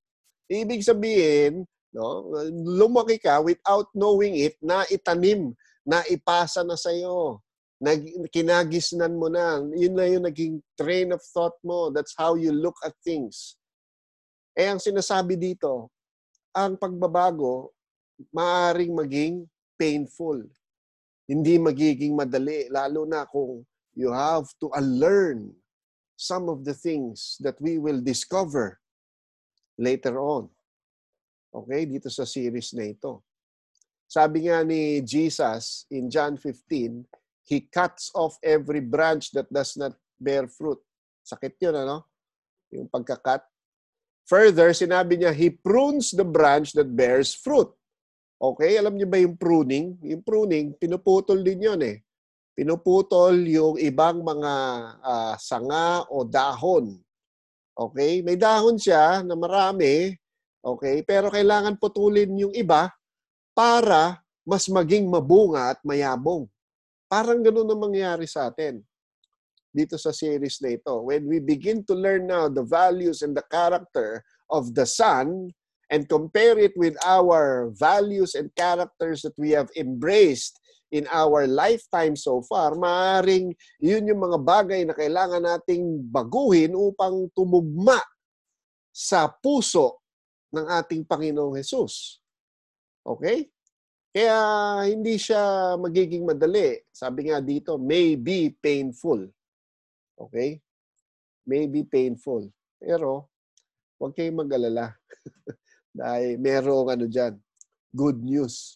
Ibig 0.51 0.83
sabihin, 0.83 1.63
no, 1.91 2.27
lumaki 2.63 3.19
ka 3.19 3.39
without 3.43 3.87
knowing 3.95 4.35
it 4.35 4.55
na 4.63 4.87
itanim 4.87 5.55
na 5.83 6.03
ipasa 6.07 6.63
na 6.63 6.79
sa 6.79 6.91
iyo. 6.91 7.41
Nag, 7.81 8.29
kinagisnan 8.29 9.17
mo 9.17 9.25
na. 9.25 9.57
Yun 9.73 9.97
na 9.97 10.05
yung 10.05 10.25
naging 10.29 10.61
train 10.77 11.09
of 11.09 11.21
thought 11.33 11.57
mo. 11.65 11.89
That's 11.89 12.13
how 12.13 12.37
you 12.37 12.53
look 12.53 12.77
at 12.85 12.93
things. 13.01 13.57
Eh, 14.53 14.69
ang 14.69 14.77
sinasabi 14.77 15.33
dito, 15.33 15.89
ang 16.53 16.77
pagbabago, 16.77 17.73
maaring 18.29 18.93
maging 18.93 19.35
painful. 19.81 20.45
Hindi 21.25 21.57
magiging 21.57 22.13
madali, 22.13 22.69
lalo 22.69 23.07
na 23.09 23.25
kung 23.25 23.65
you 23.97 24.13
have 24.13 24.45
to 24.61 24.69
unlearn 24.77 25.49
some 26.13 26.53
of 26.53 26.61
the 26.61 26.77
things 26.77 27.41
that 27.41 27.57
we 27.57 27.81
will 27.81 27.97
discover 27.97 28.77
later 29.81 30.21
on. 30.21 30.53
Okay, 31.51 31.83
dito 31.83 32.07
sa 32.07 32.23
series 32.23 32.71
na 32.71 32.87
ito. 32.87 33.27
Sabi 34.07 34.47
nga 34.47 34.63
ni 34.63 35.03
Jesus 35.03 35.83
in 35.91 36.07
John 36.07 36.39
15, 36.39 37.03
He 37.51 37.67
cuts 37.67 38.07
off 38.15 38.39
every 38.39 38.79
branch 38.79 39.35
that 39.35 39.51
does 39.51 39.75
not 39.75 39.91
bear 40.15 40.47
fruit. 40.47 40.79
Sakit 41.27 41.59
yun, 41.59 41.75
ano? 41.75 42.07
Yung 42.71 42.87
pagkakat. 42.87 43.43
Further, 44.31 44.71
sinabi 44.71 45.19
niya, 45.19 45.35
He 45.35 45.51
prunes 45.51 46.15
the 46.15 46.23
branch 46.23 46.71
that 46.71 46.87
bears 46.87 47.35
fruit. 47.35 47.67
Okay, 48.39 48.79
alam 48.79 48.95
niyo 48.95 49.11
ba 49.11 49.19
yung 49.19 49.35
pruning? 49.35 49.99
Yung 50.01 50.23
pruning, 50.23 50.71
pinuputol 50.79 51.43
din 51.43 51.67
yun 51.67 51.81
eh. 51.83 51.99
Pinuputol 52.55 53.43
yung 53.43 53.75
ibang 53.75 54.23
mga 54.23 54.53
uh, 55.03 55.35
sanga 55.35 56.07
o 56.07 56.23
dahon. 56.23 56.95
Okay? 57.75 58.23
May 58.23 58.39
dahon 58.39 58.79
siya 58.79 59.21
na 59.27 59.35
marami, 59.35 60.15
okay? 60.61 61.01
Pero 61.01 61.33
kailangan 61.33 61.77
putulin 61.81 62.31
yung 62.37 62.53
iba 62.53 62.93
para 63.51 64.21
mas 64.45 64.65
maging 64.69 65.09
mabunga 65.09 65.75
at 65.75 65.79
mayabong. 65.85 66.47
Parang 67.11 67.43
ganun 67.43 67.67
ang 67.67 67.81
mangyayari 67.91 68.25
sa 68.25 68.49
atin 68.49 68.79
dito 69.71 69.95
sa 69.95 70.11
series 70.11 70.59
na 70.59 70.75
ito. 70.75 70.93
When 71.03 71.27
we 71.27 71.39
begin 71.39 71.83
to 71.87 71.95
learn 71.95 72.27
now 72.27 72.51
the 72.51 72.63
values 72.63 73.23
and 73.23 73.35
the 73.35 73.43
character 73.47 74.23
of 74.51 74.75
the 74.75 74.87
Son 74.87 75.51
and 75.91 76.07
compare 76.07 76.59
it 76.59 76.75
with 76.75 76.95
our 77.03 77.71
values 77.75 78.35
and 78.35 78.51
characters 78.55 79.23
that 79.23 79.35
we 79.39 79.51
have 79.51 79.71
embraced 79.75 80.59
in 80.91 81.07
our 81.07 81.47
lifetime 81.47 82.19
so 82.19 82.43
far, 82.43 82.75
maaring 82.75 83.55
yun 83.79 84.07
yung 84.07 84.19
mga 84.19 84.39
bagay 84.43 84.81
na 84.83 84.95
kailangan 84.95 85.43
nating 85.43 86.03
baguhin 86.11 86.75
upang 86.75 87.31
tumugma 87.31 87.99
sa 88.91 89.31
puso 89.31 90.00
ng 90.51 90.67
ating 90.67 91.07
Panginoong 91.07 91.55
Jesus. 91.57 92.19
Okay? 93.01 93.47
Kaya 94.11 94.37
hindi 94.91 95.15
siya 95.15 95.73
magiging 95.79 96.27
madali. 96.27 96.83
Sabi 96.91 97.31
nga 97.31 97.39
dito, 97.39 97.79
may 97.79 98.19
be 98.19 98.51
painful. 98.51 99.31
Okay? 100.19 100.59
May 101.47 101.65
be 101.71 101.87
painful. 101.87 102.51
Pero, 102.75 103.31
huwag 103.95 104.13
kayong 104.13 104.43
mag-alala. 104.43 104.91
Dahil 105.95 106.35
merong 106.35 106.91
ano 106.91 107.05
dyan, 107.07 107.39
good 107.95 108.19
news. 108.19 108.75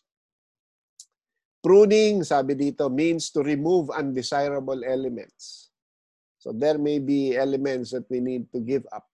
Pruning, 1.60 2.22
sabi 2.22 2.54
dito, 2.54 2.88
means 2.88 3.34
to 3.34 3.42
remove 3.42 3.92
undesirable 3.92 4.86
elements. 4.86 5.74
So 6.38 6.54
there 6.54 6.78
may 6.78 7.02
be 7.02 7.34
elements 7.34 7.90
that 7.98 8.06
we 8.06 8.22
need 8.22 8.46
to 8.54 8.62
give 8.62 8.86
up. 8.94 9.10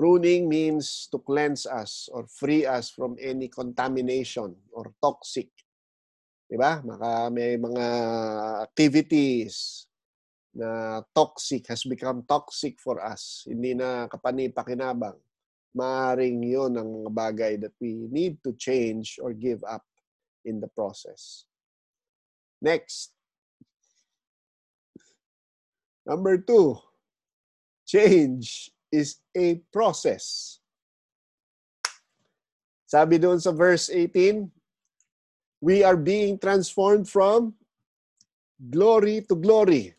Pruning 0.00 0.48
means 0.48 1.12
to 1.12 1.20
cleanse 1.20 1.68
us 1.68 2.08
or 2.08 2.24
free 2.24 2.64
us 2.64 2.88
from 2.88 3.20
any 3.20 3.52
contamination 3.52 4.56
or 4.72 4.96
toxic. 4.96 5.52
Diba? 6.48 6.80
Maka 6.80 7.28
may 7.28 7.60
mga 7.60 7.84
activities 8.64 9.84
na 10.56 11.04
toxic 11.12 11.68
has 11.68 11.84
become 11.84 12.24
toxic 12.24 12.80
for 12.80 12.96
us. 13.04 13.44
Hindi 13.44 13.76
na 13.76 14.08
kapani-pakinabang. 14.08 15.20
Maaring 15.76 16.48
yon 16.48 16.80
ang 16.80 17.04
mga 17.04 17.10
bagay 17.12 17.52
that 17.60 17.76
we 17.76 18.08
need 18.08 18.40
to 18.40 18.56
change 18.56 19.20
or 19.20 19.36
give 19.36 19.60
up 19.68 19.84
in 20.48 20.64
the 20.64 20.70
process. 20.72 21.44
Next. 22.56 23.12
Number 26.08 26.40
two, 26.40 26.80
change 27.84 28.72
is 28.90 29.22
a 29.32 29.62
process. 29.70 30.58
Sabi 32.90 33.22
doon 33.22 33.38
sa 33.38 33.54
verse 33.54 33.86
18, 33.86 34.50
we 35.62 35.86
are 35.86 35.94
being 35.94 36.34
transformed 36.34 37.06
from 37.06 37.54
glory 38.58 39.22
to 39.30 39.38
glory. 39.38 39.94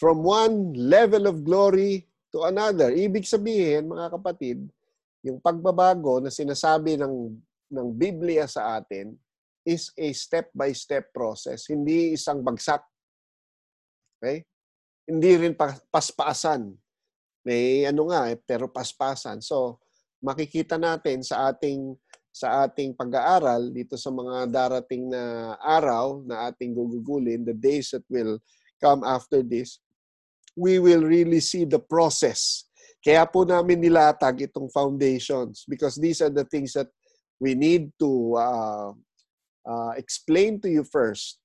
From 0.00 0.24
one 0.24 0.72
level 0.72 1.28
of 1.28 1.44
glory 1.44 2.08
to 2.32 2.48
another. 2.48 2.88
Ibig 2.88 3.28
sabihin, 3.28 3.92
mga 3.92 4.16
kapatid, 4.16 4.64
yung 5.20 5.36
pagbabago 5.36 6.24
na 6.24 6.32
sinasabi 6.32 6.96
ng, 6.96 7.36
ng 7.68 7.88
Biblia 7.92 8.48
sa 8.48 8.80
atin 8.80 9.12
is 9.60 9.92
a 9.92 10.08
step-by-step 10.16 11.12
process. 11.12 11.68
Hindi 11.68 12.16
isang 12.16 12.40
bagsak. 12.40 12.80
Okay? 14.16 14.40
Hindi 15.04 15.30
rin 15.36 15.52
paspaasan 15.92 16.72
may 17.50 17.82
ano 17.82 18.06
nga 18.14 18.30
eh, 18.30 18.38
pero 18.38 18.70
paspasan. 18.70 19.42
So, 19.42 19.82
makikita 20.22 20.78
natin 20.78 21.26
sa 21.26 21.50
ating 21.50 21.98
sa 22.30 22.62
ating 22.62 22.94
pag-aaral 22.94 23.74
dito 23.74 23.98
sa 23.98 24.14
mga 24.14 24.46
darating 24.46 25.10
na 25.10 25.54
araw 25.58 26.22
na 26.22 26.46
ating 26.46 26.78
gugugulin, 26.78 27.42
the 27.42 27.56
days 27.58 27.90
that 27.90 28.06
will 28.06 28.38
come 28.78 29.02
after 29.02 29.42
this, 29.42 29.82
we 30.54 30.78
will 30.78 31.02
really 31.02 31.42
see 31.42 31.66
the 31.66 31.82
process. 31.82 32.70
Kaya 33.02 33.26
po 33.26 33.42
namin 33.42 33.82
nilatag 33.82 34.46
itong 34.46 34.70
foundations 34.70 35.66
because 35.66 35.98
these 35.98 36.22
are 36.22 36.30
the 36.30 36.46
things 36.46 36.70
that 36.78 36.86
we 37.42 37.58
need 37.58 37.90
to 37.98 38.38
uh, 38.38 38.94
uh, 39.66 39.92
explain 39.98 40.62
to 40.62 40.70
you 40.70 40.86
first 40.86 41.42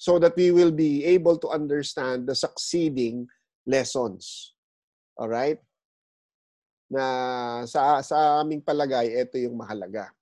so 0.00 0.16
that 0.16 0.32
we 0.32 0.48
will 0.48 0.72
be 0.72 1.04
able 1.04 1.36
to 1.36 1.52
understand 1.52 2.24
the 2.24 2.34
succeeding 2.34 3.28
lessons. 3.68 4.51
All 5.16 5.28
right? 5.28 5.60
Na 6.92 7.04
sa 7.64 8.00
sa 8.04 8.40
aming 8.40 8.60
palagay, 8.60 9.12
ito 9.16 9.40
yung 9.40 9.56
mahalaga. 9.56 10.12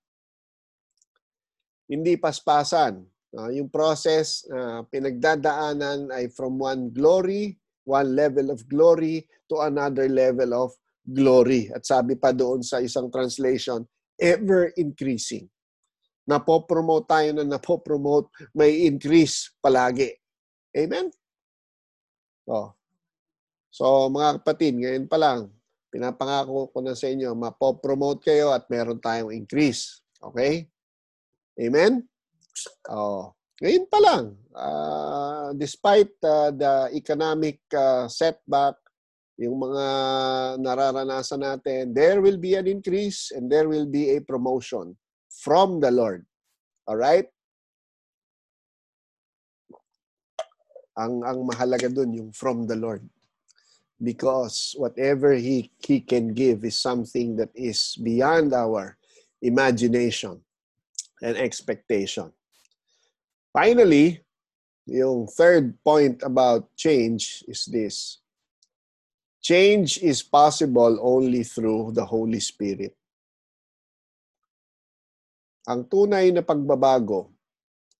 Hindi 1.91 2.15
paspasan. 2.15 3.03
Uh, 3.31 3.47
yung 3.55 3.71
process 3.71 4.43
uh, 4.51 4.83
pinagdadaanan 4.91 6.11
ay 6.11 6.27
from 6.35 6.59
one 6.59 6.91
glory, 6.91 7.55
one 7.87 8.11
level 8.11 8.51
of 8.51 8.63
glory 8.67 9.23
to 9.47 9.63
another 9.63 10.07
level 10.11 10.51
of 10.51 10.75
glory. 11.07 11.71
At 11.71 11.87
sabi 11.87 12.19
pa 12.19 12.35
doon 12.35 12.63
sa 12.63 12.83
isang 12.83 13.07
translation, 13.07 13.87
ever 14.19 14.75
increasing. 14.75 15.47
Napopromote 16.27 17.07
tayo 17.07 17.29
na 17.35 17.43
napopromote, 17.43 18.31
may 18.55 18.87
increase 18.87 19.51
palagi. 19.63 20.11
Amen? 20.75 21.11
Oh. 22.47 22.71
So 23.71 24.11
mga 24.11 24.43
kapatid, 24.43 24.75
ngayon 24.75 25.07
pa 25.07 25.15
lang, 25.15 25.47
pinapangako 25.87 26.71
ko 26.75 26.77
na 26.83 26.91
sa 26.91 27.07
inyo, 27.07 27.31
mapopromote 27.31 28.27
kayo 28.27 28.51
at 28.51 28.67
meron 28.67 28.99
tayong 28.99 29.31
increase. 29.31 30.03
Okay? 30.19 30.67
Amen? 31.55 32.03
Oh, 32.91 33.31
ngayon 33.63 33.85
pa 33.87 33.99
lang, 34.03 34.23
uh, 34.51 35.55
despite 35.55 36.11
uh, 36.25 36.51
the 36.51 36.91
economic 36.91 37.63
uh, 37.71 38.09
setback, 38.11 38.75
yung 39.39 39.57
mga 39.57 39.85
nararanasan 40.61 41.41
natin, 41.41 41.95
there 41.95 42.21
will 42.21 42.37
be 42.37 42.53
an 42.59 42.67
increase 42.67 43.31
and 43.31 43.49
there 43.49 43.65
will 43.71 43.87
be 43.89 44.13
a 44.13 44.19
promotion 44.21 44.93
from 45.29 45.81
the 45.81 45.89
Lord. 45.89 46.27
All 46.85 46.99
right? 46.99 47.25
Ang 50.99 51.23
ang 51.23 51.39
mahalaga 51.47 51.87
dun 51.87 52.13
yung 52.13 52.29
from 52.35 52.67
the 52.67 52.75
Lord. 52.75 53.01
Because 54.01 54.73
whatever 54.81 55.37
he 55.37 55.69
he 55.77 56.01
can 56.01 56.33
give 56.33 56.65
is 56.65 56.81
something 56.81 57.37
that 57.37 57.53
is 57.53 57.93
beyond 58.01 58.49
our 58.49 58.97
imagination 59.45 60.41
and 61.21 61.37
expectation. 61.37 62.33
Finally, 63.53 64.25
yung 64.89 65.29
third 65.29 65.77
point 65.85 66.25
about 66.25 66.73
change 66.73 67.45
is 67.45 67.69
this. 67.69 68.17
Change 69.41 70.01
is 70.01 70.25
possible 70.25 70.97
only 71.01 71.45
through 71.45 71.93
the 71.93 72.05
Holy 72.05 72.41
Spirit. 72.41 72.93
Ang 75.69 75.85
tunay 75.85 76.33
na 76.33 76.41
pagbabago 76.41 77.29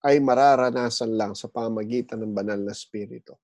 ay 0.02 0.18
mararanasan 0.18 1.14
lang 1.14 1.34
sa 1.38 1.46
pamagitan 1.46 2.22
ng 2.26 2.34
banal 2.34 2.58
na 2.58 2.74
spirito. 2.74 3.38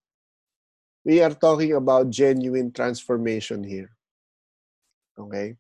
We 1.08 1.24
are 1.24 1.32
talking 1.32 1.72
about 1.72 2.12
genuine 2.12 2.76
transformation 2.76 3.64
here. 3.64 3.96
Okay? 5.16 5.56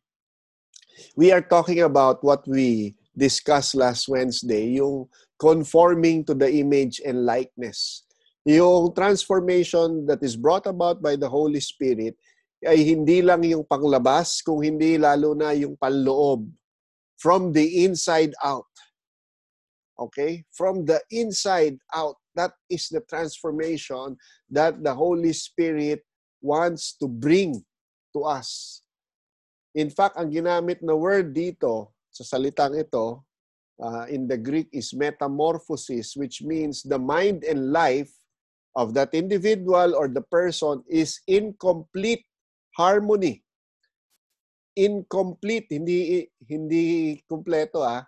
We 1.16 1.32
are 1.32 1.39
talking 1.39 1.88
about 1.88 2.20
what 2.20 2.43
we 2.43 3.00
discussed 3.16 3.72
last 3.72 4.12
Wednesday, 4.12 4.76
yung 4.76 5.08
conforming 5.39 6.28
to 6.28 6.36
the 6.36 6.52
image 6.52 7.00
and 7.00 7.24
likeness. 7.24 8.04
Yung 8.43 8.91
transformation 8.91 10.04
that 10.12 10.20
is 10.20 10.36
brought 10.36 10.68
about 10.68 11.00
by 11.00 11.16
the 11.16 11.32
Holy 11.32 11.64
Spirit 11.64 12.20
ay 12.68 12.84
hindi 12.84 13.24
lang 13.24 13.39
yung 13.48 13.64
panglabas, 13.64 14.43
kung 14.43 14.60
hindi 14.60 15.00
lalo 15.00 15.32
na 15.32 15.56
yung 15.56 15.80
panloob. 15.80 16.43
From 17.16 17.56
the 17.56 17.88
inside 17.88 18.36
out. 18.43 18.68
Okay? 19.95 20.43
From 20.52 20.84
the 20.84 21.00
inside 21.08 21.80
out. 21.95 22.20
That 22.38 22.53
is 22.69 22.93
the 22.93 23.01
transformation 23.01 24.13
that 24.53 24.77
the 24.85 24.93
Holy 24.93 25.33
Spirit 25.33 26.05
wants 26.38 26.93
to 27.01 27.09
bring 27.09 27.65
to 28.13 28.29
us. 28.29 28.81
In 29.73 29.89
fact, 29.89 30.21
ang 30.21 30.29
ginamit 30.29 30.85
na 30.85 30.93
word 30.93 31.33
dito 31.33 31.97
sa 32.13 32.38
salitang 32.38 32.77
ito 32.77 33.25
uh, 33.81 34.05
in 34.09 34.29
the 34.29 34.38
Greek 34.38 34.69
is 34.73 34.93
metamorphosis, 34.93 36.17
which 36.17 36.41
means 36.41 36.85
the 36.85 36.97
mind 36.97 37.41
and 37.45 37.73
life 37.73 38.09
of 38.77 38.93
that 38.93 39.13
individual 39.13 39.97
or 39.97 40.05
the 40.05 40.21
person 40.21 40.85
is 40.85 41.21
in 41.25 41.53
complete 41.57 42.21
harmony. 42.77 43.41
Incomplete, 44.77 45.73
hindi 45.73 46.29
hindi 46.45 47.17
kumpleto 47.25 47.81
ah. 47.81 48.05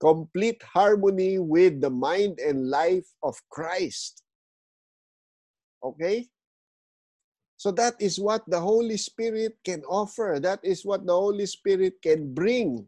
Complete 0.00 0.62
harmony 0.62 1.38
with 1.38 1.80
the 1.80 1.90
mind 1.90 2.38
and 2.38 2.68
life 2.68 3.06
of 3.22 3.36
Christ. 3.50 4.22
Okay? 5.82 6.28
So 7.56 7.70
that 7.72 7.94
is 8.00 8.18
what 8.18 8.42
the 8.46 8.60
Holy 8.60 8.96
Spirit 8.96 9.56
can 9.64 9.82
offer. 9.84 10.38
That 10.42 10.60
is 10.62 10.84
what 10.84 11.06
the 11.06 11.14
Holy 11.14 11.46
Spirit 11.46 12.02
can 12.02 12.34
bring 12.34 12.86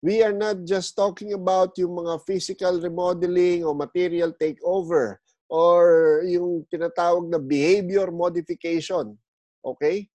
we 0.00 0.24
are 0.24 0.32
not 0.32 0.64
just 0.64 0.96
talking 0.96 1.36
about 1.36 1.76
yung 1.76 1.92
mga 1.92 2.24
physical 2.24 2.80
remodeling 2.80 3.64
o 3.64 3.76
material 3.76 4.32
takeover 4.32 5.20
or 5.48 6.24
yung 6.24 6.64
tinatawag 6.72 7.28
na 7.28 7.36
behavior 7.36 8.08
modification. 8.08 9.12
Okay? 9.60 10.08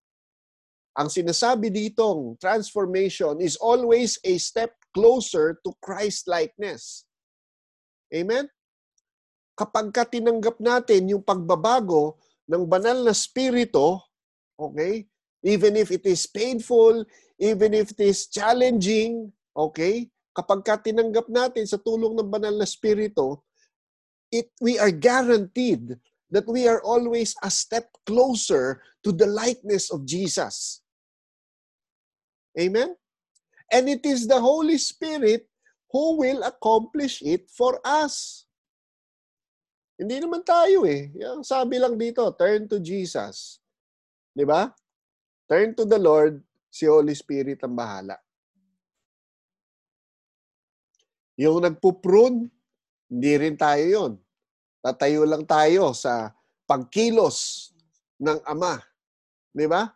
Ang 0.98 1.14
sinasabi 1.14 1.70
ditong 1.70 2.34
transformation 2.42 3.38
is 3.38 3.62
always 3.62 4.18
a 4.26 4.34
step 4.42 4.74
closer 4.96 5.60
to 5.60 5.76
Christ-likeness. 5.84 7.04
Amen? 8.16 8.48
Kapag 9.60 9.92
ka 9.92 10.08
tinanggap 10.08 10.64
natin 10.64 11.12
yung 11.12 11.24
pagbabago 11.24 12.16
ng 12.48 12.64
banal 12.64 13.04
na 13.04 13.12
spirito, 13.12 14.00
okay, 14.56 15.04
even 15.44 15.76
if 15.76 15.92
it 15.92 16.08
is 16.08 16.24
painful, 16.24 17.04
even 17.36 17.76
if 17.76 17.92
it 17.92 18.00
is 18.00 18.32
challenging, 18.32 19.36
Okay? 19.56 20.12
Kapag 20.36 20.68
ka 20.68 20.76
tinanggap 20.76 21.32
natin 21.32 21.64
sa 21.64 21.80
tulong 21.80 22.12
ng 22.12 22.28
banal 22.28 22.52
na 22.52 22.68
spirito, 22.68 23.48
it 24.28 24.52
we 24.60 24.76
are 24.76 24.92
guaranteed 24.92 25.96
that 26.28 26.44
we 26.44 26.68
are 26.68 26.84
always 26.84 27.32
a 27.40 27.48
step 27.48 27.88
closer 28.04 28.84
to 29.00 29.16
the 29.16 29.24
likeness 29.24 29.88
of 29.88 30.04
Jesus. 30.04 30.84
Amen? 32.60 33.00
And 33.72 33.90
it 33.90 34.06
is 34.06 34.30
the 34.30 34.38
Holy 34.38 34.78
Spirit 34.78 35.50
who 35.90 36.20
will 36.20 36.44
accomplish 36.44 37.24
it 37.26 37.50
for 37.50 37.80
us. 37.82 38.46
Hindi 39.96 40.20
naman 40.20 40.44
tayo 40.44 40.84
eh. 40.84 41.08
Yung 41.16 41.42
sabi 41.42 41.80
lang 41.80 41.96
dito, 41.96 42.28
turn 42.36 42.68
to 42.68 42.84
Jesus. 42.84 43.64
Di 44.36 44.44
ba? 44.44 44.68
Turn 45.48 45.72
to 45.72 45.88
the 45.88 45.96
Lord, 45.96 46.44
si 46.68 46.84
Holy 46.84 47.16
Spirit 47.16 47.64
ang 47.64 47.80
bahala. 47.80 48.20
Yung 51.40 51.64
nagpuprune, 51.64 52.48
hindi 53.12 53.34
rin 53.36 53.56
tayo 53.56 53.84
yon. 53.84 54.14
Tatayo 54.80 55.24
lang 55.28 55.44
tayo 55.44 55.92
sa 55.92 56.32
pagkilos 56.68 57.72
ng 58.20 58.40
Ama. 58.48 58.80
Di 59.52 59.68
ba? 59.68 59.88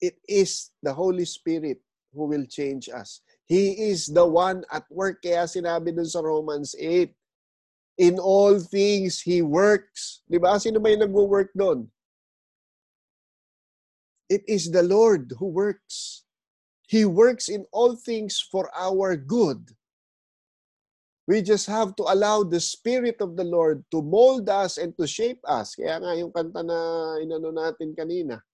It 0.00 0.20
is 0.24 0.72
the 0.84 0.92
Holy 0.92 1.24
Spirit 1.24 1.83
who 2.14 2.30
will 2.30 2.46
change 2.46 2.88
us. 2.88 3.20
He 3.44 3.90
is 3.90 4.06
the 4.06 4.24
one 4.24 4.64
at 4.72 4.86
work. 4.88 5.20
Kaya 5.20 5.44
sinabi 5.44 5.90
dun 5.90 6.06
sa 6.06 6.22
Romans 6.22 6.72
8, 6.78 7.10
In 7.98 8.18
all 8.18 8.58
things, 8.58 9.20
He 9.22 9.42
works. 9.42 10.22
Di 10.30 10.38
ba? 10.38 10.58
Sino 10.58 10.78
ba 10.78 10.90
yung 10.90 11.06
nagwo-work 11.06 11.50
doon? 11.54 11.86
It 14.30 14.42
is 14.48 14.70
the 14.70 14.82
Lord 14.82 15.34
who 15.38 15.52
works. 15.52 16.24
He 16.88 17.04
works 17.04 17.46
in 17.50 17.66
all 17.70 17.94
things 17.94 18.40
for 18.40 18.70
our 18.74 19.14
good 19.14 19.74
We 21.24 21.40
just 21.40 21.64
have 21.72 21.96
to 21.96 22.04
allow 22.04 22.44
the 22.44 22.60
Spirit 22.60 23.16
of 23.24 23.32
the 23.32 23.48
Lord 23.48 23.80
to 23.88 24.04
mold 24.04 24.44
us 24.52 24.76
and 24.76 24.92
to 25.00 25.08
shape 25.08 25.40
us. 25.48 25.72
Kaya 25.72 25.96
nga 25.96 26.12
yung 26.20 26.28
kanta 26.28 26.60
na 26.60 26.76
inano 27.16 27.48
natin 27.48 27.96
kanina, 27.96 28.44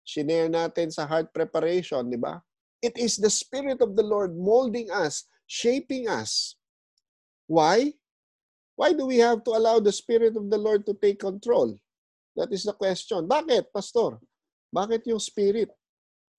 shinare 0.00 0.48
natin 0.48 0.88
sa 0.88 1.04
heart 1.04 1.28
preparation, 1.28 2.08
di 2.08 2.16
ba? 2.16 2.40
It 2.84 3.00
is 3.00 3.16
the 3.16 3.32
Spirit 3.32 3.80
of 3.80 3.96
the 3.96 4.04
Lord 4.04 4.36
molding 4.36 4.92
us, 4.92 5.24
shaping 5.48 6.04
us. 6.04 6.60
Why? 7.48 7.96
Why 8.76 8.92
do 8.92 9.08
we 9.08 9.24
have 9.24 9.40
to 9.48 9.56
allow 9.56 9.80
the 9.80 9.94
Spirit 9.96 10.36
of 10.36 10.52
the 10.52 10.60
Lord 10.60 10.84
to 10.84 10.92
take 10.92 11.24
control? 11.24 11.80
That 12.36 12.52
is 12.52 12.68
the 12.68 12.76
question. 12.76 13.24
Bakit, 13.24 13.72
Pastor? 13.72 14.20
Bakit 14.68 15.08
yung 15.08 15.22
Spirit 15.22 15.72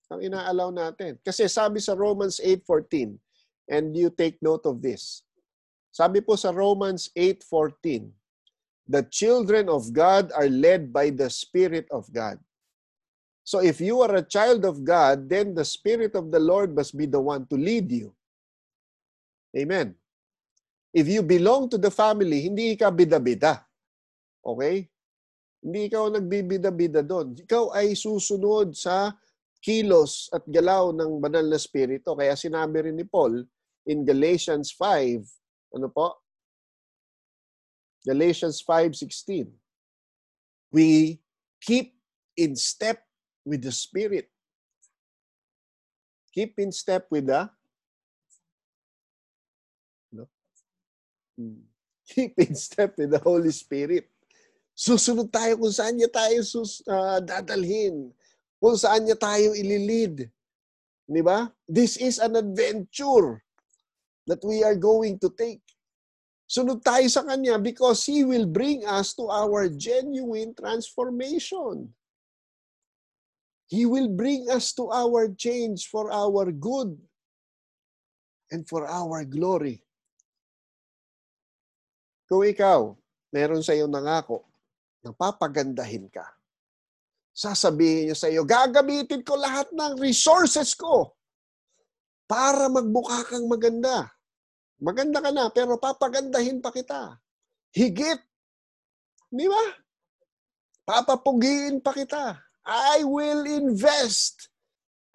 ang 0.06 0.22
inaalaw 0.22 0.70
natin? 0.70 1.18
Kasi 1.26 1.50
sabi 1.50 1.82
sa 1.82 1.98
Romans 1.98 2.38
8.14, 2.38 3.18
and 3.66 3.90
you 3.98 4.06
take 4.14 4.38
note 4.38 4.62
of 4.70 4.78
this, 4.78 5.26
sabi 5.90 6.22
po 6.22 6.38
sa 6.38 6.54
Romans 6.54 7.10
8.14, 7.18 8.06
The 8.86 9.02
children 9.10 9.66
of 9.66 9.90
God 9.90 10.30
are 10.30 10.46
led 10.46 10.94
by 10.94 11.10
the 11.10 11.26
Spirit 11.26 11.90
of 11.90 12.06
God. 12.14 12.38
So 13.46 13.62
if 13.62 13.78
you 13.78 14.02
are 14.02 14.18
a 14.18 14.26
child 14.26 14.66
of 14.66 14.82
God, 14.82 15.30
then 15.30 15.54
the 15.54 15.62
Spirit 15.62 16.18
of 16.18 16.34
the 16.34 16.42
Lord 16.42 16.74
must 16.74 16.98
be 16.98 17.06
the 17.06 17.22
one 17.22 17.46
to 17.46 17.54
lead 17.54 17.86
you. 17.94 18.10
Amen. 19.54 19.94
If 20.90 21.06
you 21.06 21.22
belong 21.22 21.70
to 21.70 21.78
the 21.78 21.94
family, 21.94 22.42
hindi 22.42 22.74
ka 22.74 22.90
bida-bida. 22.90 23.62
Okay? 24.42 24.90
Hindi 25.62 25.86
ikaw 25.86 26.10
nagbibida-bida 26.10 27.06
doon. 27.06 27.38
Ikaw 27.38 27.70
ay 27.70 27.94
susunod 27.94 28.74
sa 28.74 29.14
kilos 29.62 30.26
at 30.34 30.42
galaw 30.50 30.90
ng 30.90 31.22
banal 31.22 31.46
na 31.46 31.58
spirito. 31.62 32.18
Kaya 32.18 32.34
sinabi 32.34 32.90
rin 32.90 32.98
ni 32.98 33.06
Paul 33.06 33.46
in 33.86 34.02
Galatians 34.02 34.74
5, 34.74 35.22
ano 35.78 35.86
po? 35.86 36.18
Galatians 38.02 38.58
5.16 38.58 39.54
We 40.74 41.22
keep 41.62 41.94
in 42.34 42.58
step 42.58 43.05
with 43.46 43.62
the 43.62 43.70
Spirit. 43.70 44.26
Keep 46.34 46.58
in 46.58 46.74
step 46.74 47.06
with 47.08 47.30
the 47.30 47.48
no? 50.12 50.26
Hmm. 51.38 51.64
Keep 52.10 52.34
in 52.42 52.54
step 52.58 52.98
with 52.98 53.14
the 53.14 53.22
Holy 53.22 53.54
Spirit. 53.54 54.10
Susunod 54.76 55.32
tayo 55.32 55.56
kung 55.56 55.72
saan 55.72 55.96
niya 55.96 56.12
tayo 56.12 56.44
sus, 56.44 56.84
uh, 56.84 57.22
dadalhin. 57.24 58.12
Kung 58.60 58.76
saan 58.76 59.08
niya 59.08 59.16
tayo 59.16 59.56
ililid. 59.56 60.28
Di 61.08 61.22
ba? 61.24 61.48
This 61.64 61.96
is 61.96 62.20
an 62.20 62.36
adventure 62.36 63.40
that 64.28 64.44
we 64.44 64.60
are 64.60 64.76
going 64.76 65.16
to 65.24 65.32
take. 65.32 65.64
Sunod 66.44 66.84
tayo 66.84 67.08
sa 67.08 67.24
Kanya 67.24 67.56
because 67.56 68.04
He 68.04 68.22
will 68.22 68.44
bring 68.44 68.84
us 68.84 69.16
to 69.16 69.32
our 69.32 69.66
genuine 69.72 70.52
transformation. 70.52 71.95
He 73.66 73.82
will 73.82 74.06
bring 74.06 74.46
us 74.46 74.70
to 74.78 74.94
our 74.94 75.26
change 75.34 75.90
for 75.90 76.14
our 76.14 76.54
good 76.54 76.94
and 78.54 78.62
for 78.62 78.86
our 78.86 79.26
glory. 79.26 79.82
Kung 82.30 82.46
ikaw, 82.46 82.94
meron 83.34 83.62
sa 83.62 83.74
iyo 83.74 83.90
nangako, 83.90 84.46
napapagandahin 85.02 86.06
ka. 86.10 86.26
Sasabihin 87.34 88.10
niya 88.10 88.16
sa 88.18 88.30
iyo, 88.30 88.46
gagamitin 88.46 89.26
ko 89.26 89.34
lahat 89.34 89.70
ng 89.74 89.98
resources 89.98 90.74
ko 90.78 91.14
para 92.30 92.70
magbuka 92.70 93.26
kang 93.30 93.46
maganda. 93.50 94.10
Maganda 94.78 95.18
ka 95.22 95.30
na, 95.34 95.50
pero 95.50 95.78
papagandahin 95.78 96.62
pa 96.62 96.70
kita. 96.70 97.18
Higit. 97.74 98.20
Di 99.30 99.46
ba? 99.50 99.64
Papapugiin 100.86 101.82
pa 101.82 101.90
kita. 101.90 102.45
I 102.66 103.06
will 103.06 103.46
invest. 103.46 104.50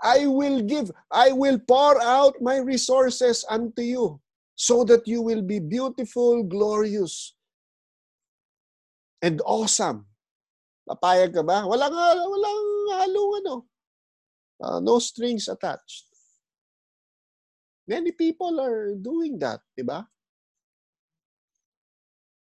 I 0.01 0.25
will 0.25 0.63
give. 0.63 0.89
I 1.11 1.35
will 1.35 1.59
pour 1.59 2.01
out 2.01 2.39
my 2.41 2.57
resources 2.57 3.45
unto 3.45 3.83
you 3.83 4.23
so 4.55 4.87
that 4.87 5.05
you 5.05 5.21
will 5.21 5.43
be 5.43 5.59
beautiful, 5.59 6.41
glorious, 6.47 7.35
and 9.21 9.43
awesome. 9.45 10.07
Papayag 10.87 11.35
ka 11.35 11.43
ba? 11.45 11.67
Walang, 11.67 11.93
walang 11.93 12.63
halong 13.03 13.31
ano. 13.43 13.55
Uh, 14.61 14.79
no 14.79 14.97
strings 14.97 15.51
attached. 15.51 16.09
Many 17.85 18.13
people 18.13 18.61
are 18.61 18.95
doing 18.95 19.37
that, 19.41 19.59
di 19.75 19.83
ba? 19.83 20.05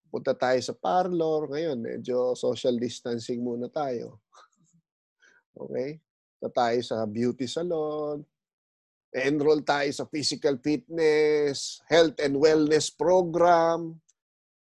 Punta 0.10 0.34
tayo 0.34 0.58
sa 0.60 0.74
parlor. 0.74 1.48
Ngayon, 1.54 1.78
medyo 1.78 2.34
social 2.34 2.76
distancing 2.76 3.40
muna 3.46 3.70
tayo. 3.70 4.20
Okay? 5.58 5.98
Punta 6.38 6.50
tayo 6.54 6.80
sa 6.86 7.04
beauty 7.10 7.50
salon. 7.50 8.22
Enroll 9.12 9.66
tayo 9.66 9.90
sa 9.90 10.06
physical 10.06 10.62
fitness, 10.62 11.82
health 11.90 12.22
and 12.22 12.38
wellness 12.38 12.94
program. 12.94 13.98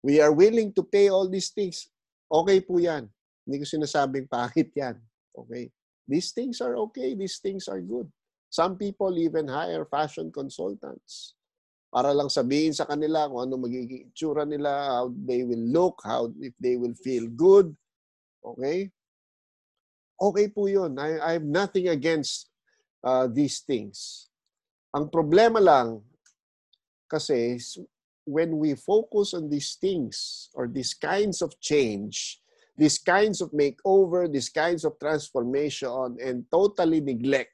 We 0.05 0.21
are 0.21 0.35
willing 0.35 0.75
to 0.77 0.83
pay 0.83 1.09
all 1.09 1.25
these 1.25 1.49
things 1.49 1.89
Okay 2.33 2.65
po 2.65 2.81
yan. 2.81 3.05
Hindi 3.45 3.61
ko 3.61 3.65
sinasabing 3.69 4.25
pangit 4.25 4.73
yan. 4.73 4.97
Okay? 5.37 5.69
These 6.09 6.33
things 6.33 6.57
are 6.65 6.73
okay. 6.89 7.13
These 7.13 7.37
things 7.37 7.69
are 7.69 7.77
good. 7.77 8.09
Some 8.49 8.73
people 8.73 9.13
even 9.21 9.45
hire 9.45 9.85
fashion 9.85 10.33
consultants 10.33 11.37
para 11.93 12.09
lang 12.09 12.33
sabihin 12.33 12.73
sa 12.73 12.89
kanila 12.89 13.29
kung 13.29 13.45
ano 13.45 13.61
magiging 13.61 14.09
itsura 14.09 14.49
nila, 14.49 14.97
how 14.97 15.13
they 15.13 15.45
will 15.45 15.61
look, 15.69 16.01
how 16.01 16.25
if 16.41 16.57
they 16.57 16.73
will 16.73 16.97
feel 16.97 17.29
good. 17.29 17.69
Okay? 18.41 18.89
Okay 20.19 20.47
po 20.47 20.67
yun. 20.67 20.97
I, 20.97 21.19
I 21.19 21.31
have 21.35 21.47
nothing 21.47 21.89
against 21.89 22.49
uh, 23.03 23.27
these 23.27 23.59
things. 23.61 24.29
Ang 24.93 25.09
problema 25.09 25.59
lang, 25.59 26.01
kasi 27.09 27.59
when 28.25 28.57
we 28.57 28.75
focus 28.75 29.33
on 29.33 29.49
these 29.49 29.75
things 29.75 30.49
or 30.53 30.67
these 30.67 30.93
kinds 30.93 31.41
of 31.41 31.57
change, 31.59 32.39
these 32.77 32.97
kinds 32.97 33.41
of 33.41 33.51
makeover, 33.51 34.31
these 34.31 34.49
kinds 34.49 34.85
of 34.85 34.97
transformation, 34.97 36.17
and 36.21 36.45
totally 36.49 37.01
neglect 37.01 37.53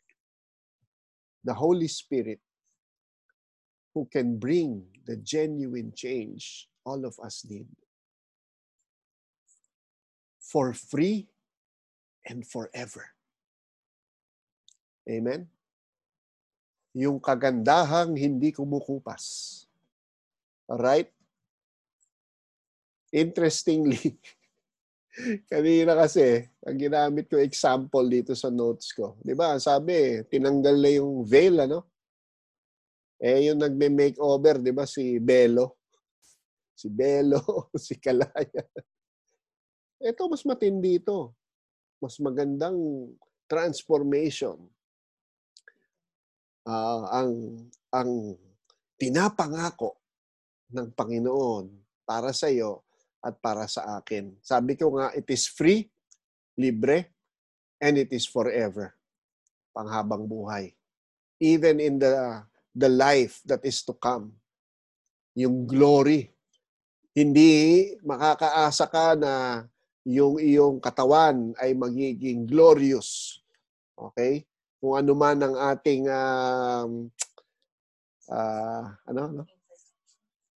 the 1.44 1.54
Holy 1.54 1.88
Spirit 1.88 2.40
who 3.94 4.06
can 4.12 4.38
bring 4.38 4.84
the 5.08 5.18
genuine 5.18 5.92
change 5.96 6.68
all 6.86 7.04
of 7.06 7.18
us 7.24 7.44
need 7.50 7.68
for 10.40 10.74
free 10.74 11.28
and 12.28 12.44
forever. 12.44 13.14
Amen? 15.08 15.48
Yung 16.98 17.22
kagandahang 17.22 18.18
hindi 18.18 18.52
kumukupas 18.52 19.60
Alright? 20.70 21.10
Interestingly, 23.10 24.22
kanina 25.52 25.98
kasi, 25.98 26.46
ang 26.62 26.78
ginamit 26.78 27.26
ko 27.26 27.42
example 27.42 28.06
dito 28.06 28.38
sa 28.38 28.54
notes 28.54 28.94
ko. 28.94 29.18
Di 29.18 29.34
ba? 29.34 29.58
Sabi, 29.58 30.22
tinanggal 30.30 30.78
na 30.78 30.92
yung 30.94 31.26
veil, 31.26 31.58
ano? 31.66 31.90
Eh, 33.18 33.50
yung 33.50 33.58
nagme-makeover, 33.58 34.62
di 34.62 34.70
ba, 34.70 34.86
si 34.86 35.18
Belo. 35.18 35.82
Si 36.78 36.86
Belo, 36.86 37.42
si 37.74 37.98
Kalaya. 37.98 38.62
Ito, 39.98 40.30
mas 40.30 40.46
matindi 40.46 41.02
ito. 41.02 41.34
Mas 42.00 42.16
magandang 42.24 43.12
transformation. 43.52 44.56
Uh, 46.64 47.04
ang 47.12 47.32
ang 47.92 48.12
pinapangako 48.96 50.00
ng 50.72 50.96
Panginoon 50.96 51.72
para 52.08 52.32
sa 52.32 52.48
iyo 52.48 52.88
at 53.20 53.36
para 53.44 53.68
sa 53.68 54.00
akin. 54.00 54.32
Sabi 54.40 54.80
ko 54.80 54.96
nga, 54.96 55.12
it 55.12 55.28
is 55.28 55.50
free, 55.52 55.92
libre, 56.56 57.12
and 57.84 58.00
it 58.00 58.12
is 58.16 58.24
forever. 58.24 58.96
Panghabang 59.76 60.24
buhay. 60.24 60.72
Even 61.40 61.84
in 61.84 62.00
the 62.00 62.44
the 62.76 62.88
life 62.88 63.44
that 63.44 63.64
is 63.68 63.84
to 63.84 63.92
come. 63.96 64.36
Yung 65.36 65.68
glory. 65.68 66.32
Hindi 67.12 67.92
makakaasa 68.06 68.86
ka 68.88 69.20
na 69.20 69.66
yung 70.08 70.40
iyong 70.40 70.78
katawan 70.80 71.52
ay 71.60 71.76
magiging 71.76 72.48
glorious. 72.48 73.40
Okay? 73.96 74.48
Kung 74.80 74.96
ano 74.96 75.12
man 75.12 75.38
ang 75.44 75.56
ating 75.76 76.08
um, 76.08 77.12
uh, 78.32 78.84
ano, 79.10 79.22
ano? 79.28 79.44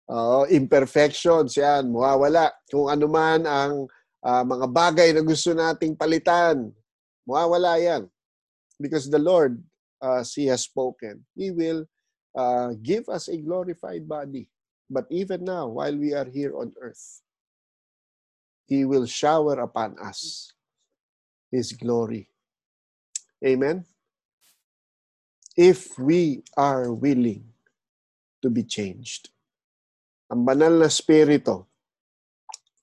Uh, 0.04 0.44
imperfections, 0.52 1.56
yan, 1.56 1.88
mawawala. 1.88 2.52
Kung 2.68 2.92
ano 2.92 3.08
man 3.08 3.48
ang 3.48 3.88
uh, 4.20 4.44
mga 4.44 4.66
bagay 4.68 5.08
na 5.12 5.24
gusto 5.24 5.52
nating 5.52 5.96
palitan, 5.96 6.72
mawawala 7.24 7.80
yan. 7.80 8.02
Because 8.76 9.08
the 9.08 9.20
Lord, 9.20 9.60
uh, 10.00 10.24
He 10.24 10.48
has 10.48 10.64
spoken, 10.68 11.24
He 11.36 11.52
will 11.52 11.88
uh, 12.36 12.76
give 12.84 13.08
us 13.08 13.28
a 13.28 13.36
glorified 13.36 14.04
body. 14.04 14.48
But 14.88 15.08
even 15.08 15.48
now, 15.48 15.68
while 15.72 15.96
we 15.96 16.12
are 16.12 16.28
here 16.28 16.52
on 16.52 16.76
earth, 16.76 17.23
He 18.64 18.84
will 18.84 19.06
shower 19.06 19.60
upon 19.60 19.98
us 20.00 20.52
His 21.50 21.72
glory. 21.72 22.28
Amen? 23.44 23.84
If 25.56 25.98
we 25.98 26.42
are 26.56 26.92
willing 26.92 27.54
to 28.44 28.52
be 28.52 28.60
changed. 28.60 29.32
Ang 30.28 30.44
banal 30.44 30.76
na 30.76 30.92
spirito, 30.92 31.72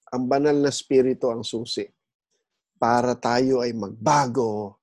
ang 0.10 0.26
banal 0.26 0.58
na 0.58 0.74
spirito 0.74 1.30
ang 1.30 1.46
susi 1.46 1.86
para 2.82 3.14
tayo 3.14 3.62
ay 3.62 3.78
magbago 3.78 4.82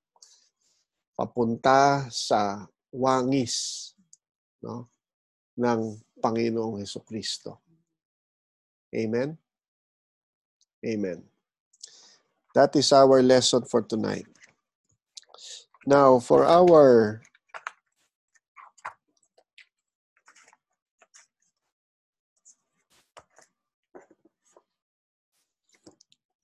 papunta 1.19 2.07
sa 2.07 2.63
wangis 2.95 3.91
no, 4.63 4.87
ng 5.59 5.99
Panginoong 6.23 6.79
Heso 6.79 7.03
Kristo. 7.03 7.59
Amen? 8.95 9.35
Amen. 10.85 11.23
That 12.55 12.75
is 12.75 12.91
our 12.93 13.21
lesson 13.21 13.63
for 13.63 13.81
tonight. 13.81 14.25
Now, 15.85 16.19
for 16.19 16.45
our 16.45 17.21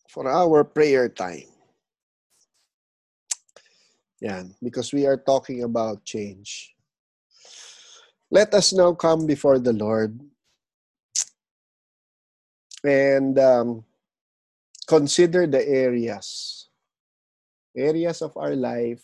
for 0.10 0.30
our 0.32 0.64
prayer 0.64 1.10
time. 1.10 1.52
Yeah, 4.22 4.44
because 4.64 4.94
we 4.94 5.06
are 5.06 5.18
talking 5.18 5.64
about 5.64 6.06
change. 6.06 6.74
Let 8.32 8.54
us 8.54 8.74
now 8.74 8.94
come 8.94 9.28
before 9.28 9.60
the 9.60 9.74
Lord 9.74 10.20
and 12.84 13.38
um, 13.38 13.84
consider 14.86 15.50
the 15.50 15.62
areas, 15.62 16.70
areas 17.76 18.22
of 18.22 18.38
our 18.38 18.56
life 18.56 19.02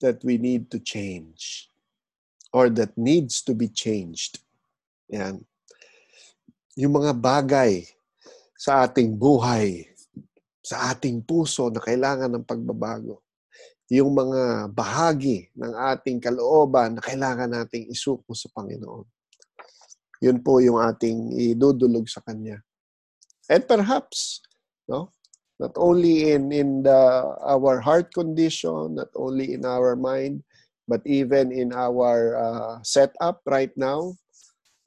that 0.00 0.18
we 0.24 0.36
need 0.36 0.72
to 0.72 0.80
change 0.80 1.68
or 2.52 2.68
that 2.68 2.96
needs 2.98 3.40
to 3.44 3.54
be 3.54 3.68
changed. 3.68 4.42
Yan. 5.08 5.44
Yung 6.76 6.96
mga 6.96 7.12
bagay 7.16 7.84
sa 8.56 8.88
ating 8.88 9.14
buhay, 9.14 9.86
sa 10.64 10.90
ating 10.90 11.20
puso 11.22 11.68
na 11.68 11.78
kailangan 11.78 12.32
ng 12.32 12.44
pagbabago. 12.48 13.20
Yung 13.92 14.16
mga 14.16 14.72
bahagi 14.72 15.52
ng 15.52 15.74
ating 15.92 16.16
kalooban 16.16 16.96
na 16.96 17.02
kailangan 17.04 17.50
nating 17.52 17.92
isuko 17.92 18.32
sa 18.32 18.48
Panginoon. 18.48 19.04
Yun 20.22 20.38
po 20.40 20.62
yung 20.64 20.80
ating 20.80 21.34
idudulog 21.52 22.08
sa 22.08 22.24
Kanya. 22.24 22.62
And 23.52 23.68
perhaps, 23.68 24.40
no, 24.88 25.12
not 25.60 25.76
only 25.76 26.32
in 26.32 26.48
in 26.56 26.80
the 26.80 26.96
our 27.44 27.84
heart 27.84 28.08
condition, 28.16 28.96
not 28.96 29.12
only 29.12 29.52
in 29.52 29.68
our 29.68 29.92
mind, 29.92 30.40
but 30.88 31.04
even 31.04 31.52
in 31.52 31.76
our 31.76 32.32
uh, 32.32 32.74
setup 32.80 33.44
right 33.44 33.76
now, 33.76 34.16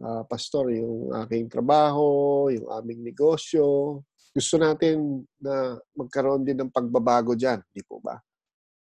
uh, 0.02 0.26
pastor, 0.26 0.74
yung 0.74 1.14
aking 1.22 1.46
trabaho, 1.46 2.50
yung 2.50 2.66
aming 2.74 3.06
negosyo, 3.06 4.02
gusto 4.34 4.58
natin 4.58 5.30
na 5.38 5.78
magkaroon 5.94 6.42
din 6.42 6.58
ng 6.66 6.74
pagbabago 6.74 7.38
diyan, 7.38 7.62
di 7.70 7.86
po 7.86 8.02
ba? 8.02 8.18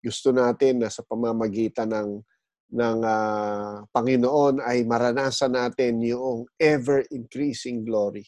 Gusto 0.00 0.32
natin 0.32 0.80
na 0.80 0.88
sa 0.88 1.04
pamamagitan 1.04 1.92
ng 1.92 2.10
ng 2.66 2.98
uh, 3.04 3.86
Panginoon 3.92 4.58
ay 4.64 4.88
maranasan 4.88 5.54
natin 5.54 6.00
yung 6.00 6.48
ever 6.58 7.04
increasing 7.12 7.86
glory. 7.86 8.24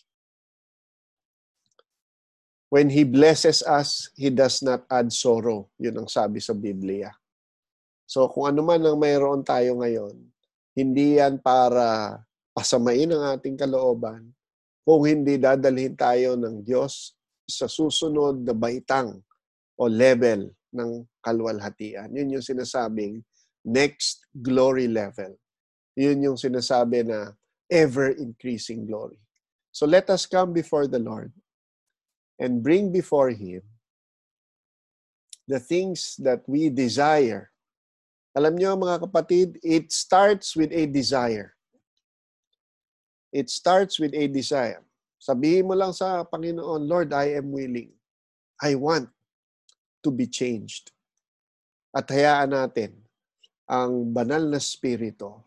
When 2.69 2.93
He 2.93 3.05
blesses 3.05 3.65
us, 3.65 4.13
He 4.13 4.29
does 4.29 4.61
not 4.61 4.85
add 4.93 5.09
sorrow. 5.09 5.73
Yun 5.81 6.05
ang 6.05 6.09
sabi 6.09 6.41
sa 6.41 6.53
Biblia. 6.53 7.09
So 8.09 8.29
kung 8.29 8.49
ano 8.49 8.65
man 8.65 8.81
ang 8.85 9.01
mayroon 9.01 9.45
tayo 9.45 9.81
ngayon, 9.81 10.17
hindi 10.77 11.21
yan 11.21 11.41
para 11.41 12.17
pasamain 12.53 13.09
ang 13.13 13.37
ating 13.37 13.57
kalooban, 13.57 14.33
kung 14.85 15.05
hindi 15.05 15.37
dadalhin 15.37 15.93
tayo 15.93 16.33
ng 16.37 16.65
Diyos 16.65 17.13
sa 17.45 17.69
susunod 17.69 18.41
na 18.45 18.57
baitang 18.57 19.21
o 19.77 19.85
level 19.89 20.49
ng 20.73 21.05
kalwalhatian. 21.21 22.13
Yun 22.13 22.41
yung 22.41 22.45
sinasabing 22.45 23.21
next 23.65 24.25
glory 24.33 24.89
level. 24.89 25.37
Yun 25.97 26.33
yung 26.33 26.39
sinasabi 26.41 27.05
na 27.05 27.33
ever-increasing 27.69 28.89
glory. 28.89 29.21
So 29.73 29.85
let 29.85 30.09
us 30.09 30.25
come 30.25 30.57
before 30.57 30.89
the 30.89 31.01
Lord 31.01 31.33
and 32.39 32.63
bring 32.63 32.95
before 32.95 33.31
Him 33.31 33.63
the 35.49 35.59
things 35.59 36.15
that 36.23 36.47
we 36.47 36.71
desire. 36.71 37.51
Alam 38.37 38.55
niyo 38.55 38.79
mga 38.79 39.09
kapatid, 39.09 39.59
it 39.65 39.91
starts 39.91 40.55
with 40.55 40.71
a 40.71 40.87
desire. 40.87 41.57
It 43.35 43.51
starts 43.51 43.99
with 43.99 44.15
a 44.15 44.29
desire. 44.31 44.85
Sabihin 45.19 45.67
mo 45.67 45.75
lang 45.75 45.91
sa 45.91 46.23
Panginoon, 46.23 46.87
Lord, 46.87 47.11
I 47.11 47.35
am 47.41 47.51
willing. 47.51 47.91
I 48.63 48.79
want 48.79 49.11
to 50.05 50.11
be 50.15 50.31
changed. 50.31 50.95
At 51.91 52.07
hayaan 52.07 52.55
natin 52.55 52.95
ang 53.67 54.15
banal 54.15 54.47
na 54.47 54.63
spirito 54.63 55.43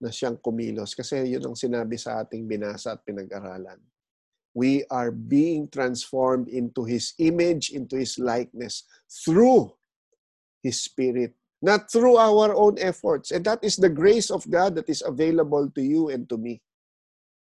na 0.00 0.08
siyang 0.08 0.40
kumilos. 0.40 0.96
Kasi 0.96 1.26
yun 1.28 1.44
ang 1.44 1.58
sinabi 1.58 2.00
sa 2.00 2.24
ating 2.24 2.48
binasa 2.48 2.96
at 2.96 3.04
pinag-aralan. 3.04 3.78
We 4.54 4.82
are 4.90 5.14
being 5.14 5.70
transformed 5.70 6.48
into 6.50 6.82
His 6.82 7.14
image, 7.18 7.70
into 7.70 7.94
His 7.94 8.18
likeness 8.18 8.82
through 9.06 9.70
His 10.62 10.82
Spirit, 10.82 11.38
not 11.62 11.86
through 11.90 12.18
our 12.18 12.54
own 12.54 12.74
efforts. 12.82 13.30
And 13.30 13.46
that 13.46 13.62
is 13.62 13.78
the 13.78 13.92
grace 13.92 14.30
of 14.30 14.48
God 14.50 14.74
that 14.74 14.90
is 14.90 15.06
available 15.06 15.70
to 15.70 15.82
you 15.82 16.10
and 16.10 16.26
to 16.28 16.36
me. 16.36 16.58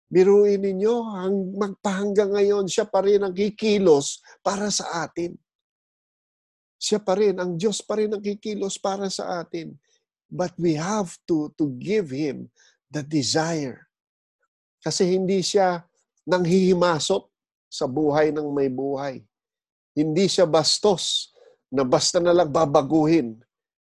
Biruin 0.09 0.63
ninyo, 0.63 0.95
hang, 1.11 1.59
magpahanggang 1.59 2.39
ngayon, 2.39 2.71
siya 2.71 2.87
pa 2.87 3.03
rin 3.03 3.25
ang 3.25 3.35
kikilos 3.35 4.23
para 4.41 4.71
sa 4.71 5.05
atin. 5.05 5.35
Siya 6.79 7.01
pa 7.01 7.17
rin, 7.17 7.37
ang 7.41 7.57
Diyos 7.57 7.81
pa 7.83 7.97
rin 7.99 8.13
ang 8.13 8.23
kikilos 8.23 8.77
para 8.79 9.11
sa 9.11 9.43
atin. 9.43 9.75
But 10.31 10.55
we 10.57 10.77
have 10.79 11.17
to, 11.29 11.53
to 11.59 11.73
give 11.77 12.15
Him 12.15 12.49
the 12.93 13.03
desire. 13.03 13.89
Kasi 14.85 15.17
hindi 15.17 15.41
siya 15.41 15.83
nanghihimasok 16.25 17.25
sa 17.69 17.85
buhay 17.89 18.33
ng 18.33 18.49
may 18.53 18.69
buhay. 18.69 19.21
Hindi 19.95 20.27
siya 20.27 20.45
bastos 20.49 21.33
na 21.71 21.87
basta 21.87 22.19
na 22.19 22.35
lang 22.35 22.51
babaguhin 22.51 23.39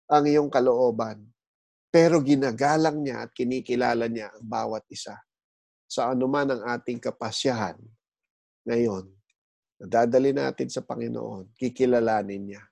ang 0.07 0.23
iyong 0.23 0.51
kalooban. 0.51 1.23
Pero 1.93 2.21
ginagalang 2.21 3.01
niya 3.01 3.25
at 3.25 3.31
kinikilala 3.33 4.09
niya 4.09 4.33
ang 4.33 4.45
bawat 4.45 4.85
isa 4.89 5.17
sa 5.93 6.09
anuman 6.09 6.49
ang 6.49 6.61
ating 6.73 6.97
kapasyahan 6.97 7.77
ngayon, 8.65 9.05
dadali 9.77 10.31
natin 10.33 10.71
sa 10.71 10.81
Panginoon, 10.81 11.53
kikilalanin 11.53 12.49
niya. 12.49 12.63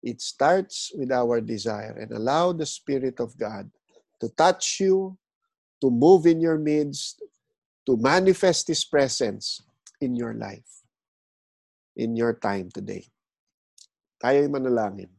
It 0.00 0.22
starts 0.22 0.94
with 0.94 1.10
our 1.10 1.42
desire 1.42 1.98
and 1.98 2.14
allow 2.14 2.54
the 2.54 2.64
Spirit 2.64 3.18
of 3.18 3.34
God 3.34 3.66
to 4.22 4.30
touch 4.32 4.80
you, 4.80 5.18
to 5.82 5.90
move 5.90 6.30
in 6.30 6.38
your 6.38 6.56
midst, 6.56 7.20
to 7.86 7.96
manifest 7.96 8.68
His 8.68 8.84
presence 8.84 9.62
in 10.02 10.18
your 10.18 10.34
life, 10.34 10.82
in 11.94 12.18
your 12.18 12.34
time 12.34 12.68
today. 12.74 13.06
Tayo'y 14.22 14.50
manalangin. 14.50 15.10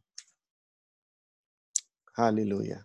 Hallelujah. 2.18 2.84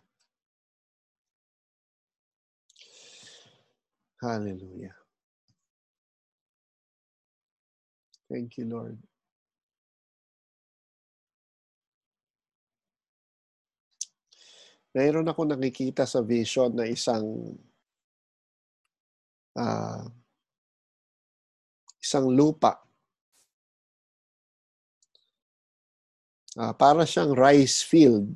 Hallelujah. 4.23 4.95
Thank 8.31 8.57
you, 8.57 8.71
Lord. 8.71 8.97
Mayroon 14.93 15.27
ako 15.27 15.49
nakikita 15.49 16.05
sa 16.05 16.21
vision 16.21 16.77
na 16.77 16.85
isang 16.85 17.57
uh, 19.57 20.05
isang 22.03 22.29
lupa. 22.33 22.81
Uh, 26.53 26.77
para 26.77 27.09
siyang 27.09 27.33
rice 27.33 27.81
field. 27.81 28.29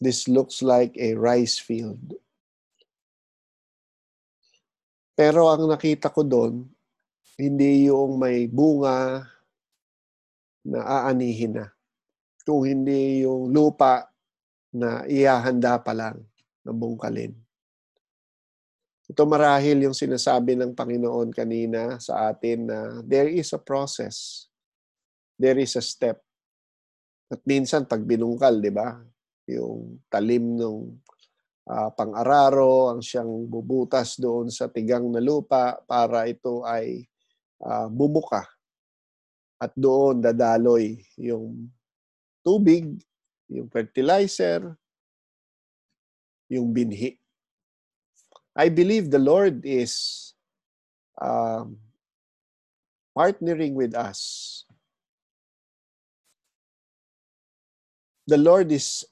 This 0.00 0.26
looks 0.26 0.64
like 0.64 0.96
a 0.98 1.14
rice 1.14 1.60
field. 1.60 2.18
Pero 5.14 5.52
ang 5.52 5.68
nakita 5.68 6.08
ko 6.08 6.24
doon, 6.24 6.64
hindi 7.36 7.86
yung 7.86 8.16
may 8.16 8.48
bunga 8.48 9.20
na 10.64 10.80
aanihin 10.80 11.60
na. 11.60 11.66
Kung 12.42 12.64
hindi 12.64 13.22
yung 13.22 13.52
lupa 13.52 14.08
na 14.72 15.04
iahanda 15.04 15.76
pa 15.78 15.92
lang 15.92 16.18
na 16.64 16.72
bungkalin. 16.72 17.36
Ito 19.10 19.26
marahil 19.26 19.90
yung 19.90 19.96
sinasabi 19.96 20.54
ng 20.54 20.70
Panginoon 20.78 21.34
kanina 21.34 21.98
sa 21.98 22.30
atin 22.30 22.70
na 22.70 22.78
there 23.02 23.26
is 23.26 23.50
a 23.50 23.58
process. 23.58 24.46
There 25.34 25.58
is 25.58 25.74
a 25.74 25.82
step. 25.82 26.22
At 27.26 27.42
minsan 27.42 27.90
pag 27.90 28.06
binungkal, 28.06 28.62
di 28.62 28.70
ba? 28.70 29.02
Yung 29.50 29.98
talim 30.06 30.54
ng 30.54 30.94
uh, 31.66 31.90
pang-araro 31.90 32.94
ang 32.94 33.02
siyang 33.02 33.50
bubutas 33.50 34.14
doon 34.14 34.46
sa 34.46 34.70
tigang 34.70 35.10
na 35.10 35.18
lupa 35.18 35.82
para 35.90 36.30
ito 36.30 36.62
ay 36.62 37.02
uh, 37.66 37.90
bumuka. 37.90 38.46
At 39.58 39.74
doon 39.74 40.22
dadaloy 40.22 41.02
yung 41.18 41.66
tubig, 42.46 42.94
yung 43.50 43.66
fertilizer, 43.66 44.70
yung 46.46 46.70
binhi. 46.70 47.18
I 48.56 48.68
believe 48.68 49.10
the 49.10 49.18
Lord 49.18 49.64
is 49.64 50.34
um, 51.20 51.78
partnering 53.16 53.74
with 53.74 53.94
us. 53.94 54.64
The 58.26 58.38
Lord 58.38 58.72
is 58.72 59.04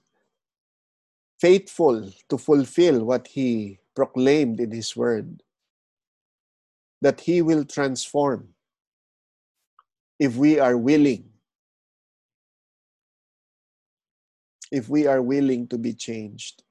faithful 1.41 2.11
to 2.29 2.39
fulfill 2.39 3.05
what 3.05 3.29
He 3.29 3.79
proclaimed 3.95 4.61
in 4.61 4.71
His 4.73 4.97
Word, 4.97 5.43
that 7.03 7.21
He 7.21 7.43
will 7.43 7.65
transform 7.65 8.49
if 10.19 10.37
we 10.37 10.59
are 10.61 10.77
willing. 10.77 11.31
If 14.71 14.89
we 14.89 15.07
are 15.07 15.23
willing 15.23 15.69
to 15.69 15.79
be 15.79 15.95
changed. 15.95 16.63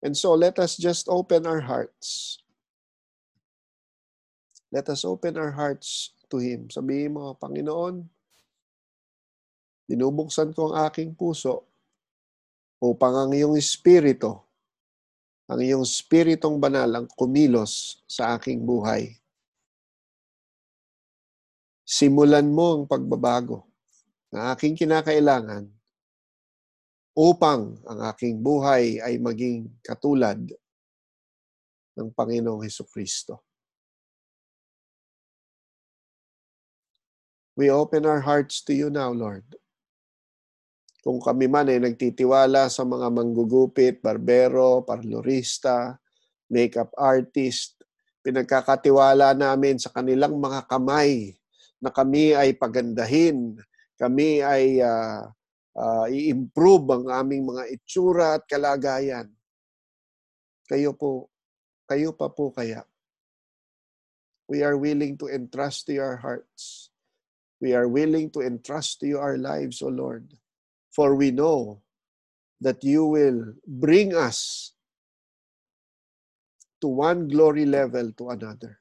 And 0.00 0.16
so 0.16 0.32
let 0.32 0.56
us 0.56 0.80
just 0.80 1.08
open 1.12 1.44
our 1.44 1.60
hearts. 1.60 2.40
Let 4.72 4.88
us 4.88 5.04
open 5.04 5.36
our 5.36 5.52
hearts 5.52 6.16
to 6.32 6.40
Him. 6.40 6.72
Sabihin 6.72 7.18
mo, 7.18 7.36
Panginoon, 7.36 8.06
binubuksan 9.90 10.56
ko 10.56 10.70
ang 10.70 10.88
aking 10.88 11.12
puso 11.12 11.66
upang 12.80 13.12
ang 13.12 13.30
iyong 13.34 13.58
espiritu, 13.60 14.40
ang 15.50 15.60
iyong 15.60 15.84
espiritong 15.84 16.56
banal 16.56 16.88
ang 16.94 17.06
kumilos 17.12 18.00
sa 18.08 18.38
aking 18.38 18.64
buhay. 18.64 19.20
Simulan 21.84 22.48
mo 22.48 22.78
ang 22.78 22.84
pagbabago 22.86 23.66
na 24.30 24.54
aking 24.54 24.78
kinakailangan 24.78 25.66
upang 27.20 27.76
ang 27.84 28.00
aking 28.08 28.40
buhay 28.40 28.96
ay 29.04 29.20
maging 29.20 29.68
katulad 29.84 30.40
ng 31.92 32.08
Panginoong 32.16 32.64
Heso 32.64 32.88
Kristo. 32.88 33.44
We 37.60 37.68
open 37.68 38.08
our 38.08 38.24
hearts 38.24 38.64
to 38.64 38.72
you 38.72 38.88
now, 38.88 39.12
Lord. 39.12 39.44
Kung 41.04 41.20
kami 41.20 41.44
man 41.44 41.68
ay 41.68 41.76
nagtitiwala 41.76 42.72
sa 42.72 42.88
mga 42.88 43.12
manggugupit, 43.12 44.00
barbero, 44.00 44.80
parlorista, 44.80 46.00
makeup 46.48 46.88
artist, 46.96 47.84
pinagkakatiwala 48.24 49.36
namin 49.36 49.76
sa 49.76 49.92
kanilang 49.92 50.40
mga 50.40 50.64
kamay 50.64 51.36
na 51.84 51.92
kami 51.92 52.32
ay 52.32 52.56
pagandahin, 52.56 53.60
kami 54.00 54.40
ay 54.40 54.80
uh, 54.80 55.28
uh, 55.76 56.06
i-improve 56.10 56.86
ang 56.90 57.06
aming 57.10 57.46
mga 57.46 57.64
itsura 57.70 58.40
at 58.40 58.44
kalagayan. 58.48 59.28
Kayo 60.66 60.94
po, 60.94 61.30
kayo 61.86 62.14
pa 62.14 62.30
po 62.30 62.54
kaya. 62.54 62.86
We 64.50 64.66
are 64.66 64.74
willing 64.74 65.14
to 65.22 65.30
entrust 65.30 65.86
to 65.86 65.94
your 65.94 66.18
hearts. 66.18 66.90
We 67.62 67.76
are 67.76 67.86
willing 67.86 68.34
to 68.34 68.42
entrust 68.42 68.98
to 69.02 69.06
you 69.06 69.18
our 69.22 69.38
lives, 69.38 69.82
O 69.82 69.92
Lord. 69.92 70.26
For 70.90 71.14
we 71.14 71.30
know 71.30 71.86
that 72.58 72.82
you 72.82 73.06
will 73.06 73.54
bring 73.62 74.10
us 74.10 74.72
to 76.82 76.88
one 76.90 77.30
glory 77.30 77.62
level 77.62 78.10
to 78.18 78.34
another. 78.34 78.80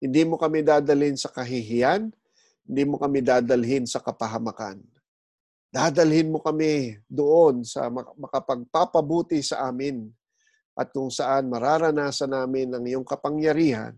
Hindi 0.00 0.24
mo 0.24 0.40
kami 0.40 0.64
dadalhin 0.64 1.16
sa 1.16 1.28
kahihiyan, 1.28 2.12
hindi 2.64 2.82
mo 2.88 2.96
kami 2.96 3.20
dadalhin 3.20 3.84
sa 3.84 4.00
kapahamakan 4.00 4.93
dadalhin 5.74 6.30
mo 6.30 6.38
kami 6.38 7.02
doon 7.10 7.66
sa 7.66 7.90
makapagpapabuti 7.90 9.42
sa 9.42 9.66
amin 9.66 10.06
at 10.78 10.94
kung 10.94 11.10
saan 11.10 11.50
mararanasan 11.50 12.30
namin 12.30 12.70
ang 12.70 12.86
iyong 12.86 13.02
kapangyarihan 13.02 13.90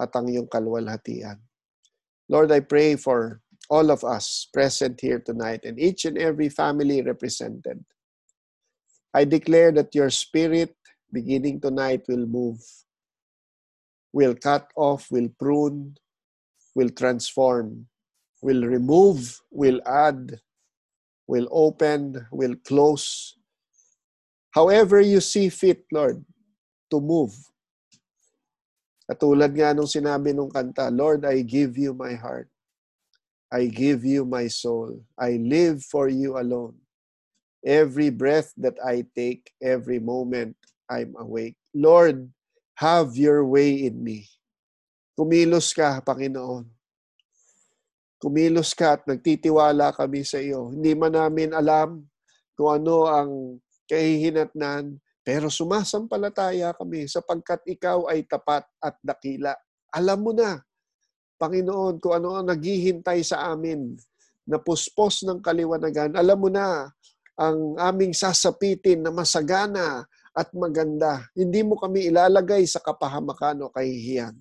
at 0.00 0.10
ang 0.16 0.32
iyong 0.32 0.48
kalwalhatian. 0.48 1.36
Lord, 2.32 2.48
I 2.56 2.64
pray 2.64 2.96
for 2.96 3.44
all 3.68 3.92
of 3.92 4.00
us 4.00 4.48
present 4.48 4.96
here 4.96 5.20
tonight 5.20 5.68
and 5.68 5.76
each 5.76 6.08
and 6.08 6.16
every 6.16 6.48
family 6.48 7.04
represented. 7.04 7.84
I 9.12 9.28
declare 9.28 9.76
that 9.76 9.92
your 9.92 10.08
spirit 10.08 10.72
beginning 11.12 11.60
tonight 11.60 12.08
will 12.08 12.24
move, 12.24 12.64
will 14.08 14.34
cut 14.34 14.72
off, 14.74 15.12
will 15.12 15.28
prune, 15.36 16.00
will 16.74 16.90
transform, 16.90 17.86
will 18.40 18.64
remove, 18.64 19.36
will 19.52 19.84
add, 19.84 20.40
will 21.26 21.48
open, 21.50 22.26
will 22.30 22.54
close. 22.66 23.36
However 24.50 25.00
you 25.00 25.20
see 25.20 25.48
fit, 25.48 25.84
Lord, 25.90 26.24
to 26.90 27.00
move. 27.00 27.34
Katulad 29.04 29.52
nga 29.52 29.76
nung 29.76 29.90
sinabi 29.90 30.32
nung 30.32 30.48
kanta, 30.48 30.88
Lord, 30.88 31.28
I 31.28 31.42
give 31.44 31.76
you 31.76 31.92
my 31.92 32.14
heart. 32.16 32.48
I 33.52 33.68
give 33.70 34.02
you 34.04 34.24
my 34.24 34.48
soul. 34.48 34.98
I 35.18 35.38
live 35.38 35.84
for 35.84 36.08
you 36.08 36.38
alone. 36.40 36.74
Every 37.64 38.10
breath 38.10 38.52
that 38.58 38.76
I 38.82 39.06
take, 39.14 39.52
every 39.62 40.00
moment 40.00 40.56
I'm 40.90 41.14
awake. 41.16 41.56
Lord, 41.72 42.28
have 42.76 43.16
your 43.16 43.44
way 43.46 43.86
in 43.86 44.02
me. 44.02 44.26
Kumilos 45.14 45.70
ka, 45.70 46.02
Panginoon. 46.02 46.73
Kumilos 48.24 48.72
ka 48.72 48.96
at 48.96 49.04
nagtitiwala 49.04 49.92
kami 49.92 50.24
sa 50.24 50.40
iyo. 50.40 50.72
Hindi 50.72 50.96
man 50.96 51.12
namin 51.12 51.52
alam 51.52 52.00
kung 52.56 52.72
ano 52.72 53.04
ang 53.04 53.60
kahihinatnan, 53.84 54.96
pero 55.20 55.52
sumasampalataya 55.52 56.72
kami 56.72 57.04
sapagkat 57.04 57.60
ikaw 57.68 58.08
ay 58.08 58.24
tapat 58.24 58.64
at 58.80 58.96
dakila. 59.04 59.52
Alam 59.92 60.18
mo 60.24 60.32
na, 60.32 60.56
Panginoon, 61.36 62.00
kung 62.00 62.16
ano 62.16 62.40
ang 62.40 62.48
naghihintay 62.48 63.20
sa 63.20 63.52
amin 63.52 63.92
na 64.48 64.56
puspos 64.56 65.20
ng 65.28 65.44
kaliwanagan. 65.44 66.16
Alam 66.16 66.48
mo 66.48 66.48
na 66.48 66.88
ang 67.36 67.76
aming 67.76 68.16
sasapitin 68.16 69.04
na 69.04 69.12
masagana 69.12 70.08
at 70.32 70.48
maganda. 70.56 71.28
Hindi 71.36 71.60
mo 71.60 71.76
kami 71.76 72.08
ilalagay 72.08 72.64
sa 72.64 72.80
kapahamakan 72.80 73.68
o 73.68 73.72
kahihiyan. 73.72 74.32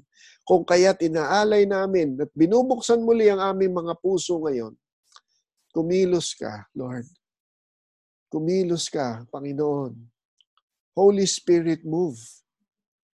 Kung 0.43 0.67
kaya't 0.67 0.99
inaalay 0.99 1.63
namin 1.63 2.19
at 2.19 2.27
binubuksan 2.35 2.99
muli 2.99 3.31
ang 3.31 3.39
aming 3.39 3.71
mga 3.71 3.95
puso 4.03 4.35
ngayon, 4.43 4.75
kumilos 5.71 6.35
ka, 6.35 6.67
Lord. 6.75 7.07
Kumilos 8.27 8.91
ka, 8.91 9.23
Panginoon. 9.31 9.95
Holy 10.93 11.23
Spirit, 11.23 11.87
move 11.87 12.19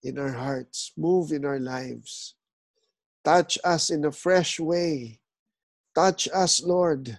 in 0.01 0.17
our 0.17 0.33
hearts, 0.33 0.89
move 0.97 1.29
in 1.29 1.45
our 1.45 1.61
lives. 1.61 2.33
Touch 3.21 3.61
us 3.61 3.93
in 3.93 4.01
a 4.09 4.11
fresh 4.11 4.57
way. 4.57 5.21
Touch 5.93 6.25
us, 6.33 6.65
Lord. 6.65 7.13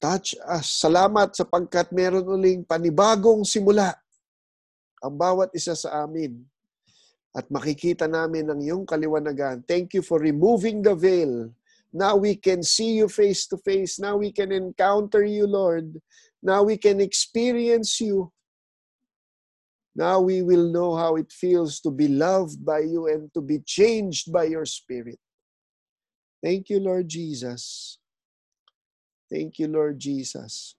Touch 0.00 0.32
us. 0.48 0.80
Salamat 0.80 1.36
sapagkat 1.36 1.92
meron 1.92 2.24
uling 2.24 2.64
panibagong 2.64 3.44
simula 3.44 3.92
ang 5.04 5.12
bawat 5.12 5.52
isa 5.52 5.76
sa 5.76 6.08
amin 6.08 6.40
at 7.34 7.50
makikita 7.50 8.06
namin 8.06 8.46
ang 8.46 8.62
iyong 8.62 8.86
kaliwanagan. 8.86 9.66
Thank 9.66 9.98
you 9.98 10.02
for 10.06 10.22
removing 10.22 10.86
the 10.86 10.94
veil. 10.94 11.50
Now 11.90 12.14
we 12.14 12.38
can 12.38 12.62
see 12.62 12.94
you 12.98 13.10
face 13.10 13.46
to 13.50 13.58
face. 13.58 13.98
Now 13.98 14.18
we 14.18 14.30
can 14.30 14.54
encounter 14.54 15.26
you, 15.26 15.46
Lord. 15.46 15.98
Now 16.42 16.62
we 16.62 16.78
can 16.78 17.02
experience 17.02 17.98
you. 17.98 18.30
Now 19.94 20.18
we 20.18 20.42
will 20.42 20.70
know 20.74 20.98
how 20.98 21.14
it 21.14 21.30
feels 21.30 21.78
to 21.86 21.90
be 21.90 22.10
loved 22.10 22.66
by 22.66 22.82
you 22.82 23.06
and 23.06 23.30
to 23.34 23.40
be 23.40 23.62
changed 23.62 24.30
by 24.34 24.50
your 24.50 24.66
Spirit. 24.66 25.18
Thank 26.42 26.70
you, 26.70 26.82
Lord 26.82 27.06
Jesus. 27.06 27.98
Thank 29.30 29.58
you, 29.58 29.70
Lord 29.70 29.98
Jesus. 29.98 30.74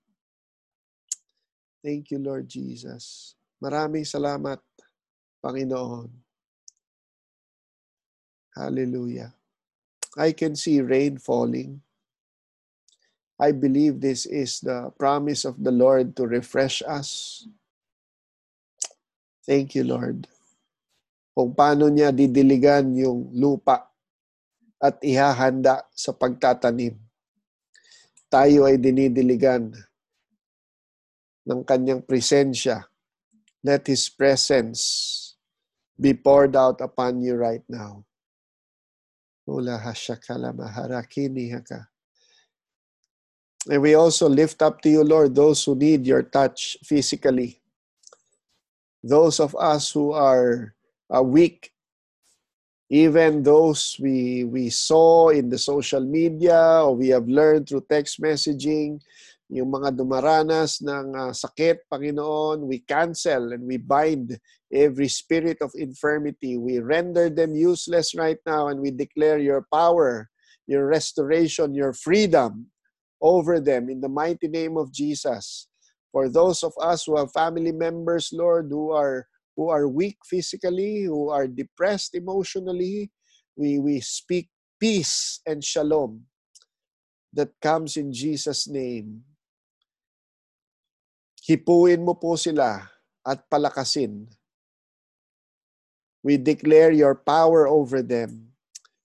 Thank 1.83 2.11
you, 2.11 2.19
Lord 2.19 2.47
Jesus. 2.47 3.35
Maraming 3.63 4.03
salamat, 4.03 4.59
Panginoon. 5.39 6.24
Hallelujah. 8.55 9.35
I 10.15 10.31
can 10.31 10.55
see 10.55 10.79
rain 10.79 11.19
falling. 11.19 11.83
I 13.35 13.51
believe 13.51 13.99
this 13.99 14.23
is 14.23 14.63
the 14.63 14.95
promise 14.95 15.43
of 15.43 15.59
the 15.59 15.75
Lord 15.75 16.15
to 16.15 16.23
refresh 16.23 16.79
us. 16.87 17.43
Thank 19.43 19.75
you, 19.75 19.83
Lord. 19.83 20.31
Kung 21.35 21.51
paano 21.51 21.91
niya 21.91 22.15
didiligan 22.15 22.95
yung 22.95 23.27
lupa 23.35 23.91
at 24.79 25.03
ihahanda 25.03 25.83
sa 25.91 26.15
pagtatanim. 26.15 26.95
Tayo 28.31 28.63
ay 28.63 28.79
dinidiligan 28.79 29.75
ng 31.43 31.61
kanyang 31.67 31.99
presensya. 32.07 32.87
Let 33.59 33.83
His 33.91 34.07
presence 34.07 34.79
be 35.99 36.15
poured 36.15 36.55
out 36.55 36.79
upon 36.79 37.19
you 37.19 37.35
right 37.35 37.63
now. 37.67 38.07
And 43.67 43.81
we 43.81 43.95
also 43.95 44.29
lift 44.29 44.61
up 44.61 44.81
to 44.81 44.89
you, 44.89 45.03
Lord, 45.03 45.33
those 45.33 45.63
who 45.63 45.75
need 45.75 46.05
your 46.05 46.23
touch 46.23 46.77
physically. 46.83 47.61
Those 49.03 49.39
of 49.39 49.55
us 49.55 49.91
who 49.91 50.11
are 50.11 50.73
uh, 51.13 51.21
weak 51.21 51.71
even 52.89 53.41
those 53.41 53.97
we 53.99 54.43
we 54.43 54.69
saw 54.69 55.29
in 55.29 55.49
the 55.49 55.57
social 55.57 56.01
media 56.01 56.83
or 56.83 56.95
we 56.95 57.09
have 57.09 57.27
learned 57.27 57.67
through 57.67 57.85
text 57.89 58.21
messaging, 58.21 59.01
yung 59.49 59.69
mga 59.69 59.93
dumaranas 59.93 60.81
ng 60.81 61.13
uh, 61.13 61.33
sakit, 61.33 61.85
Panginoon, 61.85 62.65
we 62.65 62.81
cancel 62.81 63.53
and 63.53 63.61
we 63.61 63.77
bind 63.77 64.33
every 64.73 65.07
spirit 65.07 65.61
of 65.61 65.69
infirmity. 65.77 66.57
We 66.57 66.79
render 66.81 67.29
them 67.29 67.53
useless 67.53 68.17
right 68.17 68.41
now 68.45 68.73
and 68.73 68.81
we 68.81 68.89
declare 68.89 69.37
your 69.37 69.67
power, 69.69 70.29
your 70.65 70.89
restoration, 70.89 71.77
your 71.77 71.93
freedom 71.93 72.73
over 73.21 73.59
them 73.59 73.89
in 73.89 74.01
the 74.01 74.09
mighty 74.09 74.47
name 74.47 74.77
of 74.77 74.91
Jesus. 74.91 75.67
For 76.11 76.27
those 76.29 76.63
of 76.63 76.73
us 76.81 77.05
who 77.05 77.17
have 77.17 77.31
family 77.31 77.71
members, 77.71 78.31
Lord, 78.33 78.67
who 78.69 78.91
are 78.91 79.27
who 79.55 79.69
are 79.69 79.87
weak 79.87 80.17
physically, 80.25 81.03
who 81.03 81.29
are 81.29 81.47
depressed 81.47 82.13
emotionally, 82.13 83.11
we, 83.55 83.79
we 83.79 84.01
speak 84.01 84.49
peace 84.79 85.39
and 85.45 85.63
shalom 85.63 86.27
that 87.33 87.51
comes 87.61 87.95
in 87.95 88.11
Jesus' 88.11 88.67
name. 88.67 89.23
Hipuin 91.45 92.01
mo 92.01 92.17
po 92.17 92.33
sila 92.33 92.81
at 93.21 93.45
palakasin. 93.45 94.25
We 96.25 96.41
declare 96.41 96.89
your 96.89 97.13
power 97.13 97.69
over 97.69 98.01
them. 98.01 98.49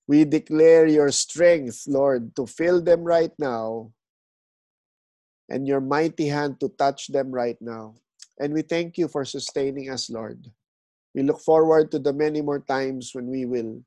We 0.09 0.25
declare 0.25 0.89
your 0.89 1.13
strength, 1.13 1.85
Lord, 1.85 2.33
to 2.41 2.49
fill 2.49 2.81
them 2.81 3.05
right 3.05 3.33
now 3.37 3.93
and 5.53 5.69
your 5.69 5.85
mighty 5.85 6.33
hand 6.33 6.59
to 6.65 6.73
touch 6.81 7.13
them 7.13 7.29
right 7.29 7.61
now. 7.61 8.01
And 8.41 8.55
we 8.55 8.63
thank 8.63 8.97
you 8.97 9.07
for 9.07 9.29
sustaining 9.29 9.91
us, 9.91 10.09
Lord. 10.09 10.49
We 11.15 11.23
look 11.23 11.45
forward 11.45 11.91
to 11.93 11.99
the 11.99 12.15
many 12.15 12.41
more 12.41 12.65
times 12.65 13.13
when 13.13 13.29
we 13.29 13.45
will 13.45 13.85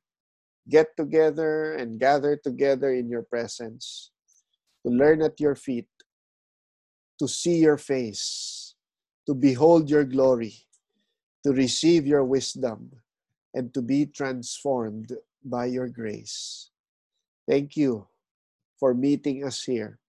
get 0.69 0.95
together 0.95 1.73
and 1.73 1.99
gather 1.99 2.38
together 2.38 2.93
in 2.93 3.09
your 3.09 3.23
presence 3.23 4.11
to 4.85 4.91
learn 4.91 5.23
at 5.23 5.39
your 5.39 5.55
feet, 5.55 5.88
to 7.19 7.27
see 7.27 7.57
your 7.57 7.77
face, 7.77 8.76
to 9.26 9.34
behold 9.34 9.90
your 9.90 10.03
glory, 10.03 10.53
to 11.45 11.52
receive 11.52 12.07
your 12.07 12.23
wisdom, 12.23 12.91
and 13.53 13.73
to 13.73 13.81
be 13.81 14.06
transformed 14.06 15.14
by 15.44 15.65
your 15.65 15.88
grace. 15.88 16.69
Thank 17.48 17.77
you 17.77 18.07
for 18.80 18.94
meeting 18.94 19.44
us 19.44 19.64
here. 19.64 19.99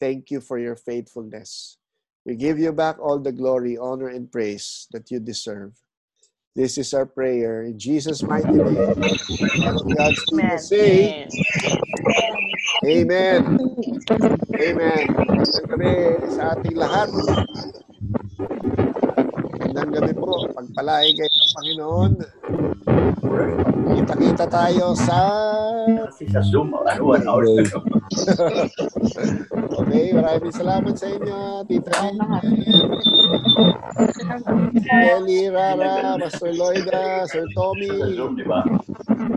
Thank 0.00 0.30
you 0.30 0.40
for 0.40 0.58
your 0.58 0.76
faithfulness. 0.76 1.78
We 2.24 2.34
give 2.36 2.58
you 2.58 2.72
back 2.72 2.98
all 3.00 3.18
the 3.18 3.32
glory, 3.32 3.78
honor, 3.78 4.08
and 4.08 4.30
praise 4.30 4.86
that 4.92 5.10
you 5.10 5.20
deserve. 5.20 5.72
This 6.54 6.76
is 6.76 6.92
our 6.92 7.06
prayer 7.06 7.62
in 7.62 7.78
Jesus' 7.78 8.22
mighty 8.22 8.48
name. 8.48 8.94
God's 9.96 10.24
people 10.30 10.58
say, 10.58 11.14
Amen. 12.86 13.42
Amen. 14.54 15.04
Magandang 15.10 15.66
gabi 15.66 15.94
sa 16.30 16.54
ating 16.54 16.76
lahat. 16.78 17.10
Magandang 19.88 20.04
gabi 20.04 20.20
po. 20.20 20.44
Pagpalain 20.52 21.16
kayo 21.16 21.32
ng 21.32 21.52
Panginoon. 21.56 22.12
Kita-kita 23.88 24.44
tayo 24.44 24.92
sa... 24.92 25.16
Kasi 26.12 26.28
sa 26.28 26.44
Zoom, 26.44 26.76
ano, 26.76 27.00
one 27.08 27.24
hour 27.24 27.48
na 27.48 27.64
Okay, 29.80 30.12
maraming 30.12 30.52
salamat 30.52 30.92
sa 30.92 31.08
inyo, 31.08 31.64
Tita 31.64 32.12
Kelly, 34.76 35.48
Rara, 35.48 36.20
Pastor 36.20 36.52
Loida, 36.52 37.24
Sir 37.24 37.48
Tommy. 37.56 37.88
Sa 37.88 38.12
Zoom, 38.12 38.36
di 38.36 38.44
ba? 38.44 38.60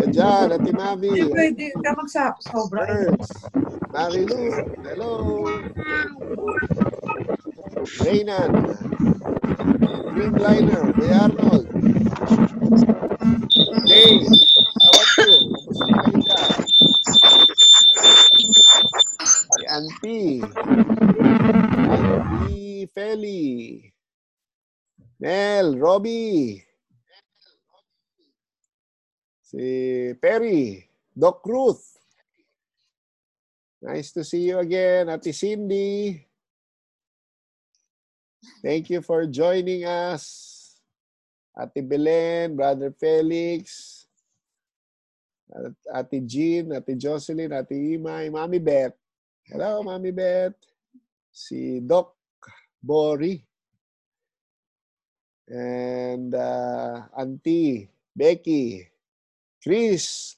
Diyan, 0.03 0.51
Ate 0.51 0.71
Mavi. 0.75 1.31
Pwede 1.31 1.71
ka 1.79 1.95
magsobra. 1.95 2.83
Birds. 2.91 3.31
Marilu, 3.95 4.51
hello. 4.83 5.47
Reynan. 8.03 8.51
Dreamliner, 9.41 10.93
Kuya 10.93 11.17
Arnold. 11.25 11.65
Jay, 13.87 14.21
how 14.81 14.93
are 14.97 15.09
you? 15.17 15.35
Si 19.25 19.61
Auntie. 19.67 20.41
Auntie 21.89 22.87
Feli. 22.95 23.91
Nel, 25.19 25.77
Robbie. 25.77 26.63
Si 29.41 30.13
Perry. 30.21 30.87
Doc 31.17 31.45
Ruth. 31.45 31.97
Nice 33.81 34.11
to 34.13 34.23
see 34.23 34.47
you 34.47 34.59
again, 34.59 35.09
Ate 35.09 35.33
Cindy. 35.33 36.30
Thank 38.63 38.89
you 38.89 39.01
for 39.01 39.25
joining 39.25 39.85
us. 39.85 40.77
Ate 41.57 41.83
Belen, 41.87 42.55
Brother 42.55 42.93
Felix, 42.97 44.07
Ate 45.93 46.25
Jean, 46.25 46.71
Ate 46.73 46.97
Jocelyn, 46.97 47.51
Ate 47.51 47.75
Imay, 47.99 48.31
Mami 48.31 48.63
Beth. 48.63 48.93
Hello, 49.45 49.83
Mami 49.83 50.15
Beth. 50.15 50.55
Si 51.31 51.79
Doc 51.81 52.15
Bori. 52.81 53.43
And 55.47 56.33
uh, 56.33 57.03
Auntie 57.17 57.89
Becky, 58.15 58.87
Chris, 59.61 60.35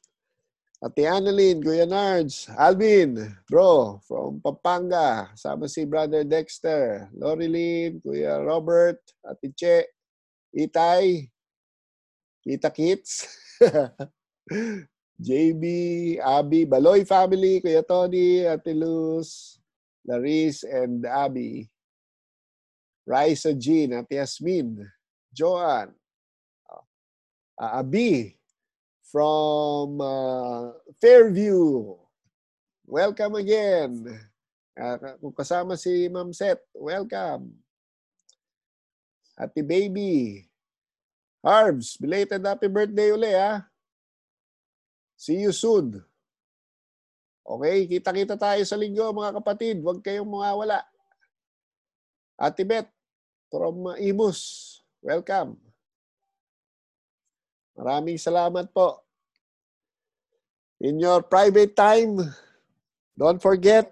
Ate 0.83 1.07
Annalyn, 1.07 1.63
Kuya 1.63 1.87
Nards, 1.87 2.51
Alvin, 2.59 3.15
bro, 3.47 4.03
from 4.03 4.43
Pampanga. 4.43 5.31
Sama 5.31 5.71
si 5.71 5.87
Brother 5.87 6.27
Dexter, 6.27 7.07
Lorilyn, 7.15 8.03
Kuya 8.03 8.43
Robert, 8.43 8.99
Ate 9.23 9.55
Che, 9.55 9.87
Itay, 10.51 11.31
Kita 12.43 12.67
Kits, 12.67 13.31
JB, 15.23 15.63
Abby, 16.19 16.67
Baloy 16.67 17.07
family, 17.07 17.63
Kuya 17.63 17.87
Tony, 17.87 18.43
Ate 18.43 18.75
Luz, 18.75 19.55
Laris, 20.03 20.67
and 20.67 21.07
Abby. 21.07 21.71
Raisa 23.07 23.55
Jean, 23.55 24.03
Ate 24.03 24.19
Yasmin, 24.19 24.83
Joanne, 25.31 25.95
uh, 26.67 27.79
Abi 27.79 28.35
from 29.13 30.01
uh, 30.01 30.73
Fairview. 30.97 31.93
Welcome 32.89 33.37
again. 33.37 34.09
Uh, 34.73 34.97
kasama 35.37 35.77
si 35.77 36.09
Ma'am 36.09 36.33
Seth, 36.33 36.65
welcome. 36.73 37.53
Happy 39.37 39.61
baby. 39.61 40.49
Harbs, 41.45 41.93
belated 42.01 42.41
happy 42.41 42.65
birthday 42.65 43.13
uli 43.13 43.37
ha. 43.37 43.61
See 45.13 45.45
you 45.45 45.53
soon. 45.53 46.01
Okay, 47.45 47.85
kita-kita 47.85 48.33
tayo 48.33 48.65
sa 48.65 48.79
linggo 48.79 49.13
mga 49.13 49.37
kapatid. 49.37 49.77
Huwag 49.85 50.01
kayong 50.01 50.25
mawawala. 50.25 50.81
Ate 52.33 52.65
Beth 52.65 52.89
from 53.53 53.93
Imus, 54.01 54.81
welcome. 55.05 55.53
Maraming 57.77 58.17
salamat 58.17 58.73
po. 58.73 59.02
In 60.83 60.99
your 60.99 61.23
private 61.23 61.79
time, 61.79 62.19
don't 63.15 63.39
forget 63.39 63.87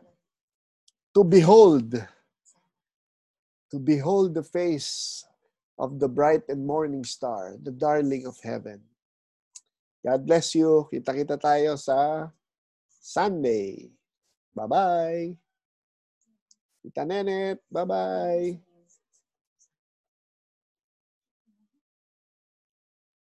to 1.16 1.24
behold, 1.24 1.96
to 3.72 3.78
behold 3.80 4.36
the 4.36 4.44
face 4.44 5.24
of 5.80 6.04
the 6.04 6.12
bright 6.12 6.44
and 6.52 6.68
morning 6.68 7.08
star, 7.08 7.56
the 7.64 7.72
darling 7.72 8.28
of 8.28 8.36
heaven. 8.44 8.84
God 10.04 10.28
bless 10.28 10.52
you. 10.52 10.84
Kita-kita 10.92 11.40
tayo 11.40 11.80
sa 11.80 12.28
Sunday. 13.00 13.88
Bye-bye. 14.52 15.32
Kita 16.84 17.08
Nenet. 17.08 17.64
Bye-bye. 17.72 18.71